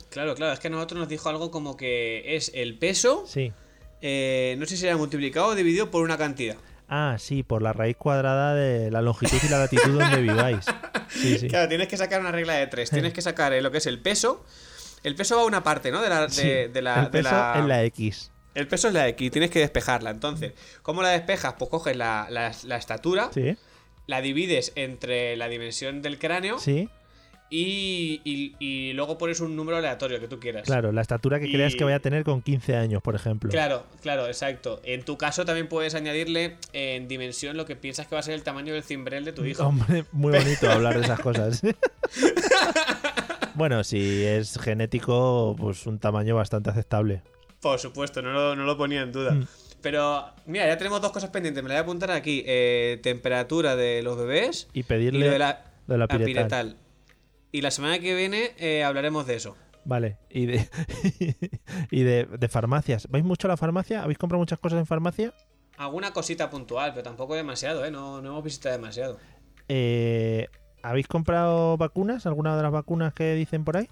Claro, 0.09 0.35
claro, 0.35 0.53
es 0.55 0.59
que 0.61 0.69
a 0.69 0.71
nosotros 0.71 0.99
nos 1.01 1.09
dijo 1.09 1.29
algo 1.29 1.51
como 1.51 1.77
que 1.77 2.35
es 2.37 2.51
el 2.55 2.79
peso, 2.79 3.25
Sí. 3.27 3.53
eh, 4.01 4.57
no 4.59 4.65
sé 4.67 4.77
si 4.77 4.87
era 4.87 4.97
multiplicado 4.97 5.49
o 5.49 5.55
dividido 5.55 5.91
por 5.91 6.03
una 6.03 6.17
cantidad. 6.17 6.57
Ah, 6.93 7.17
sí, 7.19 7.43
por 7.45 7.63
la 7.63 7.73
raíz 7.73 7.97
cuadrada 7.97 8.53
de 8.55 8.91
la 8.91 9.01
longitud 9.01 9.39
y 9.43 9.49
la 9.49 9.59
latitud 9.61 9.97
donde 9.99 10.17
viváis. 10.23 10.65
Sí, 11.09 11.39
sí. 11.39 11.47
Claro, 11.49 11.69
tienes 11.69 11.87
que 11.89 11.97
sacar 11.97 12.21
una 12.21 12.33
regla 12.33 12.55
de 12.55 12.67
tres. 12.67 12.91
Tienes 13.01 13.13
que 13.13 13.23
sacar 13.23 13.53
eh, 13.53 13.63
lo 13.63 13.71
que 13.71 13.79
es 13.79 13.87
el 13.87 14.01
peso. 14.01 14.45
El 15.05 15.15
peso 15.15 15.37
va 15.37 15.43
a 15.43 15.47
una 15.47 15.63
parte, 15.63 15.91
¿no? 15.93 16.03
De 16.03 16.09
la, 16.09 16.23
de, 16.23 16.31
Sí, 16.31 16.49
de 16.73 16.83
la, 16.83 16.97
el 16.99 17.05
de 17.07 17.11
peso 17.11 17.31
la- 17.31 17.55
en 17.59 17.69
la 17.69 17.85
X. 17.85 18.31
El 18.55 18.67
peso 18.67 18.89
es 18.89 18.95
la 18.95 19.07
X, 19.09 19.31
tienes 19.31 19.51
que 19.51 19.61
despejarla. 19.61 20.11
Entonces, 20.11 20.53
¿cómo 20.83 21.03
la 21.03 21.11
despejas? 21.11 21.55
Pues 21.59 21.71
coges 21.71 21.97
la, 21.97 22.27
la- 22.29 22.53
la 22.65 22.77
estatura, 22.77 23.31
Sí, 23.33 23.57
la 24.09 24.21
divides 24.21 24.73
entre 24.75 25.37
la 25.37 25.49
dimensión 25.49 26.03
del 26.03 26.19
cráneo 26.19 26.59
sí. 26.59 26.89
Y, 27.51 28.21
y- 28.25 28.55
y 28.61 28.93
luego 28.93 29.19
pones 29.19 29.41
un 29.41 29.57
número 29.57 29.77
aleatorio 29.79 30.21
que 30.21 30.29
tú 30.29 30.39
quieras. 30.39 30.63
Claro, 30.65 30.93
la 30.93 31.01
estatura 31.03 31.41
que 31.41 31.51
creas 31.51 31.75
que 31.75 31.83
vaya 31.85 31.97
a 31.97 32.01
tener 32.01 32.23
con 32.25 32.43
15 32.43 32.77
años, 32.77 33.03
por 33.03 33.15
ejemplo. 33.17 33.51
Claro, 33.51 33.85
claro, 34.03 34.27
exacto. 34.29 34.81
En 34.85 35.05
tu 35.05 35.19
caso 35.19 35.45
también 35.45 35.69
puedes 35.69 35.95
añadirle 35.95 36.57
en 36.73 37.09
dimensión 37.09 37.57
lo 37.57 37.67
que 37.67 37.75
piensas 37.77 38.07
que 38.07 38.15
va 38.15 38.21
a 38.21 38.23
ser 38.23 38.35
el 38.35 38.43
tamaño 38.45 38.73
del 38.73 38.83
cimbrel 38.85 39.25
de 39.25 39.33
tu 39.33 39.45
hijo. 39.45 39.65
Hombre, 39.65 40.05
muy 40.13 40.33
bonito 40.33 40.71
hablar 40.71 40.97
de 40.97 41.03
esas 41.05 41.21
cosas. 41.21 41.61
bueno, 43.55 43.85
si 43.85 44.25
es 44.25 44.59
genético, 44.59 45.57
pues 45.59 45.87
un 45.87 45.99
tamaño 45.99 46.37
bastante 46.37 46.71
aceptable. 46.71 47.23
Por 47.61 47.79
supuesto, 47.79 48.23
no 48.23 48.33
lo, 48.33 48.57
no 48.57 48.65
lo 48.65 48.77
ponía 48.77 49.03
en 49.03 49.13
duda. 49.13 49.33
Mm. 49.33 49.47
Pero, 49.83 50.25
mira, 50.47 50.67
ya 50.67 50.77
tenemos 50.79 51.01
dos 51.01 51.11
cosas 51.11 51.31
pendientes. 51.31 51.63
Me 51.63 51.69
la 51.69 51.75
voy 51.77 51.79
a 51.79 51.83
apuntar 51.83 52.11
aquí. 52.11 52.43
Eh, 52.47 53.01
temperatura 53.03 53.77
de 53.77 54.03
los 54.03 54.17
bebés 54.19 54.69
Y 54.75 54.81
y 54.81 54.83
pedirle 54.83 55.27
lo 55.27 55.33
de 55.33 55.39
la, 55.39 55.65
de 55.87 55.99
la 55.99 56.07
la 56.07 56.19
piretal. 56.19 56.77
Y 57.53 57.61
la 57.63 57.71
semana 57.71 57.99
que 57.99 58.15
viene 58.15 58.53
eh, 58.59 58.85
hablaremos 58.85 59.27
de 59.27 59.35
eso. 59.37 59.57
Vale, 59.85 60.19
y 60.29 60.47
de 60.47 60.69
y 61.91 62.03
de, 62.03 62.27
de 62.27 62.49
farmacias. 62.49 63.09
¿Vais 63.11 63.25
mucho 63.25 63.49
a 63.49 63.51
la 63.51 63.57
farmacia? 63.57 64.03
¿Habéis 64.03 64.19
comprado 64.19 64.39
muchas 64.41 64.59
cosas 64.59 64.79
en 64.79 64.87
farmacia? 64.87 65.33
Alguna 65.79 66.13
cosita 66.13 66.51
puntual, 66.51 66.91
pero 66.93 67.03
tampoco 67.03 67.35
demasiado, 67.35 67.85
¿eh? 67.85 67.91
No, 67.91 68.21
no 68.21 68.29
hemos 68.31 68.45
visitado 68.45 68.75
demasiado. 68.77 69.19
Eh, 69.69 70.49
¿Habéis 70.83 71.07
comprado 71.09 71.77
vacunas? 71.77 72.27
¿Alguna 72.27 72.57
de 72.57 72.63
las 72.63 72.73
vacunas 72.73 73.15
que 73.15 73.35
dicen 73.35 73.65
por 73.65 73.77
ahí? 73.79 73.89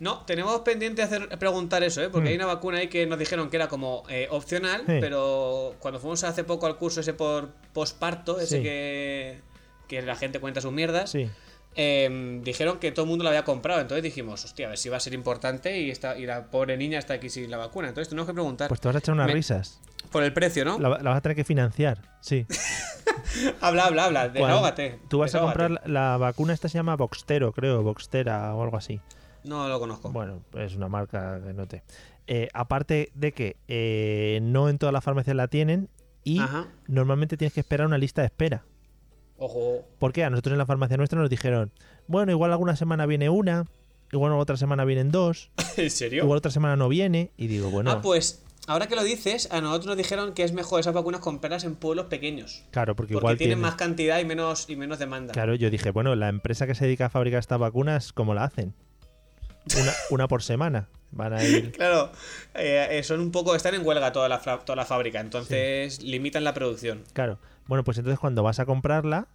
No, 0.00 0.24
tenemos 0.24 0.60
pendiente 0.60 1.02
hacer 1.02 1.28
preguntar 1.38 1.82
eso, 1.82 2.00
¿eh? 2.02 2.08
Porque 2.08 2.28
Mm. 2.28 2.30
hay 2.30 2.36
una 2.36 2.46
vacuna 2.46 2.78
ahí 2.78 2.88
que 2.88 3.06
nos 3.06 3.18
dijeron 3.18 3.50
que 3.50 3.56
era 3.56 3.68
como 3.68 4.04
eh, 4.08 4.28
opcional, 4.30 4.82
Sí. 4.86 4.98
pero 5.00 5.74
cuando 5.80 5.98
fuimos 6.00 6.22
hace 6.24 6.44
poco 6.44 6.66
al 6.66 6.76
curso 6.76 7.00
ese 7.00 7.14
por 7.14 7.50
posparto, 7.72 8.38
ese 8.40 8.58
Sí. 8.58 8.62
que, 8.62 9.40
que 9.88 10.02
la 10.02 10.14
gente 10.16 10.38
cuenta 10.40 10.60
sus 10.60 10.72
mierdas, 10.72 11.10
Sí. 11.10 11.28
Eh, 11.76 12.40
dijeron 12.42 12.78
que 12.78 12.90
todo 12.92 13.04
el 13.04 13.08
mundo 13.10 13.22
lo 13.24 13.30
había 13.30 13.44
comprado. 13.44 13.80
Entonces 13.80 14.02
dijimos, 14.02 14.44
hostia, 14.44 14.66
a 14.66 14.68
ver 14.70 14.78
si 14.78 14.88
va 14.88 14.96
a 14.96 15.00
ser 15.00 15.14
importante 15.14 15.80
y, 15.80 15.90
esta, 15.90 16.18
y 16.18 16.26
la 16.26 16.46
pobre 16.50 16.76
niña 16.76 16.98
está 16.98 17.14
aquí 17.14 17.30
sin 17.30 17.50
la 17.50 17.56
vacuna. 17.56 17.88
Entonces 17.88 18.08
tenemos 18.08 18.26
que 18.28 18.34
preguntar. 18.34 18.68
Pues 18.68 18.80
te 18.80 18.88
vas 18.88 18.96
a 18.96 18.98
echar 18.98 19.14
unas 19.14 19.26
Me- 19.28 19.34
risas. 19.34 19.80
por 20.10 20.22
el 20.22 20.32
precio, 20.32 20.64
¿no? 20.64 20.78
La, 20.78 20.88
la 20.88 21.10
vas 21.10 21.18
a 21.18 21.20
tener 21.20 21.36
que 21.36 21.44
financiar. 21.44 22.02
Sí. 22.20 22.46
Habla, 23.60 23.84
habla, 23.86 24.06
habla, 24.06 24.28
desahógate. 24.30 24.98
Tú 25.08 25.18
vas 25.18 25.34
a 25.34 25.40
comprar 25.40 25.70
la, 25.70 25.82
la 25.84 26.16
vacuna, 26.16 26.52
esta 26.54 26.68
se 26.68 26.78
llama 26.78 26.96
Voxtero, 26.96 27.52
creo, 27.52 27.82
Voxtera 27.82 28.54
o 28.54 28.62
algo 28.62 28.76
así. 28.76 29.00
No 29.44 29.68
lo 29.68 29.78
conozco. 29.78 30.10
Bueno, 30.10 30.42
es 30.54 30.74
una 30.74 30.88
marca 30.88 31.40
que 31.44 31.52
note. 31.52 31.82
Eh, 32.26 32.48
aparte 32.54 33.10
de 33.14 33.32
que 33.32 33.56
eh, 33.68 34.40
no 34.42 34.68
en 34.68 34.78
todas 34.78 34.92
las 34.92 35.04
farmacias 35.04 35.36
la 35.36 35.46
tienen 35.48 35.88
y 36.24 36.40
Ajá. 36.40 36.66
normalmente 36.86 37.36
tienes 37.36 37.52
que 37.52 37.60
esperar 37.60 37.86
una 37.86 37.98
lista 37.98 38.22
de 38.22 38.26
espera. 38.26 38.64
Ojo. 39.38 39.84
Porque 39.98 40.24
a 40.24 40.30
nosotros 40.30 40.52
en 40.52 40.58
la 40.58 40.66
farmacia 40.66 40.96
nuestra 40.96 41.20
nos 41.20 41.30
dijeron, 41.30 41.70
bueno, 42.06 42.32
igual 42.32 42.50
alguna 42.52 42.76
semana 42.76 43.06
viene 43.06 43.28
una, 43.30 43.66
igual 44.12 44.32
otra 44.32 44.56
semana 44.56 44.84
vienen 44.84 45.10
dos, 45.10 45.50
¿En 45.76 45.90
serio? 45.90 46.24
igual 46.24 46.38
otra 46.38 46.50
semana 46.50 46.76
no 46.76 46.88
viene. 46.88 47.30
Y 47.36 47.46
digo, 47.46 47.70
bueno, 47.70 47.90
Ah, 47.90 48.00
pues 48.02 48.42
ahora 48.66 48.86
que 48.88 48.96
lo 48.96 49.04
dices, 49.04 49.48
a 49.52 49.60
nosotros 49.60 49.86
nos 49.86 49.96
dijeron 49.96 50.34
que 50.34 50.42
es 50.42 50.52
mejor 50.52 50.80
esas 50.80 50.92
vacunas 50.92 51.20
comprarlas 51.20 51.64
en 51.64 51.76
pueblos 51.76 52.06
pequeños. 52.06 52.64
claro, 52.70 52.96
porque, 52.96 53.14
Porque 53.14 53.24
igual 53.24 53.38
tienen 53.38 53.60
más 53.60 53.76
cantidad 53.76 54.18
y 54.18 54.24
menos, 54.24 54.68
y 54.68 54.76
menos 54.76 54.98
demanda. 54.98 55.32
Claro, 55.32 55.54
yo 55.54 55.70
dije, 55.70 55.90
bueno, 55.92 56.14
la 56.16 56.28
empresa 56.28 56.66
que 56.66 56.74
se 56.74 56.84
dedica 56.84 57.06
a 57.06 57.10
fabricar 57.10 57.38
estas 57.40 57.58
vacunas, 57.60 58.12
¿cómo 58.12 58.34
la 58.34 58.44
hacen? 58.44 58.74
Una, 59.80 59.92
una 60.10 60.28
por 60.28 60.42
semana. 60.42 60.88
Van 61.10 61.32
a 61.32 61.42
ir. 61.42 61.72
Claro, 61.72 62.12
eh, 62.54 62.86
eh, 62.90 63.02
son 63.02 63.20
un 63.20 63.30
poco. 63.32 63.54
Están 63.54 63.74
en 63.74 63.86
huelga 63.86 64.12
toda 64.12 64.28
la, 64.28 64.40
toda 64.40 64.76
la 64.76 64.84
fábrica, 64.84 65.20
entonces 65.20 66.02
limitan 66.02 66.44
la 66.44 66.52
producción. 66.52 67.02
Claro. 67.14 67.38
Bueno, 67.68 67.84
pues 67.84 67.96
entonces 67.98 68.18
cuando 68.18 68.42
vas 68.42 68.58
a 68.58 68.66
comprarla, 68.66 69.28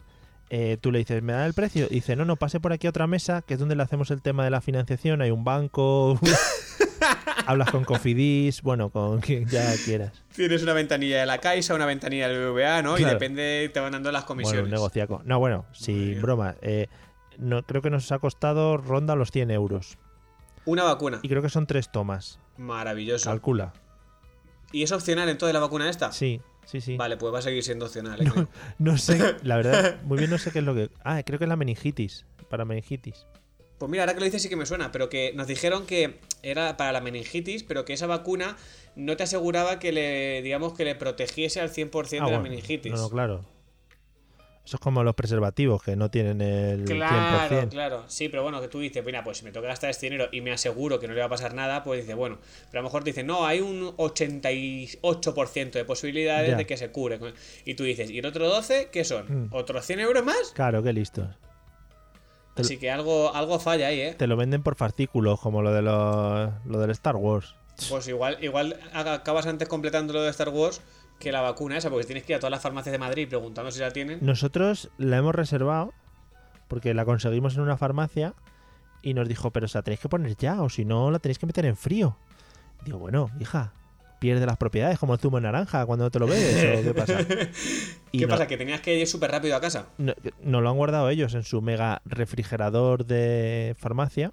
eh, 0.49 0.77
tú 0.81 0.91
le 0.91 0.99
dices, 0.99 1.23
¿me 1.23 1.31
dan 1.33 1.45
el 1.45 1.53
precio? 1.53 1.87
Y 1.89 1.95
dice, 1.95 2.15
no, 2.17 2.25
no, 2.25 2.35
pase 2.35 2.59
por 2.59 2.73
aquí 2.73 2.87
a 2.87 2.89
otra 2.89 3.07
mesa, 3.07 3.41
que 3.43 3.53
es 3.53 3.59
donde 3.59 3.75
le 3.75 3.83
hacemos 3.83 4.11
el 4.11 4.21
tema 4.21 4.43
de 4.43 4.49
la 4.49 4.59
financiación. 4.59 5.21
Hay 5.21 5.31
un 5.31 5.43
banco. 5.45 6.19
Hablas 7.45 7.71
con 7.71 7.83
Cofidis, 7.83 8.61
bueno, 8.61 8.89
con 8.89 9.19
quien 9.19 9.45
ya 9.47 9.73
quieras. 9.83 10.23
Tienes 10.33 10.63
una 10.63 10.71
ventanilla 10.73 11.19
de 11.19 11.25
la 11.25 11.39
Caixa, 11.39 11.75
una 11.75 11.85
ventanilla 11.85 12.29
del 12.29 12.51
BBVA, 12.51 12.81
¿no? 12.81 12.97
Y 12.97 13.03
depende, 13.03 13.69
te 13.73 13.79
van 13.81 13.91
dando 13.91 14.11
las 14.11 14.21
Bueno, 14.23 14.27
comisiones. 14.27 14.63
un 14.65 14.71
negociaco. 14.71 15.21
No, 15.25 15.39
bueno, 15.39 15.65
sin 15.73 16.21
broma. 16.21 16.55
eh, 16.61 16.87
no, 17.37 17.63
creo 17.63 17.81
que 17.81 17.89
nos 17.89 18.11
ha 18.13 18.19
costado 18.19 18.77
ronda 18.77 19.15
los 19.15 19.31
100 19.31 19.51
euros. 19.51 19.97
Una 20.65 20.83
vacuna. 20.83 21.19
Y 21.21 21.27
creo 21.27 21.41
que 21.41 21.49
son 21.49 21.67
tres 21.67 21.91
tomas. 21.91 22.39
Maravilloso. 22.57 23.29
Calcula. 23.29 23.73
¿Y 24.71 24.83
es 24.83 24.91
opcional 24.93 25.27
entonces 25.27 25.53
la 25.53 25.59
vacuna 25.59 25.89
esta? 25.89 26.11
Sí, 26.13 26.39
sí, 26.65 26.82
sí. 26.82 26.97
Vale, 26.97 27.17
pues 27.17 27.34
va 27.34 27.39
a 27.39 27.41
seguir 27.41 27.63
siendo 27.63 27.86
opcional. 27.86 28.21
¿eh? 28.21 28.26
No, 28.26 28.49
no 28.80 28.97
sé, 28.97 29.36
la 29.43 29.58
verdad, 29.58 30.02
muy 30.04 30.17
bien 30.17 30.30
no 30.30 30.38
sé 30.38 30.52
qué 30.52 30.60
es 30.60 30.65
lo 30.65 30.73
que... 30.76 30.89
Ah, 31.04 31.21
creo 31.23 31.39
que 31.39 31.45
es 31.45 31.49
la 31.49 31.56
meningitis, 31.56 32.26
para 32.49 32.65
meningitis. 32.65 33.26
Pues 33.78 33.89
mira, 33.89 34.04
ahora 34.04 34.13
que 34.13 34.19
lo 34.19 34.26
dices 34.26 34.41
sí 34.41 34.49
que 34.49 34.56
me 34.56 34.65
suena, 34.65 34.91
pero 34.91 35.10
que 35.10 35.34
nos 35.36 35.47
dijeron 35.47 35.86
que 35.86 36.19
era 36.41 36.78
para 36.78 36.91
la 36.91 37.02
meningitis, 37.02 37.63
pero 37.63 37.84
que 37.86 37.93
esa 37.93 38.08
vacuna 38.08 38.56
no 38.95 39.17
te 39.17 39.23
aseguraba 39.23 39.80
que 39.80 39.91
le, 39.91 40.41
digamos, 40.41 40.73
que 40.73 40.86
le 40.86 40.95
protegiese 40.95 41.60
al 41.60 41.69
100% 41.71 42.10
de 42.10 42.17
Ah, 42.17 42.19
la 42.21 42.26
bueno, 42.26 42.43
meningitis. 42.43 42.93
No, 42.93 42.97
no, 42.99 43.10
claro. 43.10 43.45
Eso 44.65 44.78
es 44.78 44.80
como 44.80 45.04
los 45.04 45.13
preservativos, 45.13 45.84
que 45.84 45.97
no 45.97 46.10
tienen 46.10 46.39
el 46.41 46.86
Claro, 46.86 47.49
100%. 47.49 47.69
claro. 47.69 48.04
Sí, 48.08 48.30
pero 48.30 48.43
bueno, 48.43 48.62
que 48.62 48.69
tú 48.69 48.80
dices, 48.80 49.04
mira, 49.06 49.21
pues 49.21 49.39
si 49.39 49.43
me 49.43 49.52
toca 49.52 49.67
gastar 49.67 49.89
este 49.89 50.06
dinero 50.06 50.30
y 50.32 50.39
me 50.39 50.54
aseguro 50.54 51.02
que 51.02 51.08
no 51.10 51.13
le 51.13 51.19
va 51.19 51.26
a 51.26 51.30
pasar 51.30 51.54
nada, 51.54 51.84
pues 51.84 52.02
dice, 52.02 52.13
bueno, 52.13 52.38
pero 52.71 52.80
a 52.80 52.82
lo 52.84 52.88
mejor 52.88 53.04
dice, 53.04 53.23
no, 53.23 53.45
hay 53.45 53.60
un 53.60 53.93
88% 53.97 55.71
de 55.71 55.86
posibilidades 55.86 56.52
Ya. 56.52 56.56
de 56.58 56.65
que 56.65 56.78
se 56.78 56.91
cure. 56.91 57.19
Y 57.65 57.73
tú 57.76 57.84
dices, 57.84 58.10
¿y 58.10 58.19
el 58.19 58.26
otro 58.26 58.47
12 58.47 58.89
qué 58.91 59.04
son? 59.04 59.47
Mm. 59.47 59.49
¿Otros 59.54 59.86
100 59.86 59.99
euros 59.99 60.23
más? 60.23 60.52
Claro, 60.54 60.82
qué 60.82 60.93
listos. 60.93 61.28
Te 62.56 62.62
Así 62.62 62.78
que 62.78 62.91
algo, 62.91 63.34
algo 63.36 63.60
falla 63.60 63.88
ahí, 63.88 63.99
¿eh? 63.99 64.15
Te 64.17 64.28
lo 64.28 64.38
venden 64.38 64.62
por 64.63 64.76
fascículos, 64.76 65.39
como 65.39 65.62
lo 65.62 65.73
de 65.73 65.82
los, 65.82 66.52
lo 66.65 66.80
del 66.80 66.91
Star 66.91 67.15
Wars. 67.15 67.56
Pues 67.89 68.08
igual, 68.08 68.38
igual 68.41 68.80
acabas 68.93 69.47
antes 69.47 69.67
completando 69.67 70.13
lo 70.13 70.21
de 70.21 70.30
Star 70.30 70.49
Wars 70.49 70.82
que 71.19 71.32
la 71.32 71.41
vacuna 71.41 71.78
esa, 71.78 71.89
porque 71.89 72.06
tienes 72.06 72.23
que 72.23 72.34
ir 72.34 72.38
a 72.38 72.39
todas 72.39 72.52
las 72.52 72.62
farmacias 72.62 72.91
de 72.91 72.99
Madrid 72.99 73.28
preguntando 73.30 73.71
si 73.71 73.80
la 73.80 73.91
tienen. 73.91 74.19
Nosotros 74.21 74.89
la 74.97 75.17
hemos 75.17 75.34
reservado 75.34 75.93
porque 76.67 76.93
la 76.93 77.06
conseguimos 77.06 77.56
en 77.56 77.62
una 77.62 77.78
farmacia 77.78 78.34
y 79.02 79.13
nos 79.13 79.28
dijo, 79.28 79.52
pero 79.52 79.67
se 79.67 79.78
la 79.78 79.84
tenéis 79.84 79.99
que 80.02 80.10
poner 80.10 80.36
ya 80.36 80.62
o 80.62 80.69
si 80.69 80.86
no 80.86 81.12
la 81.12 81.19
tenéis 81.19 81.39
que 81.39 81.45
meter 81.45 81.65
en 81.65 81.76
frío. 81.78 82.17
Digo, 82.86 82.97
bueno, 82.99 83.30
hija, 83.39 83.73
pierde 84.19 84.45
las 84.45 84.58
propiedades 84.58 84.97
como 84.99 85.13
el 85.13 85.19
zumo 85.19 85.38
de 85.38 85.43
naranja 85.43 85.86
cuando 85.86 86.06
no 86.06 86.12
te 86.12 86.19
lo 86.19 86.28
bebes 86.28 86.80
o 86.80 86.84
qué 86.84 86.93
pasa. 86.99 87.19
Y 88.12 88.19
¿Qué 88.19 88.26
no- 88.26 88.32
pasa? 88.32 88.47
¿Que 88.47 88.58
tenías 88.58 88.82
que 88.82 88.97
ir 88.97 89.08
súper 89.08 89.32
rápido 89.32 89.56
a 89.56 89.62
casa? 89.62 89.88
no, 89.97 90.13
no 90.41 90.62
lo 90.62 90.69
han 90.69 90.76
guardado 90.78 91.10
ellos 91.10 91.34
en 91.36 91.43
su 91.43 91.62
mega 91.62 92.02
refrigerador 92.06 93.06
de 93.06 93.76
farmacia 93.78 94.32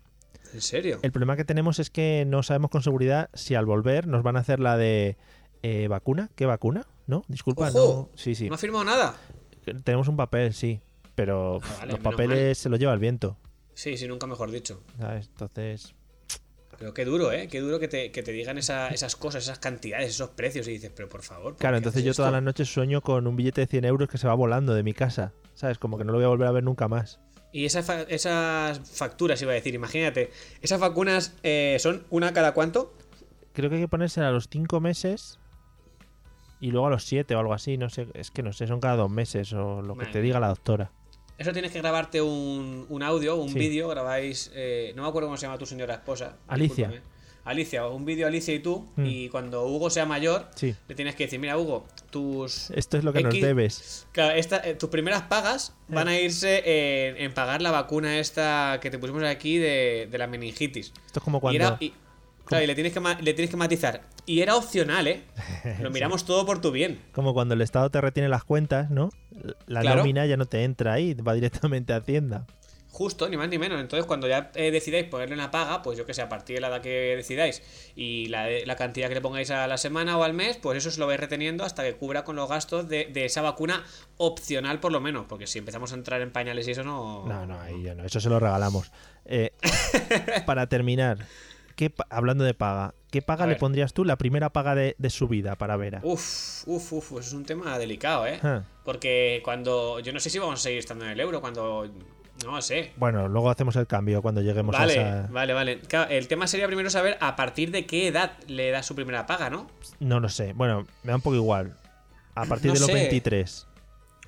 ¿En 0.52 0.60
serio? 0.62 0.98
El 1.02 1.12
problema 1.12 1.36
que 1.36 1.44
tenemos 1.44 1.78
es 1.78 1.90
que 1.90 2.24
no 2.26 2.42
sabemos 2.42 2.70
con 2.72 2.82
seguridad 2.82 3.30
si 3.34 3.54
al 3.54 3.66
volver 3.66 4.08
nos 4.08 4.24
van 4.24 4.36
a 4.36 4.40
hacer 4.40 4.58
la 4.58 4.76
de 4.76 5.16
eh, 5.62 5.88
vacuna. 5.88 6.30
¿Qué 6.34 6.46
vacuna? 6.46 6.86
¿No? 7.06 7.24
Disculpa, 7.28 7.68
Ojo, 7.68 8.08
no. 8.12 8.16
Sí, 8.18 8.34
sí. 8.34 8.48
¿No 8.48 8.54
ha 8.54 8.58
firmado 8.58 8.84
nada? 8.84 9.16
Tenemos 9.84 10.08
un 10.08 10.16
papel, 10.16 10.52
sí. 10.54 10.80
Pero 11.14 11.60
Ah, 11.62 11.76
vale, 11.80 11.92
los 11.92 12.00
papeles 12.00 12.58
se 12.58 12.68
los 12.68 12.78
lleva 12.78 12.92
el 12.94 12.98
viento. 12.98 13.36
Sí, 13.74 13.96
sí, 13.96 14.06
nunca 14.08 14.26
mejor 14.26 14.50
dicho. 14.50 14.82
¿sabes? 14.98 15.26
Entonces, 15.28 15.94
Pero 16.78 16.94
qué 16.94 17.04
duro, 17.04 17.30
¿eh? 17.30 17.46
Qué 17.48 17.60
duro 17.60 17.78
que 17.78 17.88
te, 17.88 18.10
que 18.10 18.22
te 18.22 18.32
digan 18.32 18.56
esa- 18.56 18.88
esas 18.88 19.14
cosas, 19.16 19.42
esas 19.44 19.58
cantidades, 19.58 20.08
esos 20.10 20.30
precios. 20.30 20.66
Y 20.66 20.72
dices, 20.72 20.90
pero 20.96 21.08
por 21.10 21.22
favor. 21.22 21.52
¿por 21.52 21.56
claro, 21.56 21.76
entonces 21.76 22.02
yo 22.04 22.14
todas 22.14 22.32
las 22.32 22.42
noches 22.42 22.72
sueño 22.72 23.02
con 23.02 23.26
un 23.26 23.36
billete 23.36 23.60
de 23.62 23.66
100 23.66 23.84
euros 23.84 24.08
que 24.08 24.16
se 24.18 24.26
va 24.26 24.34
volando 24.34 24.72
de 24.74 24.82
mi 24.82 24.94
casa. 24.94 25.32
¿Sabes? 25.54 25.78
Como 25.78 25.98
que 25.98 26.04
no 26.04 26.12
lo 26.12 26.18
voy 26.18 26.24
a 26.24 26.28
volver 26.28 26.48
a 26.48 26.52
ver 26.52 26.64
nunca 26.64 26.88
más. 26.88 27.20
Y 27.52 27.66
esa 27.66 27.82
fa- 27.82 28.02
esas 28.02 28.78
facturas, 28.90 29.42
iba 29.42 29.50
a 29.50 29.54
decir, 29.56 29.74
imagínate, 29.74 30.30
esas 30.62 30.80
vacunas 30.80 31.34
eh, 31.42 31.76
son 31.80 32.06
una 32.08 32.32
cada 32.32 32.54
cuánto? 32.54 32.94
Creo 33.52 33.68
que 33.68 33.76
hay 33.76 33.82
que 33.82 33.88
ponerse 33.88 34.20
a 34.22 34.30
los 34.30 34.48
5 34.48 34.80
meses 34.80 35.38
y 36.60 36.70
luego 36.70 36.86
a 36.86 36.90
los 36.90 37.04
7 37.04 37.34
o 37.34 37.38
algo 37.38 37.54
así. 37.54 37.76
No 37.76 37.88
sé, 37.90 38.06
es 38.14 38.30
que 38.30 38.42
no 38.42 38.52
sé, 38.52 38.66
son 38.66 38.80
cada 38.80 38.96
dos 38.96 39.10
meses 39.10 39.52
o 39.52 39.82
lo 39.82 39.96
que 39.96 40.06
te 40.06 40.20
diga 40.20 40.38
la 40.40 40.48
doctora. 40.48 40.90
Eso 41.38 41.52
tienes 41.52 41.72
que 41.72 41.78
grabarte 41.80 42.20
un, 42.20 42.84
un 42.90 43.02
audio, 43.02 43.36
un 43.36 43.48
Sí. 43.48 43.58
vídeo, 43.58 43.88
grabáis, 43.88 44.50
eh, 44.54 44.92
no 44.94 45.02
me 45.04 45.08
acuerdo 45.08 45.28
cómo 45.28 45.38
se 45.38 45.46
llama 45.46 45.56
tu 45.58 45.64
señora 45.66 45.94
esposa. 45.94 46.36
Alicia. 46.48 46.88
discúlpame. 46.88 47.20
Alicia, 47.42 47.86
un 47.88 48.04
vídeo 48.04 48.26
Alicia 48.26 48.52
y 48.54 48.58
tú, 48.58 48.86
Mm. 48.96 49.06
y 49.06 49.28
cuando 49.30 49.64
Hugo 49.66 49.88
sea 49.88 50.04
mayor, 50.04 50.48
Sí. 50.54 50.74
le 50.86 50.94
tienes 50.94 51.14
que 51.16 51.24
decir, 51.24 51.40
mira 51.40 51.56
Hugo, 51.56 51.86
tus, 52.10 52.70
Esto 52.72 52.98
es 52.98 53.04
lo 53.04 53.14
que 53.14 53.22
nos 53.22 53.32
debes. 53.32 54.06
Claro, 54.12 54.34
esta- 54.34 54.58
eh, 54.58 54.74
tus 54.74 54.90
primeras 54.90 55.22
pagas 55.22 55.74
van 55.88 56.08
a 56.08 56.20
irse 56.20 56.62
en, 57.08 57.16
en 57.16 57.32
pagar 57.32 57.62
la 57.62 57.70
vacuna 57.70 58.18
esta 58.18 58.78
que 58.82 58.90
te 58.90 58.98
pusimos 58.98 59.22
aquí 59.24 59.56
de, 59.56 60.06
de 60.10 60.18
la 60.18 60.26
meningitis. 60.26 60.92
Esto 61.06 61.20
es 61.20 61.24
como 61.24 61.38
Y, 61.38 61.40
cuando. 61.40 61.56
era, 61.64 61.76
y- 61.80 61.94
claro, 62.44 62.62
y 62.62 62.66
le 62.66 62.74
tienes, 62.74 62.92
que, 62.92 63.00
le 63.00 63.32
tienes 63.32 63.50
que 63.50 63.56
matizar. 63.56 64.02
Y 64.30 64.42
era 64.42 64.54
opcional, 64.54 65.08
¿eh? 65.08 65.24
Lo 65.80 65.90
miramos 65.90 66.24
todo 66.24 66.46
por 66.46 66.60
tu 66.60 66.70
bien. 66.70 67.00
Como 67.10 67.34
cuando 67.34 67.54
el 67.54 67.62
Estado 67.62 67.90
te 67.90 68.00
retiene 68.00 68.28
las 68.28 68.44
cuentas, 68.44 68.88
¿no? 68.88 69.10
La 69.66 69.80
Claro. 69.80 69.98
nómina 69.98 70.24
ya 70.26 70.36
no 70.36 70.46
te 70.46 70.62
entra 70.62 70.92
ahí, 70.92 71.14
va 71.14 71.34
directamente 71.34 71.92
a 71.92 71.96
Hacienda. 71.96 72.46
Justo, 72.92 73.28
ni 73.28 73.36
más 73.36 73.48
ni 73.48 73.58
menos. 73.58 73.80
Entonces, 73.80 74.06
cuando 74.06 74.28
ya 74.28 74.52
eh, 74.54 74.70
decidáis 74.70 75.06
ponerle 75.06 75.34
una 75.34 75.50
paga, 75.50 75.82
pues 75.82 75.98
yo 75.98 76.06
que 76.06 76.14
sé, 76.14 76.22
a 76.22 76.28
partir 76.28 76.54
de 76.56 76.60
la 76.60 76.68
edad 76.68 76.80
que 76.80 77.16
decidáis 77.16 77.60
y 77.96 78.26
la, 78.28 78.46
la 78.66 78.76
cantidad 78.76 79.08
que 79.08 79.14
le 79.14 79.20
pongáis 79.20 79.50
a 79.50 79.66
la 79.66 79.76
semana 79.78 80.16
o 80.16 80.22
al 80.22 80.32
mes, 80.32 80.58
pues 80.58 80.78
eso 80.78 80.92
se 80.92 81.00
lo 81.00 81.08
vais 81.08 81.18
reteniendo 81.18 81.64
hasta 81.64 81.82
que 81.82 81.94
cubra 81.96 82.22
con 82.22 82.36
los 82.36 82.48
gastos 82.48 82.88
de, 82.88 83.06
de 83.06 83.24
esa 83.24 83.42
vacuna 83.42 83.84
opcional, 84.16 84.78
por 84.78 84.92
lo 84.92 85.00
menos. 85.00 85.26
Porque 85.28 85.48
si 85.48 85.58
empezamos 85.58 85.90
a 85.92 85.96
entrar 85.96 86.20
en 86.20 86.30
pañales 86.30 86.68
y 86.68 86.70
eso 86.70 86.84
no. 86.84 87.26
No, 87.26 87.46
no, 87.46 87.60
ahí 87.60 87.82
ya 87.82 87.94
no, 87.96 88.04
eso 88.04 88.20
se 88.20 88.28
lo 88.28 88.38
regalamos. 88.38 88.92
Eh, 89.24 89.50
para 90.46 90.68
terminar, 90.68 91.18
¿qué 91.76 91.90
pa- 91.90 92.06
hablando 92.10 92.44
de 92.44 92.54
paga, 92.54 92.94
¿qué 93.10 93.22
paga 93.22 93.46
le 93.46 93.56
pondrías 93.56 93.92
tú 93.92 94.04
la 94.04 94.16
primera 94.16 94.50
paga 94.50 94.74
de, 94.74 94.94
de 94.98 95.10
su 95.10 95.28
vida 95.28 95.56
para 95.56 95.76
Vera? 95.76 96.00
Uf, 96.02 96.62
uf, 96.66 96.92
uf, 96.92 97.10
eso 97.12 97.20
es 97.20 97.32
un 97.32 97.44
tema 97.44 97.78
delicado, 97.78 98.26
¿eh? 98.26 98.38
Ah, 98.42 98.62
Porque 98.84 99.40
cuando. 99.44 100.00
Yo 100.00 100.12
no 100.12 100.20
sé 100.20 100.30
si 100.30 100.38
vamos 100.38 100.60
a 100.60 100.62
seguir 100.62 100.78
estando 100.78 101.04
en 101.04 101.12
el 101.12 101.20
euro, 101.20 101.40
cuando. 101.40 101.88
No 102.44 102.62
sé. 102.62 102.92
Bueno, 102.96 103.28
luego 103.28 103.50
hacemos 103.50 103.76
el 103.76 103.86
cambio 103.86 104.22
cuando 104.22 104.40
lleguemos 104.40 104.74
Vale, 104.74 104.98
a 104.98 105.18
esa... 105.20 105.28
vale, 105.30 105.52
vale. 105.52 105.80
Claro, 105.80 106.10
el 106.10 106.26
tema 106.26 106.46
sería 106.46 106.66
primero 106.68 106.88
saber 106.88 107.18
a 107.20 107.36
partir 107.36 107.70
de 107.70 107.84
qué 107.84 108.06
edad 108.08 108.32
le 108.46 108.70
da 108.70 108.82
su 108.82 108.94
primera 108.94 109.26
paga, 109.26 109.50
¿no? 109.50 109.66
No 109.98 110.20
lo 110.20 110.30
sé, 110.30 110.54
bueno, 110.54 110.86
me 111.02 111.10
da 111.10 111.16
un 111.16 111.20
poco 111.22 111.36
igual. 111.36 111.76
A 112.34 112.46
partir 112.46 112.68
No 112.68 112.74
de 112.74 112.80
los 112.80 112.86
sé. 112.86 112.94
23. 112.94 113.66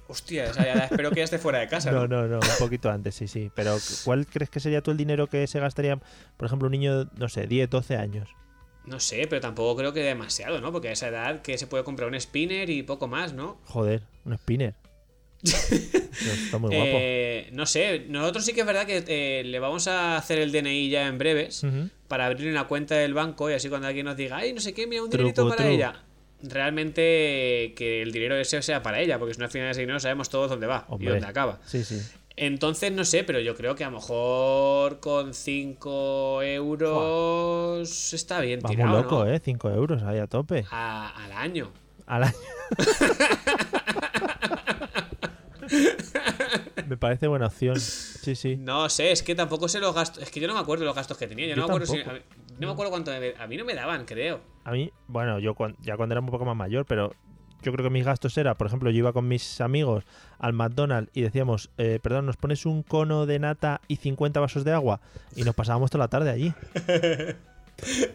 Hostia, 0.08 0.52
ya 0.52 0.84
espero 0.90 1.10
que 1.10 1.18
ya 1.18 1.24
esté 1.24 1.38
fuera 1.38 1.60
de 1.60 1.68
casa. 1.68 1.90
No, 1.90 2.06
¿no? 2.06 2.22
no, 2.22 2.28
no, 2.28 2.36
un 2.36 2.58
poquito 2.58 2.90
antes, 2.90 3.14
sí, 3.14 3.28
sí. 3.28 3.50
Pero 3.54 3.76
¿cuál 4.04 4.26
crees 4.26 4.50
que 4.50 4.60
sería 4.60 4.82
tú 4.82 4.90
el 4.90 4.96
dinero 4.96 5.26
que 5.26 5.46
se 5.46 5.60
gastaría, 5.60 5.96
por 6.36 6.46
ejemplo, 6.46 6.66
un 6.66 6.72
niño, 6.72 7.10
no 7.16 7.28
sé, 7.28 7.46
10, 7.46 7.70
12 7.70 7.96
años? 7.96 8.28
No 8.84 8.98
sé, 8.98 9.26
pero 9.28 9.40
tampoco 9.40 9.76
creo 9.76 9.92
que 9.92 10.00
demasiado, 10.00 10.60
¿no? 10.60 10.72
Porque 10.72 10.88
a 10.88 10.92
esa 10.92 11.08
edad 11.08 11.40
que 11.40 11.56
se 11.56 11.66
puede 11.66 11.84
comprar 11.84 12.08
un 12.08 12.20
spinner 12.20 12.68
y 12.68 12.82
poco 12.82 13.06
más, 13.06 13.32
¿no? 13.32 13.60
Joder, 13.66 14.02
un 14.24 14.36
spinner. 14.36 14.74
Está 15.42 16.58
muy 16.58 16.74
guapo. 16.74 16.90
Eh, 16.92 17.48
no 17.52 17.66
sé, 17.66 18.06
nosotros 18.08 18.44
sí 18.44 18.52
que 18.52 18.60
es 18.60 18.66
verdad 18.66 18.86
que 18.86 19.04
eh, 19.06 19.44
le 19.44 19.58
vamos 19.58 19.88
a 19.88 20.16
hacer 20.16 20.38
el 20.38 20.52
DNI 20.52 20.88
ya 20.88 21.06
en 21.06 21.18
breves 21.18 21.64
para 22.06 22.26
abrirle 22.26 22.50
una 22.50 22.68
cuenta 22.68 22.96
del 22.96 23.14
banco 23.14 23.50
y 23.50 23.54
así 23.54 23.68
cuando 23.68 23.88
alguien 23.88 24.06
nos 24.06 24.16
diga, 24.16 24.36
ay, 24.36 24.52
no 24.52 24.60
sé 24.60 24.72
qué, 24.72 24.86
mira, 24.86 25.02
un 25.02 25.10
dinerito 25.10 25.48
para 25.48 25.68
ella. 25.68 26.04
Realmente 26.42 27.72
que 27.76 28.02
el 28.02 28.12
dinero 28.12 28.36
ese 28.36 28.60
sea 28.62 28.82
para 28.82 29.00
ella, 29.00 29.18
porque 29.18 29.34
si 29.34 29.38
no 29.40 29.46
al 29.46 29.50
final 29.50 29.70
ese 29.70 29.80
dinero 29.80 30.00
sabemos 30.00 30.28
todos 30.28 30.50
dónde 30.50 30.66
va 30.66 30.86
y 30.98 31.06
dónde 31.06 31.26
acaba. 31.26 31.60
Sí, 31.64 31.84
sí. 31.84 32.00
Entonces, 32.34 32.90
no 32.92 33.04
sé, 33.04 33.24
pero 33.24 33.40
yo 33.40 33.54
creo 33.54 33.74
que 33.74 33.84
a 33.84 33.90
lo 33.90 33.96
mejor 33.98 35.00
con 35.00 35.34
5 35.34 36.42
euros 36.42 38.12
está 38.14 38.40
bien 38.40 38.60
Va 38.64 38.68
muy 38.68 38.76
tirado, 38.76 39.02
loco, 39.02 39.24
¿no? 39.24 39.30
¿eh? 39.30 39.40
5 39.44 39.70
euros 39.70 40.02
ahí 40.02 40.18
a 40.18 40.26
tope. 40.26 40.64
A- 40.70 41.24
al 41.24 41.32
año. 41.32 41.70
Al 42.06 42.24
año. 42.24 42.34
me 46.88 46.96
parece 46.96 47.26
buena 47.28 47.46
opción. 47.46 47.78
Sí, 47.78 48.34
sí. 48.34 48.56
No 48.56 48.88
sé, 48.88 49.12
es 49.12 49.22
que 49.22 49.34
tampoco 49.34 49.68
sé 49.68 49.80
los 49.80 49.94
gastos. 49.94 50.22
Es 50.22 50.30
que 50.30 50.40
yo 50.40 50.48
no 50.48 50.54
me 50.54 50.60
acuerdo 50.60 50.84
los 50.84 50.94
gastos 50.94 51.16
que 51.16 51.26
tenía. 51.26 51.46
Yo, 51.46 51.54
Yo 51.54 51.62
no 51.62 51.68
me 51.68 51.74
acuerdo 51.74 51.86
si. 51.92 51.98
mí- 51.98 52.04
no 52.58 52.66
me 52.66 52.72
acuerdo 52.72 52.90
cuánto. 52.90 53.10
me- 53.12 53.34
A 53.38 53.46
mí 53.46 53.56
no 53.56 53.64
me 53.64 53.74
daban, 53.74 54.04
creo. 54.04 54.40
A 54.64 54.70
mí, 54.72 54.92
bueno, 55.08 55.38
yo 55.38 55.54
cuan- 55.54 55.76
ya 55.80 55.96
cuando 55.96 56.14
era 56.14 56.20
un 56.20 56.26
poco 56.26 56.44
más 56.44 56.56
mayor, 56.56 56.84
pero 56.86 57.12
yo 57.62 57.72
creo 57.72 57.84
que 57.84 57.90
mis 57.90 58.04
gastos 58.04 58.36
era, 58.38 58.54
por 58.54 58.66
ejemplo, 58.66 58.90
yo 58.90 58.98
iba 58.98 59.12
con 59.12 59.28
mis 59.28 59.60
amigos 59.60 60.04
al 60.38 60.52
McDonald's 60.52 61.10
y 61.14 61.22
decíamos, 61.22 61.70
eh, 61.78 61.98
perdón, 62.02 62.26
¿nos 62.26 62.36
pones 62.36 62.66
un 62.66 62.82
cono 62.82 63.24
de 63.26 63.38
nata 63.38 63.80
y 63.88 63.96
50 63.96 64.40
vasos 64.40 64.64
de 64.64 64.72
agua? 64.72 65.00
Y 65.36 65.42
nos 65.44 65.54
pasábamos 65.54 65.90
toda 65.90 66.04
la 66.04 66.08
tarde 66.08 66.30
allí, 66.30 66.52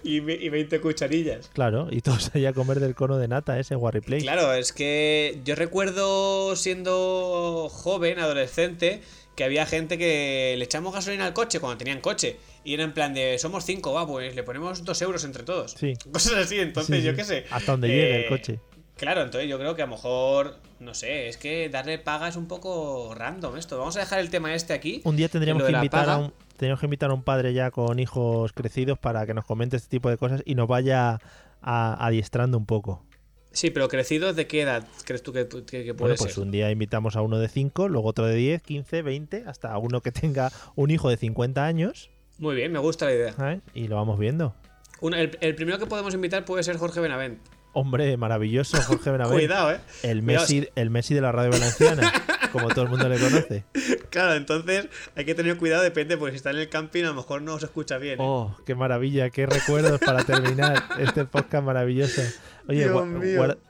Y, 0.03 0.21
ve- 0.21 0.37
y 0.39 0.47
20 0.49 0.79
cucharillas. 0.79 1.49
claro, 1.49 1.87
y 1.91 1.99
todos 2.01 2.33
allá 2.35 2.49
a 2.49 2.53
comer 2.53 2.79
del 2.79 2.95
cono 2.95 3.17
de 3.17 3.27
nata 3.27 3.59
ese 3.59 3.75
Warry 3.75 3.99
Play. 4.01 4.21
Claro, 4.21 4.53
es 4.53 4.71
que 4.71 5.41
yo 5.43 5.55
recuerdo 5.55 6.55
siendo 6.55 7.67
joven, 7.69 8.19
adolescente, 8.19 9.01
que 9.37 9.43
había 9.45 9.65
gente 9.67 9.97
que 9.99 10.55
le 10.57 10.65
echamos 10.65 10.93
gasolina 10.93 11.25
al 11.27 11.33
coche 11.33 11.59
cuando 11.59 11.77
tenían 11.77 12.01
coche. 12.01 12.37
Y 12.65 12.73
era 12.73 12.83
en 12.83 12.91
plan 12.93 13.13
de, 13.13 13.37
somos 13.37 13.63
cinco, 13.63 13.93
va, 13.93 14.05
pues 14.05 14.35
le 14.35 14.41
ponemos 14.43 14.83
dos 14.83 15.01
euros 15.01 15.23
entre 15.23 15.43
todos. 15.43 15.71
Sí. 15.79 15.93
Cosas 16.11 16.33
así, 16.33 16.59
entonces 16.59 16.97
Sí, 16.99 17.03
yo 17.03 17.15
qué 17.15 17.23
sé. 17.23 17.45
Hasta 17.51 17.71
donde 17.73 17.87
llegue 17.87 18.15
el 18.17 18.23
Eh, 18.25 18.29
coche. 18.29 18.59
Claro, 18.97 19.21
entonces 19.21 19.47
yo 19.47 19.59
creo 19.59 19.75
que 19.75 19.83
a 19.83 19.85
lo 19.85 19.91
mejor, 19.91 20.57
no 20.79 20.95
sé, 20.95 21.27
es 21.27 21.37
que 21.37 21.69
darle 21.69 21.99
paga 21.99 22.27
es 22.27 22.35
un 22.35 22.47
poco 22.47 23.13
random 23.13 23.55
esto. 23.57 23.77
Vamos 23.77 23.95
a 23.95 23.99
dejar 23.99 24.17
el 24.17 24.31
tema 24.31 24.55
este 24.55 24.73
aquí. 24.73 25.01
Un 25.03 25.15
día 25.15 25.29
tendríamos 25.29 25.63
que 25.63 25.71
invitar 25.71 26.09
a 26.09 26.17
un 26.17 26.33
tendríamos 26.57 26.79
que 26.79 26.87
invitar 26.87 27.11
a 27.11 27.13
un 27.13 27.21
padre 27.21 27.53
ya 27.53 27.69
con 27.69 27.99
hijos 27.99 28.51
crecidos 28.53 28.97
para 28.97 29.27
que 29.27 29.35
nos 29.35 29.45
comente 29.45 29.77
este 29.77 29.89
tipo 29.89 30.09
de 30.09 30.17
cosas 30.17 30.41
y 30.45 30.55
nos 30.55 30.67
vaya 30.67 31.19
a- 31.61 32.05
adiestrando 32.07 32.57
un 32.57 32.65
poco. 32.65 33.05
Sí, 33.51 33.71
pero 33.71 33.87
crecidos, 33.87 34.35
¿de 34.35 34.45
qué 34.45 34.61
edad 34.61 34.87
crees 35.05 35.23
tú 35.23 35.33
que, 35.33 35.47
que- 35.47 35.63
que 35.63 35.93
puede 35.93 36.11
Bueno, 36.13 36.15
pues 36.17 36.33
ser? 36.35 36.43
un 36.43 36.51
día 36.51 36.69
invitamos 36.69 37.15
a 37.15 37.21
uno 37.21 37.39
de 37.39 37.47
5, 37.47 37.87
luego 37.89 38.07
otro 38.09 38.25
de 38.25 38.35
10, 38.35 38.61
15, 38.61 39.01
20, 39.01 39.43
hasta 39.47 39.75
uno 39.77 40.01
que 40.01 40.11
tenga 40.11 40.51
un 40.75 40.91
hijo 40.91 41.09
de 41.09 41.17
50 41.17 41.65
años, 41.65 42.09
Muy 42.37 42.55
bien, 42.55 42.71
me 42.71 42.79
gusta 42.79 43.05
la 43.05 43.13
idea. 43.13 43.33
¿sabes? 43.33 43.61
Y 43.73 43.87
lo 43.87 43.95
vamos 43.95 44.19
viendo. 44.19 44.53
El, 45.01 45.37
el 45.41 45.55
primero 45.55 45.79
que 45.79 45.85
podemos 45.87 46.13
invitar 46.13 46.45
puede 46.45 46.61
ser 46.63 46.77
Jorge 46.77 46.99
Benavent. 46.99 47.39
Hombre, 47.73 48.15
maravilloso, 48.17 48.77
Jorge 48.81 49.09
Benavent. 49.11 49.39
Cuidado, 49.39 49.71
¿eh? 49.71 49.79
El 50.03 50.21
Cuidado. 50.23 50.41
Messi, 50.43 50.67
el 50.75 50.89
Messi 50.89 51.13
de 51.15 51.21
la 51.21 51.31
radio 51.31 51.51
valenciana, 51.51 52.11
como 52.51 52.69
todo 52.69 52.83
el 52.85 52.89
mundo 52.89 53.07
le 53.09 53.17
conoce. 53.19 53.63
Claro, 54.09 54.33
entonces 54.35 54.87
hay 55.15 55.25
que 55.25 55.35
tener 55.35 55.57
cuidado, 55.57 55.83
depende, 55.83 56.17
porque 56.17 56.31
si 56.31 56.37
está 56.37 56.49
en 56.51 56.57
el 56.57 56.69
camping 56.69 57.03
a 57.03 57.07
lo 57.07 57.13
mejor 57.15 57.41
no 57.43 57.57
se 57.59 57.65
escucha 57.65 57.97
bien. 57.99 58.19
¿eh? 58.19 58.23
Oh, 58.25 58.55
qué 58.65 58.73
maravilla, 58.73 59.29
qué 59.29 59.45
recuerdos 59.45 59.99
para 59.99 60.23
terminar 60.23 60.83
este 60.99 61.25
podcast 61.25 61.63
maravilloso. 61.63 62.21
Oye, 62.67 62.89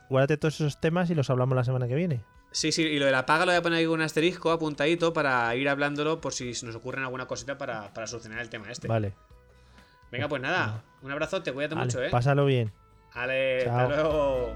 guárdate 0.09 0.37
todos 0.37 0.55
esos 0.55 0.79
temas 0.79 1.09
y 1.09 1.15
los 1.15 1.29
hablamos 1.29 1.55
la 1.55 1.63
semana 1.63 1.87
que 1.87 1.95
viene. 1.95 2.23
Sí, 2.51 2.71
sí, 2.71 2.81
y 2.81 2.97
lo 2.97 3.05
de 3.05 3.11
la 3.11 3.25
paga 3.25 3.45
lo 3.45 3.51
voy 3.51 3.59
a 3.59 3.61
poner 3.61 3.79
ahí 3.79 3.85
con 3.85 3.95
un 3.95 4.01
asterisco 4.01 4.51
apuntadito 4.51 5.13
para 5.13 5.53
ir 5.55 5.69
hablándolo 5.69 6.21
por 6.21 6.33
si 6.33 6.53
se 6.53 6.65
nos 6.65 6.75
ocurre 6.75 7.01
alguna 7.01 7.27
cosita 7.27 7.57
para, 7.57 7.93
para 7.93 8.07
solucionar 8.07 8.39
el 8.39 8.49
tema 8.49 8.71
este. 8.71 8.87
Vale. 8.87 9.13
Venga, 10.11 10.27
pues 10.27 10.41
nada, 10.41 10.83
un 11.01 11.11
abrazote, 11.11 11.51
cuídate 11.51 11.75
vale, 11.75 11.85
mucho, 11.85 12.01
¿eh? 12.03 12.09
Pásalo 12.09 12.45
bien. 12.45 12.71
Vale, 13.13 13.63
Chao. 13.63 13.79
hasta 13.79 13.87
luego. 13.87 14.55